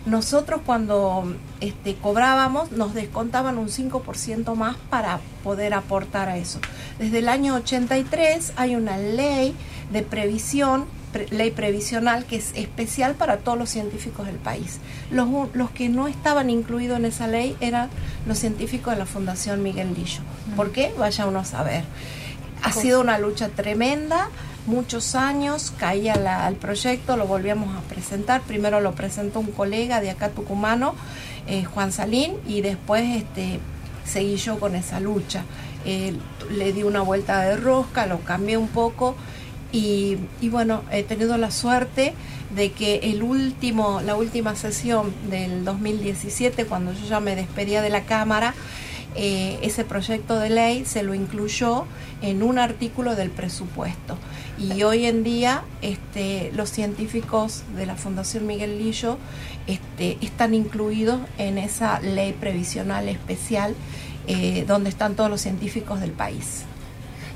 Nosotros 0.05 0.61
cuando 0.65 1.35
este, 1.59 1.95
cobrábamos 1.95 2.71
nos 2.71 2.93
descontaban 2.93 3.57
un 3.57 3.67
5% 3.67 4.55
más 4.55 4.77
para 4.89 5.19
poder 5.43 5.73
aportar 5.73 6.29
a 6.29 6.37
eso. 6.37 6.59
Desde 6.99 7.19
el 7.19 7.29
año 7.29 7.55
83 7.55 8.53
hay 8.55 8.75
una 8.75 8.97
ley 8.97 9.55
de 9.91 10.01
previsión, 10.01 10.85
pre- 11.11 11.27
ley 11.31 11.51
previsional 11.51 12.25
que 12.25 12.35
es 12.37 12.51
especial 12.55 13.15
para 13.15 13.37
todos 13.37 13.57
los 13.57 13.69
científicos 13.69 14.25
del 14.25 14.35
país. 14.37 14.79
Los, 15.11 15.27
los 15.53 15.69
que 15.71 15.89
no 15.89 16.07
estaban 16.07 16.49
incluidos 16.49 16.97
en 16.99 17.05
esa 17.05 17.27
ley 17.27 17.55
eran 17.59 17.89
los 18.27 18.37
científicos 18.39 18.93
de 18.93 18.99
la 18.99 19.05
Fundación 19.05 19.61
Miguel 19.63 19.93
Lillo. 19.93 20.21
¿Por 20.55 20.71
qué? 20.71 20.93
Vaya 20.97 21.25
uno 21.25 21.39
a 21.39 21.45
saber. 21.45 21.83
Ha 22.61 22.71
sido 22.73 22.99
una 23.01 23.17
lucha 23.19 23.47
tremenda, 23.49 24.29
muchos 24.67 25.15
años, 25.15 25.71
caía 25.77 26.15
la- 26.15 26.47
el 26.47 26.55
proyecto, 26.55 27.15
lo 27.17 27.25
volvíamos 27.25 27.75
a 27.77 27.81
presentar. 27.81 28.41
Primero 28.41 28.81
lo 28.81 28.93
presentó 28.93 29.39
un 29.39 29.51
colega 29.51 30.01
de 30.01 30.09
acá 30.09 30.29
tucumano, 30.29 30.93
eh, 31.47 31.63
Juan 31.63 31.91
Salín, 31.91 32.33
y 32.45 32.61
después 32.61 33.03
este, 33.15 33.59
seguí 34.05 34.35
yo 34.35 34.59
con 34.59 34.75
esa 34.75 34.99
lucha. 34.99 35.43
Eh, 35.85 36.13
le 36.51 36.73
di 36.73 36.83
una 36.83 36.99
vuelta 37.01 37.39
de 37.41 37.55
rosca, 37.55 38.05
lo 38.05 38.19
cambié 38.19 38.57
un 38.57 38.67
poco 38.67 39.15
y, 39.71 40.17
y 40.41 40.49
bueno, 40.49 40.83
he 40.91 41.03
tenido 41.03 41.37
la 41.37 41.51
suerte 41.51 42.13
de 42.55 42.71
que 42.71 43.11
el 43.11 43.23
último, 43.23 44.01
la 44.01 44.15
última 44.15 44.55
sesión 44.55 45.13
del 45.29 45.63
2017, 45.63 46.65
cuando 46.65 46.93
yo 46.93 47.05
ya 47.07 47.19
me 47.19 47.35
despedía 47.35 47.81
de 47.81 47.89
la 47.89 48.03
Cámara, 48.05 48.53
eh, 49.15 49.57
ese 49.63 49.85
proyecto 49.85 50.39
de 50.39 50.49
ley 50.49 50.85
se 50.85 51.01
lo 51.03 51.15
incluyó 51.15 51.85
en 52.21 52.43
un 52.43 52.59
artículo 52.59 53.15
del 53.15 53.31
presupuesto. 53.31 54.17
Y 54.59 54.83
hoy 54.83 55.05
en 55.05 55.23
día 55.23 55.63
este, 55.81 56.51
los 56.53 56.69
científicos 56.69 57.63
de 57.75 57.85
la 57.85 57.95
Fundación 57.95 58.45
Miguel 58.45 58.77
Lillo 58.77 59.17
este, 59.67 60.17
están 60.21 60.53
incluidos 60.53 61.19
en 61.37 61.57
esa 61.57 61.99
ley 62.01 62.33
previsional 62.33 63.09
especial 63.09 63.73
eh, 64.27 64.65
donde 64.67 64.89
están 64.89 65.15
todos 65.15 65.29
los 65.29 65.41
científicos 65.41 66.01
del 66.01 66.11
país. 66.11 66.65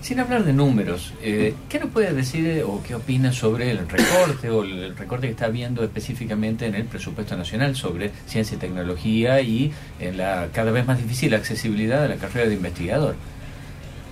Sin 0.04 0.20
hablar 0.20 0.44
de 0.44 0.52
números, 0.52 1.14
eh, 1.22 1.56
¿qué 1.70 1.80
nos 1.80 1.90
puede 1.90 2.12
decir 2.12 2.46
eh, 2.46 2.62
o 2.62 2.84
qué 2.84 2.94
opina 2.94 3.32
sobre 3.32 3.72
el 3.72 3.88
recorte 3.88 4.50
o 4.50 4.62
el, 4.62 4.98
recorte 4.98 5.28
que 5.28 5.32
está 5.32 5.46
habiendo 5.46 5.82
específicamente 5.82 6.66
en 6.66 6.76
el 6.76 6.84
presupuesto 6.84 7.38
nacional 7.38 7.78
sobre 7.78 8.12
ciencia 8.28 8.58
y 8.58 8.60
tecnología 8.60 9.40
y 9.40 9.72
en 10.02 10.18
la 10.18 10.50
cada 10.52 10.72
vez 10.72 10.86
más 10.86 10.98
difícil 10.98 11.34
accesibilidad 11.34 12.02
de 12.02 12.10
la 12.10 12.16
carrera 12.18 12.50
de 12.50 12.56
investigador? 12.56 13.16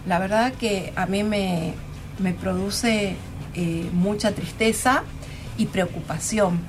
La 0.07 0.17
verdad 0.17 0.53
que 0.53 0.93
a 0.95 1.07
mí 1.07 1.25
me, 1.25 1.73
me 2.19 2.31
produce 2.31 3.17
eh, 3.55 3.89
mucha 3.91 4.31
tristeza 4.31 5.03
y 5.57 5.65
preocupación. 5.65 6.61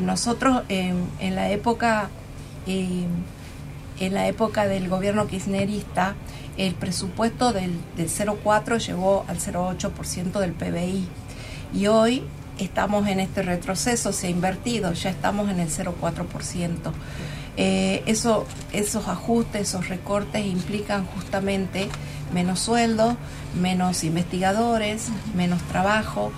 Nosotros 0.00 0.62
en, 0.70 1.34
la 1.34 1.50
época 1.50 2.08
en 2.66 4.14
la 4.14 4.26
época 4.26 4.66
del 4.66 4.88
gobierno 4.88 5.26
kirchnerista 5.26 6.14
el 6.58 6.74
presupuesto 6.74 7.52
del, 7.52 7.72
del 7.96 8.08
0,4 8.08 8.78
llegó 8.86 9.24
al 9.28 9.38
0,8% 9.38 10.40
del 10.40 10.52
PBI 10.52 11.08
y 11.72 11.86
hoy 11.86 12.24
estamos 12.58 13.06
en 13.06 13.20
este 13.20 13.42
retroceso, 13.42 14.12
se 14.12 14.26
ha 14.26 14.30
invertido, 14.30 14.92
ya 14.92 15.10
estamos 15.10 15.50
en 15.50 15.60
el 15.60 15.68
0,4%. 15.68 16.92
Eh, 17.56 18.02
eso, 18.06 18.46
esos 18.72 19.08
ajustes, 19.08 19.68
esos 19.68 19.88
recortes 19.88 20.46
implican 20.46 21.06
justamente 21.06 21.88
menos 22.32 22.60
sueldos, 22.60 23.14
menos 23.60 24.04
investigadores, 24.04 25.08
menos 25.34 25.60
trabajo, 25.62 26.30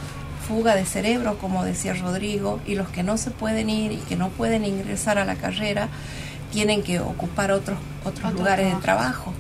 fuga 0.47 0.75
de 0.75 0.85
cerebro, 0.85 1.39
como 1.39 1.65
decía 1.65 1.95
Rodrigo, 1.95 2.61
y 2.67 2.75
los 2.75 2.89
que 2.89 3.03
no 3.03 3.19
se 3.19 3.31
pueden 3.31 3.69
ir 3.71 3.93
y 3.93 3.99
que 3.99 4.17
no 4.17 4.31
pueden 4.31 4.65
ingresar 4.65 5.19
a 5.19 5.25
la 5.25 5.37
carrera 5.37 5.89
tienen 6.53 6.83
que 6.83 7.01
ocupar 7.01 7.53
otros, 7.53 7.79
otros 8.05 8.33
lugares 8.33 8.75
de 8.75 8.81
trabajo. 8.81 9.33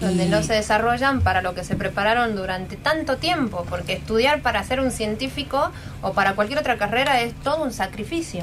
Donde 0.00 0.26
no 0.26 0.42
se 0.42 0.54
desarrollan 0.54 1.20
para 1.20 1.42
lo 1.42 1.54
que 1.54 1.62
se 1.62 1.76
prepararon 1.76 2.34
durante 2.34 2.76
tanto 2.76 3.18
tiempo, 3.18 3.66
porque 3.68 3.92
estudiar 3.94 4.40
para 4.40 4.64
ser 4.64 4.80
un 4.80 4.90
científico 4.90 5.70
o 6.02 6.12
para 6.12 6.34
cualquier 6.34 6.58
otra 6.58 6.78
carrera 6.78 7.20
es 7.20 7.34
todo 7.42 7.62
un 7.62 7.72
sacrificio. 7.72 8.42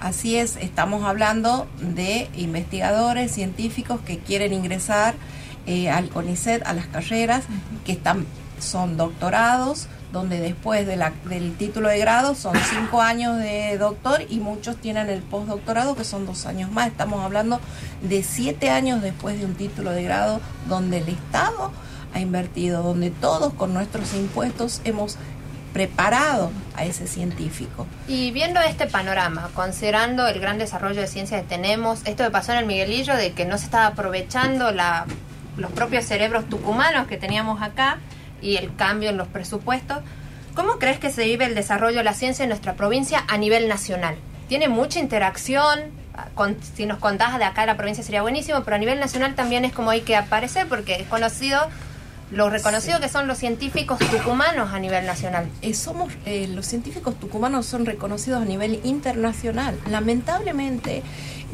Así 0.00 0.36
es, 0.36 0.56
estamos 0.56 1.04
hablando 1.04 1.66
de 1.80 2.28
investigadores, 2.36 3.32
científicos 3.32 4.00
que 4.06 4.18
quieren 4.18 4.52
ingresar 4.52 5.14
eh, 5.66 5.88
al 5.88 6.10
CONICET, 6.10 6.66
a 6.66 6.74
las 6.74 6.86
carreras, 6.86 7.44
que 7.84 7.92
están, 7.92 8.26
son 8.60 8.96
doctorados, 8.96 9.88
donde 10.14 10.40
después 10.40 10.86
del 10.86 11.56
título 11.56 11.88
de 11.88 11.98
grado 11.98 12.34
son 12.34 12.56
cinco 12.70 13.02
años 13.02 13.36
de 13.36 13.76
doctor 13.76 14.22
y 14.30 14.38
muchos 14.38 14.76
tienen 14.76 15.10
el 15.10 15.20
postdoctorado 15.20 15.94
que 15.96 16.04
son 16.04 16.24
dos 16.24 16.46
años 16.46 16.70
más. 16.70 16.86
Estamos 16.86 17.22
hablando 17.22 17.60
de 18.00 18.22
siete 18.22 18.70
años 18.70 19.02
después 19.02 19.38
de 19.38 19.44
un 19.44 19.54
título 19.54 19.90
de 19.90 20.04
grado 20.04 20.40
donde 20.68 20.98
el 20.98 21.08
Estado 21.08 21.72
ha 22.14 22.20
invertido, 22.20 22.82
donde 22.82 23.10
todos 23.10 23.52
con 23.54 23.74
nuestros 23.74 24.14
impuestos 24.14 24.80
hemos 24.84 25.18
preparado 25.72 26.52
a 26.76 26.84
ese 26.84 27.08
científico. 27.08 27.88
Y 28.06 28.30
viendo 28.30 28.60
este 28.60 28.86
panorama, 28.86 29.50
considerando 29.54 30.28
el 30.28 30.38
gran 30.38 30.56
desarrollo 30.56 31.00
de 31.00 31.08
ciencia 31.08 31.42
que 31.42 31.48
tenemos, 31.48 32.02
esto 32.04 32.22
que 32.22 32.30
pasó 32.30 32.52
en 32.52 32.58
el 32.58 32.66
Miguelillo 32.66 33.16
de 33.16 33.32
que 33.32 33.44
no 33.44 33.58
se 33.58 33.64
estaba 33.64 33.86
aprovechando 33.86 34.70
la, 34.70 35.06
los 35.56 35.72
propios 35.72 36.04
cerebros 36.04 36.48
tucumanos 36.48 37.08
que 37.08 37.16
teníamos 37.16 37.60
acá 37.60 37.98
y 38.44 38.56
el 38.56 38.74
cambio 38.76 39.10
en 39.10 39.16
los 39.16 39.26
presupuestos, 39.28 39.98
¿cómo 40.54 40.78
crees 40.78 40.98
que 41.00 41.10
se 41.10 41.24
vive 41.24 41.46
el 41.46 41.54
desarrollo 41.54 41.98
de 41.98 42.04
la 42.04 42.14
ciencia 42.14 42.42
en 42.44 42.50
nuestra 42.50 42.74
provincia 42.74 43.24
a 43.26 43.38
nivel 43.38 43.66
nacional? 43.68 44.16
¿Tiene 44.48 44.68
mucha 44.68 45.00
interacción? 45.00 45.80
Ah, 46.16 46.26
Con- 46.34 46.56
si 46.76 46.86
nos 46.86 46.98
contás 46.98 47.38
de 47.38 47.44
acá 47.44 47.62
de 47.62 47.66
la 47.68 47.76
provincia 47.76 48.04
sería 48.04 48.22
buenísimo, 48.22 48.62
pero 48.62 48.76
a 48.76 48.78
nivel 48.78 49.00
nacional 49.00 49.34
también 49.34 49.64
es 49.64 49.72
como 49.72 49.90
hay 49.90 50.02
que 50.02 50.14
aparecer 50.16 50.68
porque 50.68 50.94
es 51.00 51.08
conocido 51.08 51.58
lo 52.30 52.50
reconocido 52.50 53.00
que 53.00 53.08
son 53.08 53.26
los 53.28 53.38
científicos 53.38 53.98
tucumanos 53.98 54.72
a 54.72 54.78
nivel 54.80 55.06
nacional. 55.06 55.48
Eh, 55.62 55.74
somos 55.74 56.12
eh, 56.26 56.48
los 56.48 56.66
científicos 56.66 57.18
tucumanos 57.20 57.66
son 57.66 57.84
reconocidos 57.86 58.42
a 58.42 58.44
nivel 58.44 58.80
internacional. 58.84 59.78
Lamentablemente, 59.90 61.02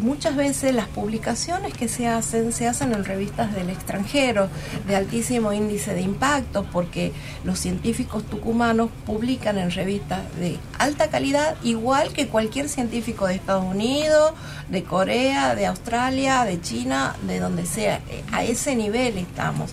muchas 0.00 0.36
veces 0.36 0.74
las 0.74 0.88
publicaciones 0.88 1.72
que 1.72 1.88
se 1.88 2.08
hacen 2.08 2.52
se 2.52 2.66
hacen 2.66 2.92
en 2.92 3.04
revistas 3.04 3.54
del 3.54 3.70
extranjero 3.70 4.48
de 4.86 4.96
altísimo 4.96 5.52
índice 5.52 5.94
de 5.94 6.00
impacto 6.00 6.64
porque 6.72 7.12
los 7.44 7.58
científicos 7.58 8.24
tucumanos 8.24 8.90
publican 9.06 9.58
en 9.58 9.70
revistas 9.70 10.20
de 10.38 10.58
alta 10.78 11.08
calidad 11.08 11.56
igual 11.62 12.12
que 12.12 12.28
cualquier 12.28 12.68
científico 12.68 13.26
de 13.26 13.34
Estados 13.34 13.64
Unidos, 13.64 14.32
de 14.68 14.82
Corea, 14.84 15.54
de 15.54 15.66
Australia, 15.66 16.44
de 16.44 16.60
China, 16.60 17.16
de 17.26 17.38
donde 17.38 17.66
sea. 17.66 18.00
A 18.32 18.44
ese 18.44 18.76
nivel 18.76 19.18
estamos. 19.18 19.72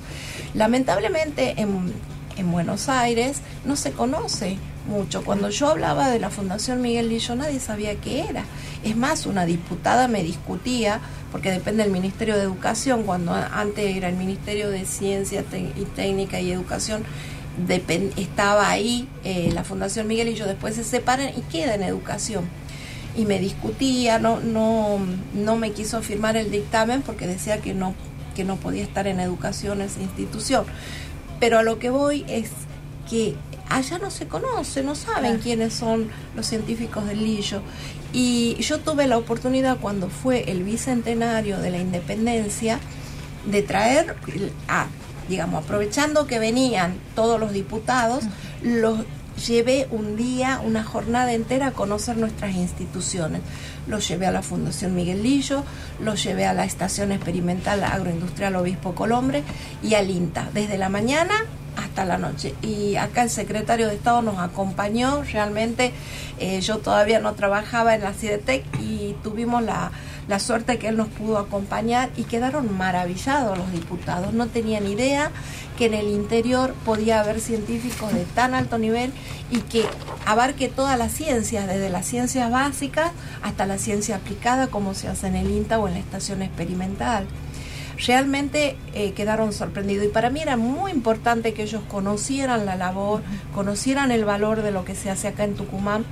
Lamentablemente 0.53 1.55
en, 1.57 1.93
en 2.36 2.51
Buenos 2.51 2.89
Aires 2.89 3.39
no 3.65 3.75
se 3.75 3.91
conoce 3.91 4.57
mucho. 4.88 5.24
Cuando 5.24 5.50
yo 5.50 5.70
hablaba 5.70 6.10
de 6.10 6.20
la 6.20 6.30
Fundación 6.30 6.82
Miguel 6.82 7.10
Lillo 7.10 7.36
nadie 7.36 7.60
sabía 7.60 7.96
qué 7.96 8.22
era. 8.22 8.44
Es 8.84 8.96
más, 8.96 9.26
una 9.26 9.46
diputada 9.46 10.08
me 10.08 10.24
discutía, 10.24 11.00
porque 11.32 11.52
depende 11.52 11.84
del 11.84 11.92
Ministerio 11.92 12.36
de 12.36 12.44
Educación, 12.44 13.04
cuando 13.04 13.34
antes 13.34 13.96
era 13.96 14.10
el 14.10 14.16
Ministerio 14.16 14.70
de 14.70 14.86
Ciencia 14.86 15.44
y 15.76 15.84
Técnica 15.86 16.40
y 16.40 16.52
Educación, 16.52 17.04
estaba 18.18 18.70
ahí 18.70 19.08
eh, 19.24 19.50
la 19.54 19.64
Fundación 19.64 20.08
Miguel 20.08 20.30
y 20.30 20.36
yo 20.36 20.46
después 20.46 20.76
se 20.76 20.84
separan 20.84 21.30
y 21.36 21.42
queda 21.42 21.76
en 21.76 21.84
educación. 21.84 22.46
Y 23.16 23.26
me 23.26 23.40
discutía, 23.40 24.20
no, 24.20 24.40
no, 24.40 25.00
no 25.34 25.56
me 25.58 25.72
quiso 25.72 26.02
firmar 26.02 26.38
el 26.38 26.52
dictamen 26.52 27.02
porque 27.02 27.26
decía 27.26 27.60
que 27.60 27.74
no, 27.74 27.96
que 28.36 28.44
no 28.44 28.58
podía 28.58 28.84
estar 28.84 29.08
en 29.08 29.20
educación 29.20 29.82
esa 29.82 30.02
institución. 30.02 30.66
Pero 31.40 31.58
a 31.58 31.64
lo 31.64 31.80
que 31.80 31.90
voy 31.90 32.26
es 32.28 32.52
que 33.10 33.36
allá 33.70 33.97
no 33.99 34.11
se 34.11 34.28
conoce, 34.28 34.84
no 34.84 34.95
saben 34.95 35.39
quiénes 35.39 35.74
son 35.74 36.09
los 36.36 36.45
científicos 36.45 37.05
del 37.05 37.24
Lillo. 37.24 37.61
Y 38.13 38.55
yo 38.59 38.80
tuve 38.80 39.07
la 39.07 39.18
oportunidad 39.18 39.78
cuando 39.78 40.09
fue 40.09 40.49
el 40.51 40.63
bicentenario 40.63 41.59
de 41.59 41.72
la 41.72 41.78
independencia 41.78 42.80
de 43.45 43.61
traer, 43.61 44.15
a, 44.68 44.88
digamos, 45.30 45.63
aprovechando 45.63 46.28
que 46.28 46.39
venían 46.39 46.95
todos 47.15 47.39
los 47.39 47.51
diputados, 47.51 48.24
los 48.61 48.99
llevé 49.45 49.88
un 49.91 50.15
día, 50.15 50.61
una 50.63 50.84
jornada 50.84 51.34
entera 51.34 51.68
a 51.68 51.72
conocer 51.72 52.18
nuestras 52.18 52.55
instituciones. 52.55 53.41
Los 53.88 54.07
llevé 54.07 54.26
a 54.26 54.32
la 54.32 54.41
Fundación 54.41 54.95
Miguel 54.95 55.24
Lillo, 55.24 55.63
los 56.01 56.24
llevé 56.24 56.45
a 56.45 56.53
la 56.53 56.65
Estación 56.65 57.11
Experimental 57.11 57.84
Agroindustrial 57.84 58.55
Obispo 58.55 58.95
Colombre 58.95 59.43
y 59.84 59.93
al 59.93 60.09
INTA, 60.09 60.49
desde 60.53 60.78
la 60.78 60.89
mañana 60.89 61.36
hasta 61.78 62.05
la 62.05 62.17
noche. 62.17 62.55
Y 62.61 62.95
acá 62.95 63.23
el 63.23 63.30
secretario 63.30 63.88
de 63.88 63.95
Estado 63.95 64.21
nos 64.21 64.39
acompañó, 64.39 65.23
realmente 65.23 65.93
eh, 66.39 66.59
yo 66.61 66.80
todavía 66.80 67.19
no 67.19 67.34
trabajaba 67.34 67.95
en 67.95 68.01
la 68.01 68.13
CIDETEC 68.13 68.65
y 68.82 69.15
tuvimos 69.23 69.63
la, 69.63 69.91
la 70.28 70.39
suerte 70.39 70.78
que 70.78 70.89
él 70.89 70.97
nos 70.97 71.07
pudo 71.07 71.38
acompañar 71.38 72.09
y 72.17 72.23
quedaron 72.23 72.75
maravillados 72.78 73.57
los 73.57 73.71
diputados. 73.71 74.34
No 74.34 74.47
tenían 74.47 74.88
idea 74.88 75.32
que 75.78 75.86
en 75.86 75.93
el 75.93 76.07
interior 76.07 76.73
podía 76.86 77.21
haber 77.21 77.39
científicos 77.39 78.13
de 78.13 78.25
tan 78.25 78.55
alto 78.55 78.78
nivel 78.78 79.11
y 79.51 79.59
que 79.61 79.86
abarque 80.25 80.67
todas 80.67 80.97
las 80.97 81.13
ciencias, 81.13 81.67
desde 81.67 81.89
las 81.89 82.05
ciencias 82.05 82.51
básicas 82.51 83.11
hasta 83.43 83.65
la 83.65 83.78
ciencia 83.78 84.17
aplicada, 84.17 84.67
como 84.67 84.93
se 84.93 85.07
hace 85.07 85.28
en 85.28 85.36
el 85.36 85.49
INTA 85.49 85.80
o 85.80 85.88
en 85.88 85.93
la 85.93 85.99
estación 85.99 86.41
experimental 86.41 87.28
realmente 88.06 88.78
eh, 88.93 89.14
quedaron 89.14 89.54
sorprendidos 89.54 90.06
y 90.06 90.10
para 90.10 90.30
mí 90.30 90.41
era 90.41 90.58
muy 90.58 90.91
importante 90.91 91.54
que 91.54 91.64
ellos 91.64 91.82
conocieran 91.88 92.66
la 92.66 92.76
labor, 92.76 93.22
conocieran 93.54 94.12
el 94.12 94.26
valor 94.26 94.62
de 94.62 94.72
lo 94.72 94.86
que 94.86 94.95
se 94.95 95.10
hace 95.10 95.28
acá 95.28 95.43
en 95.43 95.56
Tucumán, 95.56 96.06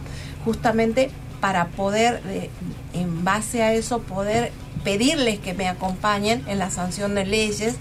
justamente 0.44 1.10
para 1.40 1.68
poder, 1.68 2.22
eh, 2.28 2.50
en 2.94 3.24
base 3.24 3.62
a 3.62 3.74
eso, 3.74 4.02
poder 4.02 4.52
pedirles 4.84 5.40
que 5.40 5.54
me 5.54 5.68
acompañen 5.68 6.44
en 6.48 6.60
la 6.60 6.70
sanción 6.70 7.16
de 7.16 7.26
leyes 7.26 7.76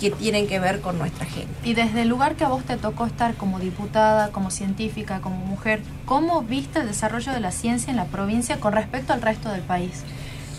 que 0.00 0.10
tienen 0.10 0.46
que 0.46 0.58
ver 0.58 0.80
con 0.80 0.98
nuestra 0.98 1.24
gente. 1.24 1.52
Y 1.64 1.74
desde 1.74 2.02
el 2.02 2.08
lugar 2.08 2.36
que 2.36 2.44
a 2.44 2.48
vos 2.48 2.64
te 2.64 2.76
tocó 2.76 3.06
estar 3.06 3.34
como 3.34 3.58
diputada, 3.58 4.30
como 4.30 4.50
científica, 4.50 5.20
como 5.20 5.36
mujer, 5.36 5.80
¿cómo 6.04 6.42
viste 6.42 6.80
el 6.80 6.86
desarrollo 6.86 7.32
de 7.32 7.40
la 7.40 7.50
ciencia 7.50 7.90
en 7.90 7.96
la 7.96 8.04
provincia 8.04 8.58
con 8.60 8.72
respecto 8.72 9.12
al 9.12 9.22
resto 9.22 9.50
del 9.50 9.62
país? 9.62 10.02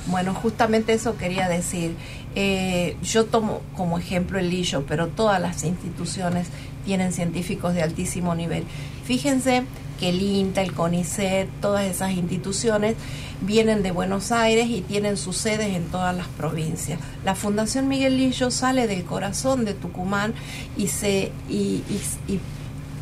Bueno, 0.07 0.33
justamente 0.33 0.93
eso 0.93 1.17
quería 1.17 1.47
decir. 1.49 1.95
Eh, 2.35 2.95
yo 3.03 3.25
tomo 3.25 3.61
como 3.75 3.97
ejemplo 3.97 4.39
el 4.39 4.49
Lillo, 4.49 4.85
pero 4.87 5.07
todas 5.07 5.41
las 5.41 5.63
instituciones 5.63 6.47
tienen 6.85 7.11
científicos 7.11 7.73
de 7.73 7.83
altísimo 7.83 8.33
nivel. 8.35 8.63
Fíjense 9.03 9.63
que 9.99 10.09
el 10.09 10.21
INTA, 10.21 10.61
el 10.61 10.73
CONICET, 10.73 11.49
todas 11.59 11.83
esas 11.85 12.11
instituciones 12.11 12.95
vienen 13.41 13.81
de 13.83 13.91
Buenos 13.91 14.31
Aires 14.31 14.67
y 14.69 14.81
tienen 14.81 15.17
sus 15.17 15.37
sedes 15.37 15.75
en 15.75 15.85
todas 15.85 16.15
las 16.15 16.27
provincias. 16.27 16.99
La 17.25 17.33
Fundación 17.35 17.87
Miguel 17.87 18.17
Lillo 18.17 18.51
sale 18.51 18.87
del 18.87 19.03
corazón 19.03 19.65
de 19.65 19.73
Tucumán 19.73 20.33
y 20.77 20.87
se 20.87 21.31
y, 21.49 21.83
y- 21.89 22.01
y 22.33 22.39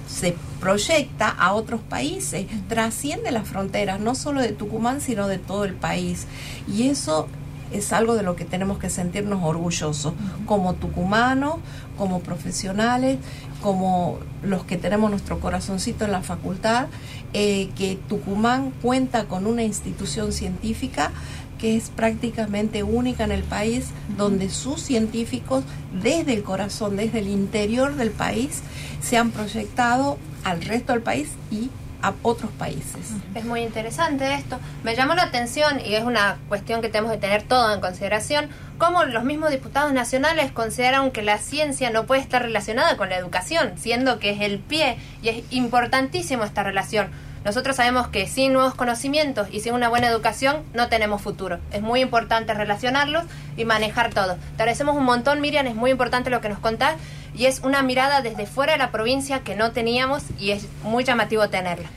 se 0.07 0.35
proyecta 0.65 1.29
a 1.29 1.53
otros 1.53 1.79
países, 1.79 2.47
trasciende 2.67 3.29
las 3.29 3.47
fronteras, 3.47 3.99
no 3.99 4.15
solo 4.15 4.41
de 4.41 4.51
Tucumán, 4.51 4.99
sino 4.99 5.27
de 5.27 5.37
todo 5.37 5.63
el 5.63 5.75
país. 5.75 6.25
Y 6.67 6.89
eso 6.89 7.27
es 7.71 7.93
algo 7.93 8.15
de 8.15 8.23
lo 8.23 8.35
que 8.35 8.45
tenemos 8.45 8.79
que 8.79 8.89
sentirnos 8.89 9.43
orgullosos, 9.43 10.15
como 10.47 10.73
tucumanos, 10.73 11.57
como 11.99 12.21
profesionales, 12.21 13.19
como 13.61 14.17
los 14.41 14.63
que 14.65 14.77
tenemos 14.77 15.11
nuestro 15.11 15.39
corazoncito 15.39 16.05
en 16.05 16.11
la 16.11 16.23
facultad, 16.23 16.87
eh, 17.33 17.69
que 17.75 17.99
Tucumán 18.09 18.71
cuenta 18.81 19.25
con 19.25 19.45
una 19.45 19.61
institución 19.61 20.31
científica 20.31 21.11
que 21.59 21.77
es 21.77 21.89
prácticamente 21.89 22.81
única 22.81 23.23
en 23.23 23.31
el 23.31 23.43
país, 23.43 23.85
donde 24.17 24.49
sus 24.49 24.81
científicos 24.81 25.63
desde 26.01 26.33
el 26.33 26.41
corazón, 26.41 26.97
desde 26.97 27.19
el 27.19 27.27
interior 27.27 27.95
del 27.95 28.09
país, 28.09 28.61
se 29.01 29.17
han 29.17 29.29
proyectado 29.29 30.17
al 30.45 30.61
resto 30.61 30.93
del 30.93 31.01
país 31.01 31.29
y 31.51 31.69
a 32.01 32.13
otros 32.21 32.51
países. 32.51 33.11
Es 33.33 33.45
muy 33.45 33.61
interesante 33.61 34.33
esto. 34.35 34.59
Me 34.83 34.95
llamó 34.95 35.15
la 35.15 35.23
atención 35.23 35.81
y 35.83 35.95
es 35.95 36.03
una 36.03 36.37
cuestión 36.47 36.81
que 36.81 36.89
tenemos 36.89 37.11
que 37.11 37.17
tener 37.17 37.43
todo 37.43 37.73
en 37.73 37.81
consideración, 37.81 38.49
cómo 38.77 39.03
los 39.05 39.23
mismos 39.23 39.49
diputados 39.49 39.91
nacionales 39.91 40.51
consideran 40.51 41.11
que 41.11 41.23
la 41.23 41.39
ciencia 41.39 41.89
no 41.89 42.05
puede 42.05 42.21
estar 42.21 42.43
relacionada 42.43 42.95
con 42.95 43.09
la 43.09 43.17
educación, 43.17 43.73
siendo 43.77 44.19
que 44.19 44.29
es 44.29 44.41
el 44.41 44.59
pie 44.59 44.97
y 45.21 45.29
es 45.29 45.43
importantísimo 45.51 46.43
esta 46.43 46.63
relación. 46.63 47.09
Nosotros 47.43 47.75
sabemos 47.75 48.07
que 48.07 48.25
sin 48.27 48.53
nuevos 48.53 48.73
conocimientos 48.73 49.47
y 49.51 49.59
sin 49.59 49.75
una 49.75 49.87
buena 49.87 50.07
educación 50.07 50.63
no 50.73 50.89
tenemos 50.89 51.21
futuro. 51.21 51.59
Es 51.71 51.83
muy 51.83 52.01
importante 52.01 52.55
relacionarlos 52.55 53.23
y 53.55 53.65
manejar 53.65 54.11
todo. 54.11 54.35
Te 54.57 54.63
agradecemos 54.63 54.95
un 54.95 55.03
montón, 55.03 55.41
Miriam, 55.41 55.67
es 55.67 55.75
muy 55.75 55.91
importante 55.91 56.31
lo 56.31 56.41
que 56.41 56.49
nos 56.49 56.57
contás 56.57 56.95
y 57.37 57.45
es 57.45 57.61
una 57.63 57.81
mirada 57.81 58.21
desde 58.21 58.45
fuera 58.45 58.73
de 58.73 58.79
la 58.79 58.91
provincia 58.91 59.41
que 59.41 59.55
no 59.55 59.71
teníamos 59.71 60.23
y 60.39 60.51
es 60.51 60.67
muy 60.83 61.03
llamativo 61.03 61.47
tenerla. 61.49 61.89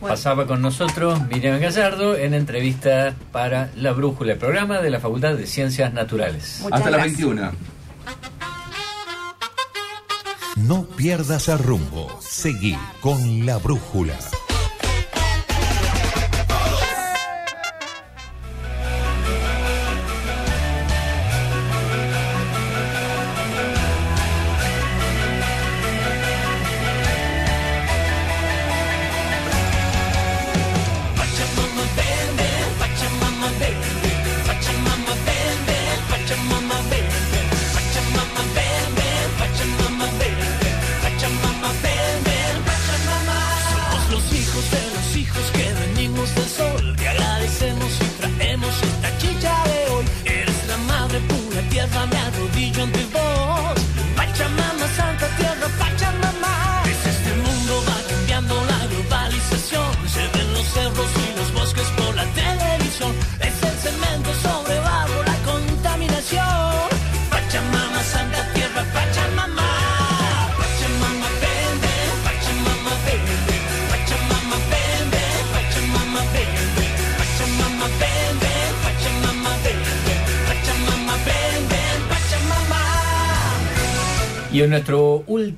Pasaba 0.00 0.46
con 0.46 0.60
nosotros 0.60 1.20
Miriam 1.28 1.60
Gallardo 1.60 2.16
en 2.16 2.34
entrevista 2.34 3.14
para 3.30 3.70
La 3.76 3.92
Brújula, 3.92 4.32
el 4.32 4.38
programa 4.38 4.80
de 4.80 4.90
la 4.90 4.98
Facultad 4.98 5.34
de 5.34 5.46
Ciencias 5.46 5.92
Naturales. 5.92 6.64
Hasta 6.70 6.90
las 6.90 7.02
21. 7.02 7.52
No 10.56 10.84
pierdas 10.84 11.48
el 11.48 11.58
rumbo. 11.58 12.18
Seguí 12.20 12.76
con 13.00 13.46
la 13.46 13.58
brújula. 13.58 14.18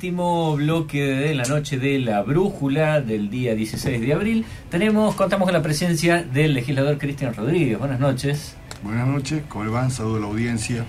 Último 0.04 0.56
bloque 0.56 1.02
de 1.02 1.34
la 1.34 1.44
noche 1.44 1.78
de 1.78 1.98
la 1.98 2.20
brújula 2.20 3.00
del 3.00 3.30
día 3.30 3.54
16 3.54 4.02
de 4.02 4.12
abril, 4.12 4.44
tenemos, 4.68 5.14
contamos 5.14 5.46
con 5.46 5.54
la 5.54 5.62
presencia 5.62 6.22
del 6.22 6.52
legislador 6.52 6.98
Cristian 6.98 7.32
Rodríguez. 7.32 7.78
Buenas 7.78 8.00
noches. 8.00 8.54
Buenas 8.82 9.08
noches, 9.08 9.42
¿cómo 9.48 9.64
le 9.64 9.70
van? 9.70 9.90
Saludo 9.90 10.16
a 10.16 10.20
la 10.20 10.26
audiencia. 10.26 10.84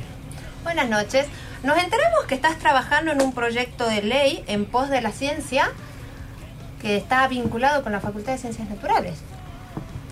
Buenas 0.65 0.89
noches. 0.89 1.27
Nos 1.63 1.81
enteramos 1.81 2.25
que 2.27 2.35
estás 2.35 2.59
trabajando 2.59 3.13
en 3.13 3.21
un 3.21 3.31
proyecto 3.31 3.87
de 3.87 4.01
ley 4.01 4.43
en 4.47 4.65
pos 4.65 4.89
de 4.89 4.99
la 4.99 5.13
ciencia 5.13 5.69
que 6.81 6.97
está 6.97 7.25
vinculado 7.29 7.83
con 7.83 7.93
la 7.93 8.01
Facultad 8.01 8.33
de 8.33 8.39
Ciencias 8.39 8.67
Naturales. 8.67 9.13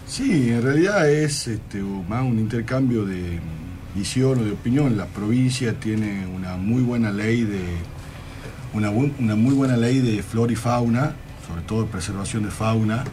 Sí, 0.08 0.50
en 0.50 0.64
realidad 0.64 1.10
es 1.10 1.50
este, 1.50 1.80
más 1.80 2.22
un 2.22 2.40
intercambio 2.40 3.04
de 3.04 3.42
visión 3.96 4.40
o 4.40 4.44
de 4.46 4.52
opinión. 4.54 4.96
La 4.96 5.08
provincia 5.08 5.78
tiene 5.78 6.26
una 6.26 6.56
muy 6.56 6.84
buena 6.84 7.12
ley 7.12 7.44
de 7.44 7.66
una, 8.74 8.90
una 8.90 9.36
muy 9.36 9.54
buena 9.54 9.78
ley 9.78 10.00
de 10.00 10.24
flora 10.24 10.52
y 10.52 10.56
fauna, 10.56 11.14
sobre 11.48 11.62
todo 11.62 11.84
de 11.84 11.90
preservación 11.90 12.44
de 12.44 12.52
fauna, 12.52 13.04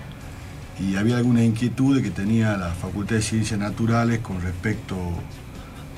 y 0.78 0.96
había 0.96 1.18
alguna 1.18 1.44
inquietud 1.44 1.96
de 1.96 2.02
que 2.02 2.10
tenía 2.10 2.56
la 2.56 2.70
Facultad 2.70 3.16
de 3.16 3.22
Ciencias 3.22 3.58
Naturales 3.58 4.20
con 4.20 4.40
respecto 4.40 4.96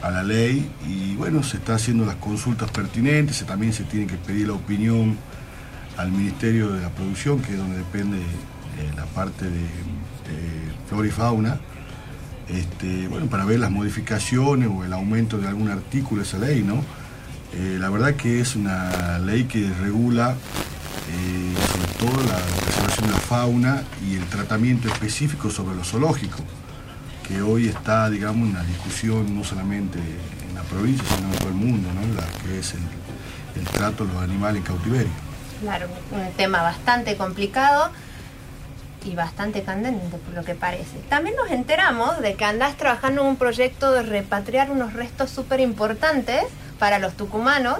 a 0.02 0.10
la 0.10 0.24
ley, 0.24 0.68
y 0.88 1.14
bueno, 1.14 1.42
se 1.42 1.58
está 1.58 1.76
haciendo 1.76 2.04
las 2.04 2.16
consultas 2.16 2.70
pertinentes, 2.70 3.44
también 3.44 3.72
se 3.72 3.84
tiene 3.84 4.06
que 4.06 4.16
pedir 4.16 4.48
la 4.48 4.54
opinión 4.54 5.16
al 5.96 6.10
Ministerio 6.10 6.72
de 6.72 6.82
la 6.82 6.90
Producción, 6.90 7.40
que 7.40 7.52
es 7.52 7.58
donde 7.58 7.76
depende 7.76 8.18
eh, 8.18 8.90
la 8.96 9.04
parte 9.04 9.44
de 9.44 9.60
eh, 9.60 10.72
flora 10.88 11.06
y 11.06 11.10
fauna, 11.10 11.60
este, 12.48 13.06
bueno, 13.06 13.26
para 13.26 13.44
ver 13.44 13.60
las 13.60 13.70
modificaciones 13.70 14.68
o 14.68 14.84
el 14.84 14.92
aumento 14.92 15.38
de 15.38 15.46
algún 15.46 15.68
artículo 15.68 16.22
de 16.22 16.28
esa 16.28 16.38
ley, 16.38 16.62
¿no? 16.62 16.82
Eh, 17.54 17.76
la 17.78 17.90
verdad 17.90 18.14
que 18.14 18.40
es 18.40 18.56
una 18.56 19.18
ley 19.18 19.44
que 19.44 19.70
regula 19.80 20.34
eh, 21.10 21.54
sobre 21.70 21.92
todo 21.98 22.22
la 22.26 22.38
preservación 22.62 23.06
de 23.08 23.12
la 23.12 23.20
fauna 23.20 23.82
y 24.08 24.16
el 24.16 24.24
tratamiento 24.26 24.88
específico 24.88 25.50
sobre 25.50 25.76
lo 25.76 25.84
zoológico, 25.84 26.38
que 27.26 27.42
hoy 27.42 27.68
está, 27.68 28.08
digamos, 28.08 28.48
en 28.48 28.54
la 28.54 28.64
discusión 28.64 29.34
no 29.36 29.44
solamente 29.44 29.98
en 29.98 30.54
la 30.54 30.62
provincia, 30.62 31.04
sino 31.14 31.30
en 31.30 31.38
todo 31.38 31.48
el 31.48 31.54
mundo, 31.54 31.88
¿no? 31.92 32.00
La 32.14 32.26
que 32.42 32.58
es 32.58 32.72
el, 32.72 32.80
el 33.60 33.68
trato 33.68 34.06
de 34.06 34.14
los 34.14 34.22
animales 34.22 34.58
en 34.58 34.62
cautiverio. 34.62 35.12
Claro, 35.60 35.88
un 36.10 36.32
tema 36.32 36.62
bastante 36.62 37.16
complicado 37.16 37.90
y 39.04 39.14
bastante 39.14 39.62
candente 39.62 40.16
por 40.16 40.34
lo 40.34 40.44
que 40.44 40.54
parece. 40.54 40.98
También 41.08 41.36
nos 41.36 41.50
enteramos 41.50 42.20
de 42.20 42.34
que 42.34 42.44
andás 42.44 42.76
trabajando 42.76 43.22
en 43.22 43.28
un 43.28 43.36
proyecto 43.36 43.92
de 43.92 44.02
repatriar 44.02 44.70
unos 44.70 44.94
restos 44.94 45.30
súper 45.30 45.60
importantes 45.60 46.42
para 46.82 46.98
los 46.98 47.16
tucumanos. 47.16 47.78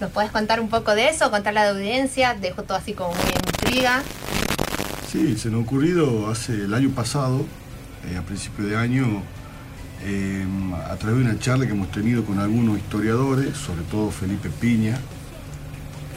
¿Nos 0.00 0.10
puedes 0.10 0.32
contar 0.32 0.58
un 0.58 0.68
poco 0.68 0.96
de 0.96 1.10
eso? 1.10 1.30
Contarle 1.30 1.60
a 1.60 1.66
la 1.66 1.70
audiencia. 1.70 2.34
Dejo 2.34 2.64
todo 2.64 2.76
así 2.76 2.92
como 2.92 3.10
muy 3.10 3.30
intriga. 3.30 4.02
Sí, 5.08 5.38
se 5.38 5.48
nos 5.48 5.60
ha 5.60 5.62
ocurrido 5.62 6.28
hace 6.28 6.54
el 6.54 6.74
año 6.74 6.90
pasado, 6.90 7.46
eh, 8.10 8.16
a 8.16 8.22
principio 8.22 8.66
de 8.66 8.76
año, 8.76 9.22
eh, 10.02 10.44
a 10.90 10.96
través 10.96 11.18
de 11.20 11.30
una 11.30 11.38
charla 11.38 11.66
que 11.66 11.70
hemos 11.70 11.92
tenido 11.92 12.24
con 12.24 12.40
algunos 12.40 12.78
historiadores, 12.78 13.56
sobre 13.56 13.82
todo 13.82 14.10
Felipe 14.10 14.50
Piña. 14.60 14.98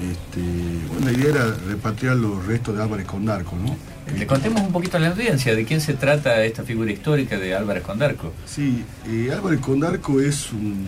Este, 0.01 0.41
bueno, 0.87 1.05
la 1.05 1.11
idea 1.11 1.29
era 1.29 1.55
repatriar 1.67 2.15
los 2.15 2.43
restos 2.47 2.75
de 2.75 2.81
Álvarez 2.81 3.05
Condarco, 3.05 3.55
¿no? 3.55 3.77
Le 4.17 4.25
contemos 4.25 4.63
un 4.63 4.71
poquito 4.71 4.97
a 4.97 4.99
la 4.99 5.09
audiencia 5.09 5.53
de 5.53 5.63
quién 5.63 5.79
se 5.79 5.93
trata 5.93 6.43
esta 6.43 6.63
figura 6.63 6.91
histórica 6.91 7.37
de 7.37 7.53
Álvarez 7.53 7.83
Condarco. 7.83 8.33
Sí, 8.47 8.83
eh, 9.07 9.29
Álvarez 9.31 9.59
Condarco 9.59 10.19
es 10.19 10.51
un, 10.51 10.87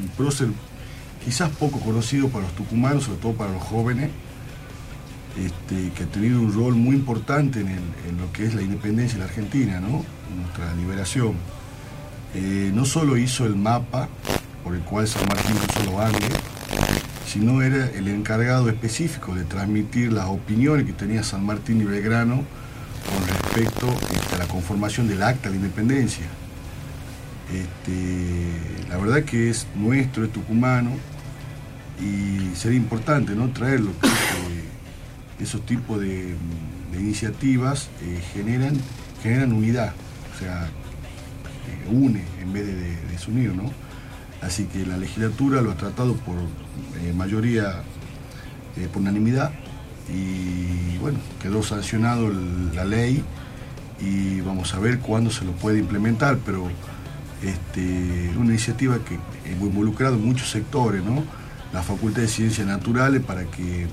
un 0.00 0.08
prócer 0.16 0.48
quizás 1.24 1.50
poco 1.50 1.80
conocido 1.80 2.28
para 2.28 2.44
los 2.44 2.54
tucumanos, 2.54 3.04
sobre 3.04 3.18
todo 3.18 3.32
para 3.34 3.52
los 3.52 3.62
jóvenes, 3.62 4.10
este, 5.36 5.90
que 5.92 6.04
ha 6.04 6.06
tenido 6.06 6.40
un 6.40 6.52
rol 6.52 6.74
muy 6.74 6.96
importante 6.96 7.60
en, 7.60 8.18
lo 8.18 8.32
que 8.32 8.46
es 8.46 8.54
la 8.54 8.62
independencia 8.62 9.18
de 9.18 9.24
la 9.24 9.30
Argentina, 9.30 9.80
nuestra 9.80 10.74
liberación. 10.74 11.34
Eh, 12.34 12.70
no 12.74 12.84
solo 12.84 13.16
hizo 13.16 13.46
el 13.46 13.56
mapa 13.56 14.08
por 14.64 14.74
el 14.74 14.82
cual 14.82 15.06
San 15.06 15.26
Martín 15.28 15.56
cruzó 15.56 15.90
los 15.90 16.00
Andes, 16.00 16.30
sino 17.26 17.62
era 17.62 17.86
el 17.90 18.08
encargado 18.08 18.68
específico 18.68 19.34
de 19.34 19.44
transmitir 19.44 20.12
las 20.12 20.26
opiniones 20.26 20.86
que 20.86 20.92
tenía 20.92 21.22
San 21.22 21.44
Martín 21.44 21.80
y 21.80 21.84
Belgrano 21.84 22.42
con 23.06 23.28
respecto 23.28 23.86
este, 24.12 24.34
a 24.34 24.38
la 24.38 24.46
conformación 24.46 25.08
del 25.08 25.22
acta 25.22 25.50
de 25.50 25.56
independencia. 25.56 26.26
Este, 27.52 28.88
la 28.90 28.98
verdad 28.98 29.24
que 29.24 29.50
es 29.50 29.66
nuestro, 29.74 30.24
es 30.24 30.32
tucumano, 30.32 30.90
y 32.00 32.54
sería 32.54 32.78
importante 32.78 33.34
¿no? 33.34 33.48
traerlo. 33.50 33.90
que, 34.00 34.06
eh, 34.06 34.12
esos 35.40 35.64
tipos 35.64 36.00
de, 36.00 36.34
de 36.92 37.00
iniciativas 37.00 37.88
eh, 38.02 38.20
generan, 38.34 38.76
generan 39.22 39.52
unidad, 39.52 39.92
o 40.34 40.38
sea, 40.38 40.64
eh, 40.64 41.88
une 41.90 42.22
en 42.42 42.52
vez 42.52 42.66
de, 42.66 42.74
de 42.74 42.96
desunir, 43.10 43.54
¿no? 43.54 43.70
Así 44.42 44.64
que 44.64 44.84
la 44.84 44.96
legislatura 44.96 45.62
lo 45.62 45.72
ha 45.72 45.76
tratado 45.76 46.14
por 46.14 46.36
mayoría, 47.14 47.82
por 48.92 49.02
unanimidad, 49.02 49.50
y 50.08 50.96
bueno, 50.98 51.18
quedó 51.42 51.62
sancionado 51.62 52.32
la 52.74 52.84
ley 52.84 53.22
y 54.00 54.40
vamos 54.40 54.74
a 54.74 54.78
ver 54.78 55.00
cuándo 55.00 55.30
se 55.30 55.44
lo 55.44 55.52
puede 55.52 55.78
implementar, 55.80 56.38
pero 56.46 56.68
este, 57.42 58.30
una 58.36 58.50
iniciativa 58.50 58.98
que 59.04 59.18
hemos 59.48 59.68
involucrado 59.68 60.18
muchos 60.18 60.50
sectores, 60.50 61.02
¿no? 61.02 61.22
La 61.72 61.82
Facultad 61.82 62.22
de 62.22 62.28
Ciencias 62.28 62.66
Naturales 62.66 63.22
para 63.22 63.44
que 63.44 63.86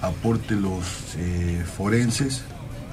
aporte 0.00 0.54
los 0.54 0.84
eh, 1.16 1.64
forenses, 1.76 2.44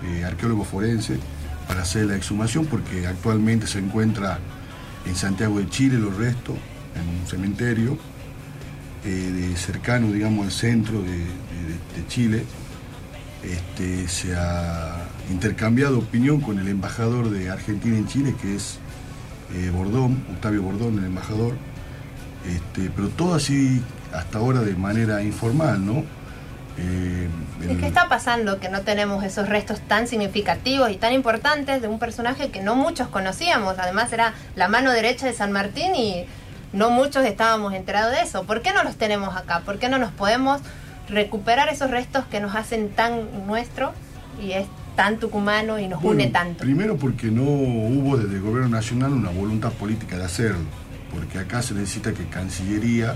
eh, 0.03 0.25
arqueólogos 0.25 0.67
forenses, 0.67 1.19
para 1.67 1.83
hacer 1.83 2.07
la 2.07 2.15
exhumación, 2.15 2.65
porque 2.65 3.07
actualmente 3.07 3.67
se 3.67 3.79
encuentra 3.79 4.39
en 5.05 5.15
Santiago 5.15 5.59
de 5.59 5.69
Chile 5.69 5.97
los 5.97 6.15
restos, 6.17 6.55
en 6.95 7.21
un 7.21 7.27
cementerio 7.27 7.97
eh, 9.05 9.53
cercano, 9.55 10.11
digamos, 10.11 10.45
al 10.45 10.51
centro 10.51 11.01
de 11.01 12.07
Chile. 12.07 12.43
Este, 13.43 14.07
se 14.07 14.35
ha 14.35 15.05
intercambiado 15.29 15.99
opinión 15.99 16.39
con 16.39 16.59
el 16.59 16.67
embajador 16.69 17.29
de 17.29 17.49
Argentina 17.49 17.97
en 17.97 18.07
Chile, 18.07 18.35
que 18.41 18.55
es 18.55 18.79
eh, 19.53 19.69
Bordón, 19.73 20.23
Octavio 20.33 20.61
Bordón, 20.63 20.99
el 20.99 21.05
embajador, 21.05 21.53
este, 22.45 22.89
pero 22.95 23.09
todo 23.09 23.35
así 23.35 23.81
hasta 24.13 24.37
ahora 24.39 24.61
de 24.61 24.75
manera 24.75 25.21
informal, 25.23 25.85
¿no? 25.85 26.03
Eh, 26.77 27.27
¿Y 27.61 27.71
el- 27.71 27.79
qué 27.79 27.85
está 27.87 28.09
pasando 28.09 28.59
que 28.59 28.67
no 28.69 28.81
tenemos 28.81 29.23
esos 29.23 29.47
restos 29.47 29.79
tan 29.81 30.07
significativos 30.07 30.89
y 30.89 30.95
tan 30.95 31.13
importantes 31.13 31.81
de 31.81 31.87
un 31.87 31.99
personaje 31.99 32.49
que 32.49 32.61
no 32.61 32.75
muchos 32.75 33.07
conocíamos? 33.09 33.77
Además 33.79 34.11
era 34.11 34.33
la 34.55 34.67
mano 34.67 34.91
derecha 34.91 35.27
de 35.27 35.33
San 35.33 35.51
Martín 35.51 35.95
y 35.95 36.25
no 36.73 36.89
muchos 36.89 37.23
estábamos 37.25 37.73
enterados 37.73 38.11
de 38.11 38.21
eso. 38.21 38.43
¿Por 38.45 38.61
qué 38.63 38.73
no 38.73 38.83
los 38.83 38.95
tenemos 38.95 39.35
acá? 39.37 39.59
¿Por 39.59 39.77
qué 39.77 39.87
no 39.87 39.99
nos 39.99 40.11
podemos 40.11 40.61
recuperar 41.09 41.69
esos 41.69 41.91
restos 41.91 42.25
que 42.25 42.39
nos 42.39 42.55
hacen 42.55 42.89
tan 42.89 43.45
nuestro 43.45 43.93
y 44.41 44.53
es 44.53 44.65
tan 44.95 45.19
tucumano 45.19 45.79
y 45.79 45.87
nos 45.87 46.01
Bueno, 46.01 46.23
une 46.23 46.31
tanto? 46.31 46.63
Primero 46.63 46.97
porque 46.97 47.31
no 47.31 47.43
hubo 47.43 48.17
desde 48.17 48.35
el 48.35 48.41
gobierno 48.41 48.69
nacional 48.69 49.13
una 49.13 49.29
voluntad 49.29 49.71
política 49.73 50.17
de 50.17 50.25
hacerlo, 50.25 50.65
porque 51.11 51.39
acá 51.39 51.61
se 51.61 51.73
necesita 51.73 52.13
que 52.13 52.25
Cancillería 52.25 53.15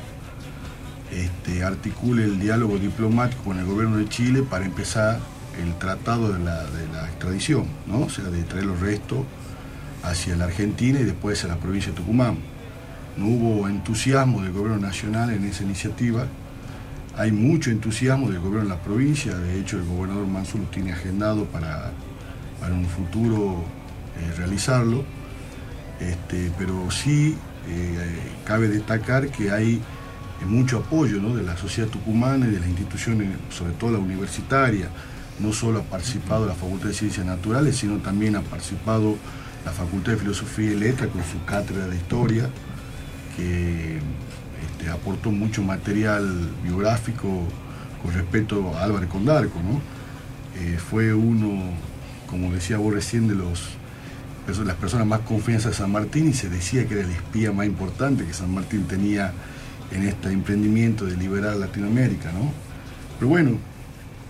este, 1.12 1.64
articule 1.64 2.24
el 2.26 2.40
diálogo 2.40 2.78
diplomático 2.78 3.44
con 3.44 3.60
el 3.60 3.66
gobierno 3.66 3.98
de 3.98 4.10
Chile 4.10 4.44
para 4.44 4.66
empezar 4.66 5.20
el 5.62 5.74
tratado 5.76 6.34
de 6.34 6.40
la, 6.40 6.64
de 6.66 6.88
la 6.94 7.06
extradición, 7.08 7.66
¿no? 7.88 8.02
o 8.02 8.10
sea, 8.10 8.26
de 8.26 8.44
traer 8.44 8.66
los 8.66 8.80
restos 8.80 9.20
hacia 10.04 10.36
la 10.36 10.46
Argentina 10.46 11.00
y 11.00 11.04
después 11.04 11.44
a 11.44 11.48
la 11.48 11.56
provincia 11.56 11.92
de 11.92 11.98
Tucumán. 11.98 12.38
No 13.18 13.26
hubo 13.26 13.68
entusiasmo 13.68 14.44
del 14.44 14.52
gobierno 14.52 14.80
nacional 14.80 15.32
en 15.32 15.44
esa 15.46 15.64
iniciativa, 15.64 16.28
hay 17.18 17.32
mucho 17.32 17.72
entusiasmo 17.72 18.30
del 18.30 18.40
gobierno 18.40 18.70
de 18.70 18.76
la 18.76 18.82
provincia, 18.82 19.36
de 19.36 19.60
hecho 19.60 19.78
el 19.78 19.86
gobernador 19.86 20.28
Mansur 20.28 20.62
lo 20.62 20.68
tiene 20.68 20.92
agendado 20.92 21.46
para, 21.46 21.92
para 22.60 22.74
un 22.74 22.86
futuro 22.86 23.64
eh, 24.20 24.34
realizarlo, 24.38 25.04
este, 26.00 26.52
pero 26.60 26.92
sí 26.92 27.36
eh, 27.68 28.20
cabe 28.46 28.68
destacar 28.68 29.30
que 29.30 29.52
hay 29.52 29.82
eh, 30.42 30.46
mucho 30.46 30.78
apoyo 30.78 31.20
¿no? 31.20 31.36
de 31.36 31.42
la 31.42 31.58
sociedad 31.58 31.90
tucumana 31.90 32.48
y 32.48 32.52
de 32.52 32.60
las 32.60 32.70
instituciones, 32.70 33.30
sobre 33.50 33.74
todo 33.74 33.92
la 33.92 34.00
universitaria. 34.00 34.90
No 35.40 35.54
solo 35.54 35.80
ha 35.80 35.84
participado 35.84 36.48
la 36.48 36.56
Facultad 36.56 36.88
de 36.88 36.94
Ciencias 36.94 37.26
Naturales, 37.26 37.78
sino 37.78 37.98
también 37.98 38.36
ha 38.36 38.42
participado 38.42 39.18
la 39.66 39.72
Facultad 39.72 40.14
de 40.14 40.18
Filosofía 40.20 40.72
y 40.72 40.76
Letras 40.76 41.10
con 41.12 41.24
su 41.24 41.44
cátedra 41.46 41.88
de 41.88 41.96
Historia, 41.96 42.50
que 43.36 44.00
aportó 44.90 45.32
mucho 45.32 45.64
material 45.64 46.50
biográfico 46.64 47.28
con 48.02 48.14
respecto 48.14 48.76
a 48.76 48.84
Álvarez 48.84 49.10
Condarco. 49.10 49.60
Eh, 50.56 50.78
fue 50.78 51.14
uno, 51.14 51.72
como 52.30 52.52
decía 52.52 52.78
vos 52.78 52.94
recién, 52.94 53.28
de 53.28 53.36
los 53.36 53.78
las 54.66 54.78
personas 54.78 55.06
más 55.06 55.20
confianza 55.22 55.70
de 55.70 55.76
San 55.76 55.92
Martín 55.92 56.30
y 56.30 56.34
se 56.34 56.50
decía 56.50 56.88
que 56.88 56.94
era 56.94 57.04
el 57.04 57.12
espía 57.12 57.52
más 57.52 57.66
importante 57.66 58.24
que 58.24 58.34
San 58.34 58.54
Martín 58.54 58.86
tenía 58.86 59.34
en 59.92 60.04
este 60.04 60.32
emprendimiento 60.32 61.06
de 61.06 61.18
liberar 61.18 61.58
Latinoamérica, 61.58 62.32
¿no? 62.32 62.52
Pero 63.20 63.30
bueno, 63.30 63.58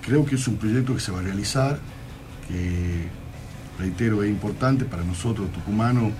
creo 0.02 0.26
que 0.26 0.36
es 0.36 0.48
un 0.48 0.56
proyecto 0.56 0.96
que 0.96 1.00
se 1.02 1.12
va 1.12 1.20
a 1.20 1.22
realizar, 1.22 1.80
que, 2.48 3.08
reitero, 3.78 4.24
es 4.24 4.30
importante 4.30 4.86
para 4.86 5.04
nosotros, 5.04 5.52
tucumanos, 5.52 6.12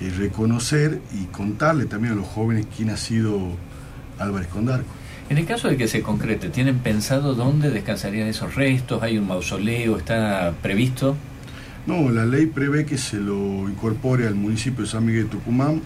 eh, 0.00 0.12
reconocer 0.16 1.00
y 1.12 1.24
contarle 1.26 1.86
también 1.86 2.14
a 2.14 2.16
los 2.16 2.26
jóvenes 2.26 2.66
quién 2.76 2.90
ha 2.90 2.96
sido 2.96 3.56
Álvarez 4.20 4.48
Condarco. 4.48 4.88
En 5.28 5.38
el 5.38 5.46
caso 5.46 5.68
de 5.68 5.76
que 5.76 5.86
se 5.86 6.02
concrete, 6.02 6.48
¿tienen 6.48 6.78
pensado 6.78 7.34
dónde 7.34 7.70
descansarían 7.70 8.26
esos 8.26 8.54
restos? 8.54 9.02
¿Hay 9.02 9.16
un 9.16 9.28
mausoleo? 9.28 9.96
¿Está 9.96 10.52
previsto? 10.60 11.16
No, 11.86 12.10
la 12.10 12.26
ley 12.26 12.46
prevé 12.46 12.84
que 12.84 12.98
se 12.98 13.16
lo 13.16 13.68
incorpore 13.68 14.26
al 14.26 14.34
municipio 14.34 14.84
de 14.84 14.90
San 14.90 15.04
Miguel 15.04 15.24
de 15.24 15.30
Tucumán 15.30 15.80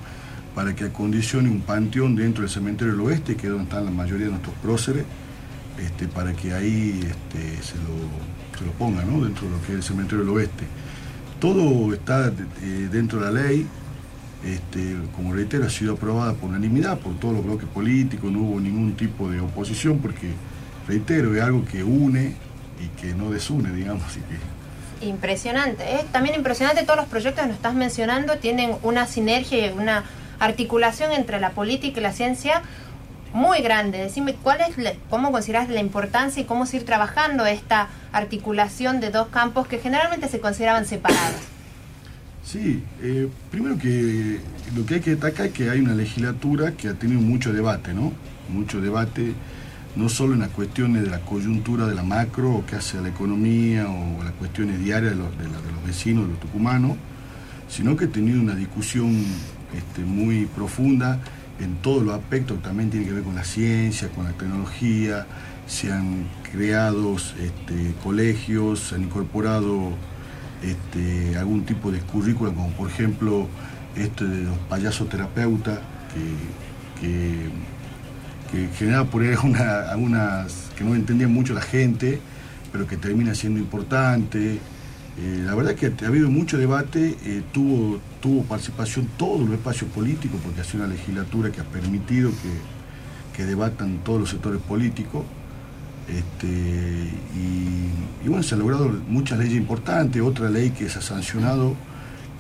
para 0.54 0.74
que 0.74 0.84
acondicione 0.84 1.48
un 1.48 1.60
panteón 1.60 2.16
dentro 2.16 2.42
del 2.42 2.50
cementerio 2.50 2.94
del 2.94 3.02
oeste, 3.02 3.36
que 3.36 3.46
es 3.46 3.52
donde 3.52 3.64
están 3.64 3.84
la 3.84 3.90
mayoría 3.90 4.26
de 4.26 4.32
nuestros 4.32 4.54
próceres, 4.56 5.04
este, 5.78 6.08
para 6.08 6.32
que 6.32 6.54
ahí 6.54 7.00
este, 7.02 7.62
se, 7.62 7.76
lo, 7.76 8.58
se 8.58 8.64
lo 8.64 8.72
ponga 8.72 9.04
¿no? 9.04 9.24
dentro 9.24 9.46
de 9.46 9.50
lo 9.50 9.60
que 9.62 9.72
es 9.72 9.78
el 9.78 9.82
cementerio 9.82 10.24
del 10.24 10.34
oeste. 10.34 10.64
Todo 11.40 11.92
está 11.92 12.28
eh, 12.62 12.88
dentro 12.90 13.20
de 13.20 13.26
la 13.26 13.42
ley, 13.42 13.66
este, 14.44 14.96
como 15.16 15.32
reitero, 15.32 15.64
ha 15.66 15.70
sido 15.70 15.94
aprobada 15.94 16.34
por 16.34 16.50
unanimidad 16.50 16.98
por 16.98 17.18
todos 17.18 17.34
los 17.34 17.44
bloques 17.44 17.68
políticos, 17.68 18.30
no 18.30 18.40
hubo 18.40 18.60
ningún 18.60 18.94
tipo 18.94 19.30
de 19.30 19.40
oposición 19.40 19.98
porque, 19.98 20.32
reitero, 20.86 21.34
es 21.34 21.42
algo 21.42 21.64
que 21.64 21.82
une 21.82 22.34
y 22.82 22.88
que 23.00 23.14
no 23.14 23.30
desune, 23.30 23.72
digamos. 23.72 24.02
Impresionante. 25.00 25.96
Es 25.96 26.06
también 26.12 26.34
impresionante 26.34 26.82
todos 26.84 26.98
los 26.98 27.06
proyectos 27.08 27.42
que 27.42 27.48
nos 27.48 27.56
estás 27.56 27.74
mencionando 27.74 28.38
tienen 28.38 28.74
una 28.82 29.06
sinergia 29.06 29.66
y 29.66 29.72
una 29.72 30.04
articulación 30.38 31.12
entre 31.12 31.40
la 31.40 31.50
política 31.50 32.00
y 32.00 32.02
la 32.02 32.12
ciencia 32.12 32.62
muy 33.32 33.60
grande. 33.62 33.98
Decime 33.98 34.34
cuál 34.34 34.60
es 34.60 34.78
la- 34.78 34.92
cómo 35.10 35.32
consideras 35.32 35.68
la 35.68 35.80
importancia 35.80 36.40
y 36.42 36.44
cómo 36.44 36.66
seguir 36.66 36.86
trabajando 36.86 37.44
esta 37.46 37.88
articulación 38.12 39.00
de 39.00 39.10
dos 39.10 39.28
campos 39.28 39.66
que 39.66 39.78
generalmente 39.78 40.28
se 40.28 40.40
consideraban 40.40 40.86
separados. 40.86 41.40
Sí, 42.44 42.82
eh, 43.02 43.28
primero 43.50 43.78
que 43.78 44.38
lo 44.76 44.84
que 44.84 44.94
hay 44.94 45.00
que 45.00 45.10
destacar 45.12 45.46
es 45.46 45.52
que 45.52 45.70
hay 45.70 45.80
una 45.80 45.94
legislatura 45.94 46.72
que 46.72 46.88
ha 46.88 46.94
tenido 46.94 47.20
mucho 47.20 47.52
debate, 47.52 47.94
¿no? 47.94 48.12
Mucho 48.50 48.80
debate, 48.80 49.32
no 49.96 50.08
solo 50.10 50.34
en 50.34 50.40
las 50.40 50.50
cuestiones 50.50 51.02
de 51.04 51.10
la 51.10 51.20
coyuntura 51.20 51.86
de 51.86 51.94
la 51.94 52.02
macro, 52.02 52.50
o 52.52 52.66
que 52.66 52.76
hace 52.76 52.98
a 52.98 53.00
la 53.00 53.08
economía, 53.08 53.88
o 53.88 54.22
las 54.22 54.32
cuestiones 54.34 54.78
diarias 54.78 55.12
de 55.12 55.16
los, 55.18 55.30
de 55.38 55.44
la- 55.44 55.60
de 55.60 55.72
los 55.72 55.84
vecinos, 55.86 56.24
de 56.26 56.30
los 56.32 56.40
tucumanos, 56.40 56.96
sino 57.68 57.96
que 57.96 58.04
ha 58.04 58.08
tenido 58.08 58.40
una 58.40 58.54
discusión 58.54 59.24
este, 59.74 60.02
muy 60.04 60.46
profunda 60.46 61.20
en 61.60 61.76
todos 61.76 62.02
los 62.04 62.14
aspectos 62.16 62.60
también 62.62 62.90
tiene 62.90 63.06
que 63.06 63.12
ver 63.12 63.22
con 63.22 63.36
la 63.36 63.44
ciencia, 63.44 64.08
con 64.08 64.24
la 64.24 64.32
tecnología, 64.32 65.24
se 65.68 65.92
han 65.92 66.26
creado 66.50 67.14
este, 67.16 67.94
colegios, 68.02 68.80
se 68.80 68.96
han 68.96 69.02
incorporado 69.04 69.90
este, 70.70 71.36
algún 71.36 71.64
tipo 71.64 71.90
de 71.92 71.98
currícula, 72.00 72.50
como 72.52 72.70
por 72.70 72.88
ejemplo 72.90 73.46
este 73.96 74.24
de 74.24 74.44
los 74.44 74.56
payasos 74.68 75.08
terapeutas, 75.08 75.78
que, 76.12 77.00
que, 77.00 77.48
que 78.50 78.68
generaba 78.76 79.08
por 79.10 79.22
ahí 79.22 79.28
alguna- 79.32 79.90
algunas 79.90 80.70
que 80.76 80.84
no 80.84 80.94
entendía 80.94 81.28
mucho 81.28 81.54
la 81.54 81.60
gente, 81.62 82.20
pero 82.72 82.86
que 82.86 82.96
termina 82.96 83.34
siendo 83.34 83.60
importante. 83.60 84.58
Eh, 85.16 85.42
la 85.46 85.54
verdad 85.54 85.76
que 85.76 85.92
ha 86.04 86.08
habido 86.08 86.28
mucho 86.28 86.58
debate, 86.58 87.16
eh, 87.24 87.42
tuvo, 87.52 88.00
tuvo 88.20 88.42
participación 88.42 89.06
todos 89.16 89.40
los 89.48 89.52
espacios 89.58 89.88
políticos, 89.92 90.40
porque 90.42 90.60
ha 90.60 90.64
sido 90.64 90.84
una 90.84 90.92
legislatura 90.92 91.50
que 91.52 91.60
ha 91.60 91.64
permitido 91.64 92.30
que, 92.30 93.36
que 93.36 93.44
debatan 93.44 93.98
todos 94.04 94.18
los 94.20 94.30
sectores 94.30 94.60
políticos. 94.60 95.22
Este, 96.08 97.10
y, 97.34 98.28
bueno, 98.28 98.42
se 98.42 98.54
han 98.54 98.60
logrado 98.60 98.88
muchas 99.08 99.38
leyes 99.38 99.56
importantes, 99.56 100.20
otra 100.22 100.50
ley 100.50 100.70
que 100.70 100.88
se 100.88 100.98
ha 100.98 101.02
sancionado, 101.02 101.74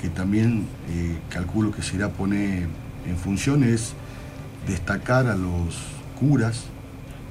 que 0.00 0.08
también 0.08 0.66
eh, 0.90 1.18
calculo 1.30 1.70
que 1.70 1.82
se 1.82 1.96
irá 1.96 2.06
a 2.06 2.10
poner 2.10 2.66
en 3.06 3.16
función, 3.16 3.64
es 3.64 3.94
destacar 4.66 5.26
a 5.26 5.36
los 5.36 5.76
curas 6.18 6.64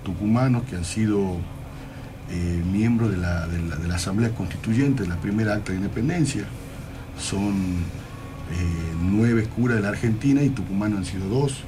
tucumanos 0.04 0.64
que 0.64 0.76
han 0.76 0.86
sido 0.86 1.38
eh, 2.30 2.64
miembros 2.72 3.12
de 3.12 3.18
la, 3.18 3.48
Asamblea 3.94 4.32
Constituyente, 4.32 5.04
de 5.04 5.10
la 5.10 5.18
primera 5.18 5.54
acta 5.54 5.72
de 5.72 5.78
independencia. 5.78 6.46
Son 7.20 7.54
eh, 7.54 8.94
nueve 9.02 9.46
curas 9.46 9.78
de 9.78 9.84
la 9.84 9.90
Argentina 9.90 10.42
y 10.42 10.50
tucumanos 10.50 11.00
han 11.00 11.06
sido 11.06 11.28
dos. 11.28 11.64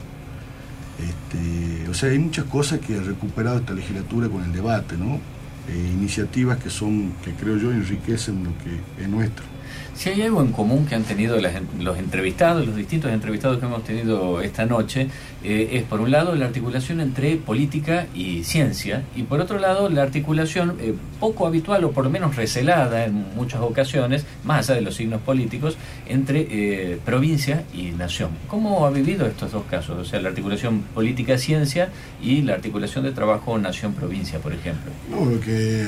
Este, 1.00 1.89
o 1.89 1.93
sea, 1.93 2.10
hay 2.10 2.20
muchas 2.20 2.46
cosas 2.46 2.80
que 2.80 2.98
ha 2.98 3.02
recuperado 3.02 3.58
esta 3.58 3.74
legislatura 3.74 4.30
con 4.30 4.43
el 4.43 4.54
debate, 4.54 4.98
¿no? 4.98 5.20
Eh, 5.68 5.91
iniciativas 5.93 6.58
que 6.58 6.70
son, 6.70 7.14
que 7.24 7.32
creo 7.34 7.58
yo, 7.58 7.72
enriquecen 7.72 8.43
lo 8.43 8.52
que 8.60 9.04
es 9.04 9.10
nuestro. 9.10 9.55
Si 9.96 10.10
hay 10.10 10.22
algo 10.24 10.41
en 10.41 10.52
común 10.52 10.86
que 10.86 10.93
han 10.93 11.04
tenido 11.04 11.39
las- 11.39 11.54
los 11.80 11.98
entrevistados, 11.98 12.66
los 12.68 12.76
distintos 12.76 13.12
entrevistados 13.12 13.60
que 13.60 13.66
hemos 13.66 13.84
tenido 13.86 14.41
esta 14.41 14.66
noche, 14.66 15.08
eh, 15.41 15.70
es 15.72 15.84
por 15.84 16.02
un 16.02 16.12
lado 16.12 16.36
la 16.36 16.46
articulación 16.46 17.00
entre 17.00 17.38
política 17.38 18.06
y 18.14 18.43
ciencia, 18.43 19.04
y 19.16 19.24
por 19.24 19.39
otro 19.39 19.58
lado 19.58 19.89
la 19.89 20.04
articulación 20.04 20.76
eh, 20.82 20.93
poco 21.20 21.48
habitual 21.48 21.86
o 21.86 21.91
por 21.91 22.04
lo 22.04 22.10
menos 22.10 22.36
recelada 22.36 23.06
en 23.06 23.26
muchas 23.36 23.62
ocasiones, 23.62 24.26
más 24.43 24.70
allá 24.70 24.76
de 24.76 24.82
los 24.82 24.96
signos 24.96 25.22
políticos, 25.22 25.78
entre 26.08 26.46
eh, 26.50 27.00
provincia 27.06 27.64
y 27.74 27.84
nación. 27.91 28.32
¿Cómo 28.50 28.86
ha 28.86 28.91
vivido 28.91 29.26
estos 29.26 29.54
dos 29.54 29.64
casos? 29.72 29.98
O 29.98 30.04
sea, 30.06 30.20
la 30.20 30.28
articulación 30.30 30.82
política-ciencia 30.93 31.89
y 32.22 32.41
la 32.41 32.54
articulación 32.56 33.06
de 33.06 33.12
trabajo 33.14 33.58
nación-provincia, 33.58 34.39
por 34.39 34.52
ejemplo. 34.54 34.91
No, 35.10 35.24
lo 35.26 35.39
que, 35.39 35.84
eh, 35.84 35.86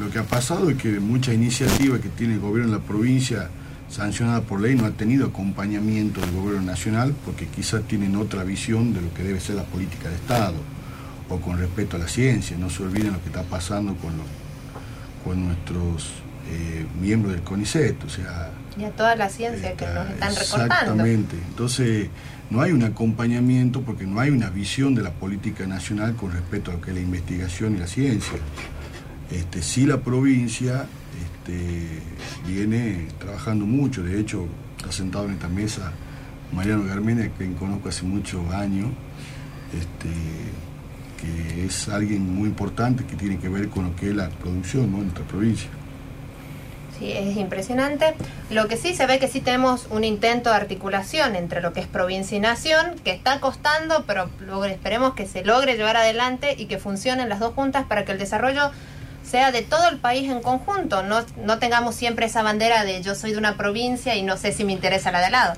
lo 0.00 0.10
que 0.10 0.18
ha 0.18 0.24
pasado 0.24 0.68
es 0.70 0.76
que 0.76 0.98
muchas 0.98 1.34
iniciativas 1.36 2.00
que 2.00 2.08
tiene 2.08 2.34
el 2.34 2.40
gobierno 2.40 2.72
de 2.72 2.78
la 2.78 2.84
provincia 2.84 3.43
sancionada 3.88 4.40
por 4.42 4.60
ley 4.60 4.74
no 4.74 4.86
ha 4.86 4.90
tenido 4.90 5.26
acompañamiento 5.26 6.20
del 6.20 6.32
gobierno 6.32 6.62
nacional 6.62 7.14
porque 7.24 7.46
quizás 7.46 7.82
tienen 7.86 8.16
otra 8.16 8.42
visión 8.44 8.92
de 8.92 9.00
lo 9.00 9.12
que 9.14 9.22
debe 9.22 9.40
ser 9.40 9.56
la 9.56 9.64
política 9.64 10.08
de 10.08 10.16
Estado 10.16 10.54
o 11.28 11.40
con 11.40 11.58
respecto 11.58 11.96
a 11.96 12.00
la 12.00 12.08
ciencia. 12.08 12.56
No 12.58 12.70
se 12.70 12.82
olviden 12.82 13.12
lo 13.12 13.20
que 13.20 13.26
está 13.28 13.42
pasando 13.44 13.94
con, 13.96 14.16
los- 14.16 14.26
con 15.24 15.46
nuestros 15.46 16.10
eh, 16.50 16.84
miembros 17.00 17.32
del 17.34 17.42
CONICET, 17.42 18.04
o 18.04 18.08
sea, 18.10 18.50
Y 18.78 18.84
a 18.84 18.90
toda 18.90 19.16
la 19.16 19.28
ciencia 19.30 19.72
que 19.74 19.86
nos 19.86 20.10
están 20.10 20.34
recortando. 20.34 20.64
Exactamente. 20.74 21.36
Entonces, 21.48 22.08
no 22.50 22.60
hay 22.60 22.72
un 22.72 22.82
acompañamiento 22.82 23.80
porque 23.82 24.04
no 24.06 24.20
hay 24.20 24.30
una 24.30 24.50
visión 24.50 24.94
de 24.94 25.02
la 25.02 25.12
política 25.12 25.66
nacional 25.66 26.14
con 26.16 26.32
respecto 26.32 26.70
a 26.70 26.74
lo 26.74 26.80
que 26.82 26.90
es 26.90 26.96
la 26.96 27.02
investigación 27.02 27.76
y 27.76 27.78
la 27.78 27.86
ciencia. 27.86 28.34
Este, 29.30 29.62
sí 29.62 29.86
la 29.86 30.00
provincia 30.02 30.84
este, 31.44 32.00
viene 32.46 33.08
trabajando 33.18 33.66
mucho, 33.66 34.02
de 34.02 34.18
hecho 34.18 34.46
está 34.78 34.90
sentado 34.90 35.26
en 35.26 35.32
esta 35.32 35.48
mesa 35.48 35.92
Mariano 36.52 36.84
Garmena, 36.84 37.28
que 37.36 37.52
conozco 37.54 37.88
hace 37.88 38.04
muchos 38.04 38.50
años, 38.52 38.88
este, 39.72 40.08
que 41.20 41.66
es 41.66 41.88
alguien 41.88 42.34
muy 42.34 42.48
importante 42.48 43.04
que 43.04 43.16
tiene 43.16 43.38
que 43.38 43.48
ver 43.48 43.68
con 43.68 43.84
lo 43.84 43.96
que 43.96 44.10
es 44.10 44.16
la 44.16 44.28
producción 44.30 44.90
¿no? 44.90 44.98
en 44.98 45.04
nuestra 45.04 45.24
provincia. 45.26 45.68
Sí, 46.98 47.10
es 47.10 47.36
impresionante. 47.36 48.14
Lo 48.50 48.68
que 48.68 48.76
sí 48.76 48.94
se 48.94 49.04
ve 49.06 49.18
que 49.18 49.26
sí 49.26 49.40
tenemos 49.40 49.88
un 49.90 50.04
intento 50.04 50.50
de 50.50 50.56
articulación 50.56 51.34
entre 51.34 51.60
lo 51.60 51.72
que 51.72 51.80
es 51.80 51.88
provincia 51.88 52.38
y 52.38 52.40
nación, 52.40 52.94
que 53.02 53.10
está 53.10 53.40
costando, 53.40 54.04
pero 54.06 54.30
esperemos 54.66 55.14
que 55.14 55.26
se 55.26 55.44
logre 55.44 55.76
llevar 55.76 55.96
adelante 55.96 56.54
y 56.56 56.66
que 56.66 56.78
funcionen 56.78 57.28
las 57.28 57.40
dos 57.40 57.52
juntas 57.54 57.84
para 57.86 58.04
que 58.04 58.12
el 58.12 58.18
desarrollo 58.18 58.70
sea 59.24 59.50
de 59.52 59.62
todo 59.62 59.88
el 59.88 59.98
país 59.98 60.30
en 60.30 60.40
conjunto. 60.40 61.02
No, 61.02 61.20
no 61.44 61.58
tengamos 61.58 61.94
siempre 61.94 62.26
esa 62.26 62.42
bandera 62.42 62.84
de 62.84 63.02
yo 63.02 63.14
soy 63.14 63.32
de 63.32 63.38
una 63.38 63.56
provincia 63.56 64.14
y 64.16 64.22
no 64.22 64.36
sé 64.36 64.52
si 64.52 64.64
me 64.64 64.72
interesa 64.72 65.10
la 65.10 65.20
de 65.20 65.26
al 65.26 65.32
lado. 65.32 65.54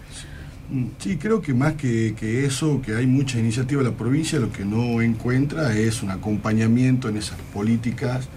Mm, 0.70 0.86
Sí, 0.98 1.16
creo 1.18 1.40
que 1.42 1.52
más 1.54 1.74
que, 1.74 2.14
que 2.18 2.46
eso, 2.46 2.80
que 2.82 2.94
hay 2.94 3.06
mucha 3.06 3.38
iniciativa 3.38 3.82
de 3.82 3.90
la 3.90 3.96
provincia, 3.96 4.38
lo 4.38 4.52
que 4.52 4.64
no 4.64 5.00
encuentra 5.02 5.72
es 5.74 6.02
un 6.02 6.10
acompañamiento 6.10 7.08
en 7.08 7.16
esas 7.16 7.38
políticas 7.52 8.28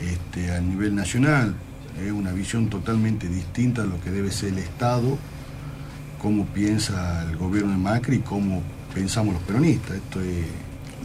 este, 0.00 0.52
a 0.52 0.60
nivel 0.60 0.94
nacional. 0.94 1.54
Es 2.04 2.10
una 2.10 2.32
visión 2.32 2.68
totalmente 2.68 3.28
distinta 3.28 3.82
a 3.82 3.84
lo 3.84 4.00
que 4.00 4.10
debe 4.10 4.30
ser 4.32 4.50
el 4.50 4.58
Estado, 4.58 5.16
cómo 6.20 6.46
piensa 6.46 7.24
el 7.30 7.36
gobierno 7.36 7.72
de 7.72 7.78
Macri 7.78 8.16
y 8.16 8.20
cómo 8.20 8.62
pensamos 8.92 9.34
los 9.34 9.42
peronistas. 9.44 9.96
Esto 9.96 10.20
es 10.20 10.46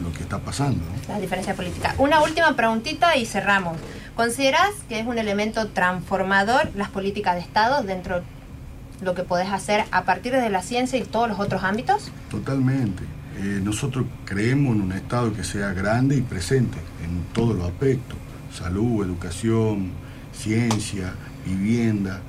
lo 0.01 0.11
que 0.13 0.23
está 0.23 0.39
pasando. 0.39 0.79
¿no? 0.79 1.13
La 1.13 1.19
diferencia 1.19 1.53
política. 1.55 1.95
Una 1.97 2.21
última 2.21 2.55
preguntita 2.55 3.15
y 3.15 3.25
cerramos. 3.25 3.77
¿Considerás 4.15 4.71
que 4.87 4.99
es 4.99 5.07
un 5.07 5.17
elemento 5.17 5.67
transformador 5.67 6.69
las 6.75 6.89
políticas 6.89 7.35
de 7.35 7.41
Estado 7.41 7.83
dentro 7.83 8.17
de 8.17 8.25
lo 9.01 9.15
que 9.15 9.23
podés 9.23 9.49
hacer 9.49 9.85
a 9.91 10.03
partir 10.03 10.33
de 10.33 10.49
la 10.49 10.61
ciencia 10.61 10.99
y 10.99 11.03
todos 11.03 11.29
los 11.29 11.39
otros 11.39 11.63
ámbitos? 11.63 12.11
Totalmente. 12.29 13.03
Eh, 13.37 13.61
nosotros 13.63 14.05
creemos 14.25 14.75
en 14.75 14.81
un 14.81 14.91
Estado 14.91 15.33
que 15.33 15.43
sea 15.43 15.71
grande 15.71 16.17
y 16.17 16.21
presente 16.21 16.77
en 17.03 17.23
todos 17.33 17.55
los 17.55 17.65
aspectos. 17.65 18.17
Salud, 18.53 19.05
educación, 19.05 19.91
ciencia, 20.33 21.13
vivienda. 21.45 22.19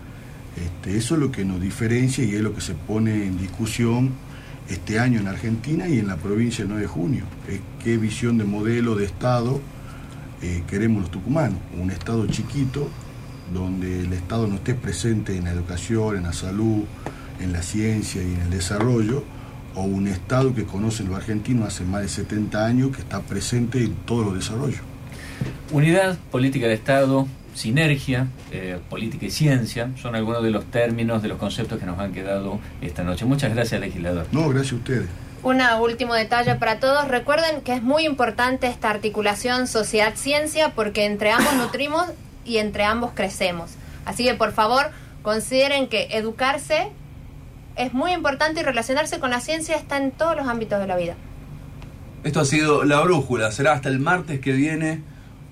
Este, 0.56 0.96
eso 0.96 1.14
es 1.14 1.20
lo 1.20 1.32
que 1.32 1.44
nos 1.44 1.60
diferencia 1.60 2.24
y 2.24 2.34
es 2.34 2.40
lo 2.40 2.54
que 2.54 2.60
se 2.60 2.74
pone 2.74 3.24
en 3.24 3.38
discusión 3.38 4.12
este 4.70 4.98
año 4.98 5.20
en 5.20 5.28
Argentina 5.28 5.88
y 5.88 5.98
en 5.98 6.06
la 6.06 6.16
provincia 6.16 6.64
del 6.64 6.70
9 6.70 6.82
de 6.82 6.88
junio. 6.88 7.24
Qué 7.82 7.96
visión 7.98 8.38
de 8.38 8.44
modelo 8.44 8.94
de 8.94 9.04
Estado 9.04 9.60
eh, 10.42 10.62
queremos 10.66 11.02
los 11.02 11.10
tucumanos. 11.10 11.58
Un 11.78 11.90
Estado 11.90 12.26
chiquito 12.26 12.88
donde 13.52 14.00
el 14.00 14.12
Estado 14.12 14.46
no 14.46 14.56
esté 14.56 14.74
presente 14.74 15.36
en 15.36 15.44
la 15.44 15.50
educación, 15.50 16.16
en 16.16 16.22
la 16.22 16.32
salud, 16.32 16.84
en 17.40 17.52
la 17.52 17.62
ciencia 17.62 18.22
y 18.22 18.32
en 18.32 18.40
el 18.42 18.50
desarrollo, 18.50 19.24
o 19.74 19.82
un 19.82 20.06
Estado 20.08 20.54
que 20.54 20.64
conocen 20.64 21.08
los 21.08 21.16
argentinos 21.16 21.68
hace 21.68 21.84
más 21.84 22.02
de 22.02 22.08
70 22.08 22.64
años, 22.64 22.94
que 22.94 23.02
está 23.02 23.20
presente 23.20 23.82
en 23.82 23.94
todos 24.06 24.24
los 24.24 24.34
desarrollos. 24.34 24.80
Unidad, 25.72 26.18
política 26.30 26.66
de 26.66 26.74
Estado, 26.74 27.26
sinergia, 27.61 28.28
eh, 28.52 28.78
política 28.88 29.26
y 29.26 29.30
ciencia, 29.30 29.90
son 30.00 30.14
algunos 30.16 30.42
de 30.42 30.50
los 30.50 30.64
términos, 30.66 31.22
de 31.22 31.28
los 31.28 31.38
conceptos 31.38 31.78
que 31.78 31.86
nos 31.86 31.98
han 31.98 32.12
quedado 32.12 32.58
esta 32.80 33.04
noche. 33.04 33.26
Muchas 33.26 33.54
gracias, 33.54 33.80
legislador. 33.80 34.26
No, 34.32 34.48
gracias 34.48 34.72
a 34.72 34.76
ustedes. 34.76 35.08
Un 35.42 35.61
último 35.80 36.14
detalle 36.14 36.54
para 36.56 36.80
todos. 36.80 37.08
Recuerden 37.08 37.61
que 37.62 37.74
es 37.74 37.82
muy 37.82 38.04
importante 38.04 38.66
esta 38.66 38.90
articulación 38.90 39.66
sociedad-ciencia 39.66 40.72
porque 40.74 41.04
entre 41.04 41.32
ambos 41.32 41.54
nutrimos 41.54 42.06
y 42.44 42.58
entre 42.58 42.84
ambos 42.84 43.12
crecemos. 43.14 43.72
Así 44.04 44.24
que 44.24 44.34
por 44.34 44.52
favor 44.52 44.90
consideren 45.22 45.88
que 45.88 46.08
educarse 46.12 46.88
es 47.76 47.92
muy 47.92 48.12
importante 48.12 48.61
y 48.61 48.62
relacionarse 48.62 49.18
con 49.18 49.30
la 49.30 49.40
ciencia 49.40 49.76
está 49.76 49.96
en 49.96 50.11
todos 50.11 50.36
los 50.36 50.46
ámbitos 50.46 50.80
de 50.80 50.86
la 50.86 50.96
vida. 50.96 51.14
Esto 52.24 52.40
ha 52.40 52.44
sido 52.44 52.84
La 52.84 53.00
Brújula. 53.00 53.52
Será 53.52 53.72
hasta 53.72 53.88
el 53.88 53.98
martes 53.98 54.40
que 54.40 54.52
viene 54.52 55.02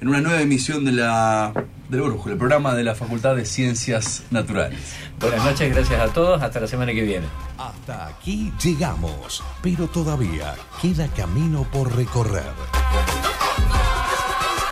en 0.00 0.08
una 0.08 0.20
nueva 0.20 0.40
emisión 0.42 0.84
de 0.84 0.92
la, 0.92 1.52
de 1.88 1.96
la 1.96 2.04
Brújula, 2.04 2.32
el 2.32 2.38
programa 2.38 2.74
de 2.74 2.84
la 2.84 2.94
Facultad 2.94 3.36
de 3.36 3.44
Ciencias 3.44 4.24
Naturales. 4.30 4.78
Buenas 5.18 5.44
noches, 5.44 5.74
gracias 5.74 6.00
a 6.00 6.12
todos. 6.12 6.42
Hasta 6.42 6.60
la 6.60 6.66
semana 6.66 6.92
que 6.92 7.02
viene. 7.02 7.26
Hasta 7.56 8.06
aquí 8.06 8.52
llegamos, 8.62 9.42
pero 9.62 9.88
todavía 9.88 10.54
queda 10.80 11.08
camino 11.08 11.66
por 11.72 11.94
recorrer. 11.94 12.52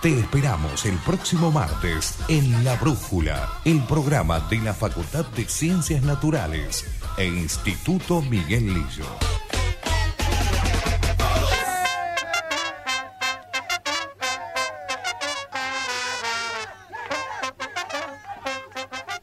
Te 0.03 0.21
esperamos 0.21 0.85
el 0.85 0.97
próximo 0.99 1.51
martes 1.51 2.19
en 2.29 2.63
La 2.63 2.77
Brújula, 2.77 3.49
el 3.65 3.83
programa 3.85 4.41
de 4.41 4.59
la 4.59 4.75
Facultad 4.75 5.25
de 5.31 5.47
Ciencias 5.47 6.03
Naturales 6.03 6.85
e 7.17 7.27
Instituto 7.27 8.21
Miguel 8.23 8.67
Lillo. 8.67 9.07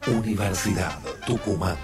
Universidad 0.06 0.98
Tucumán. 1.26 1.78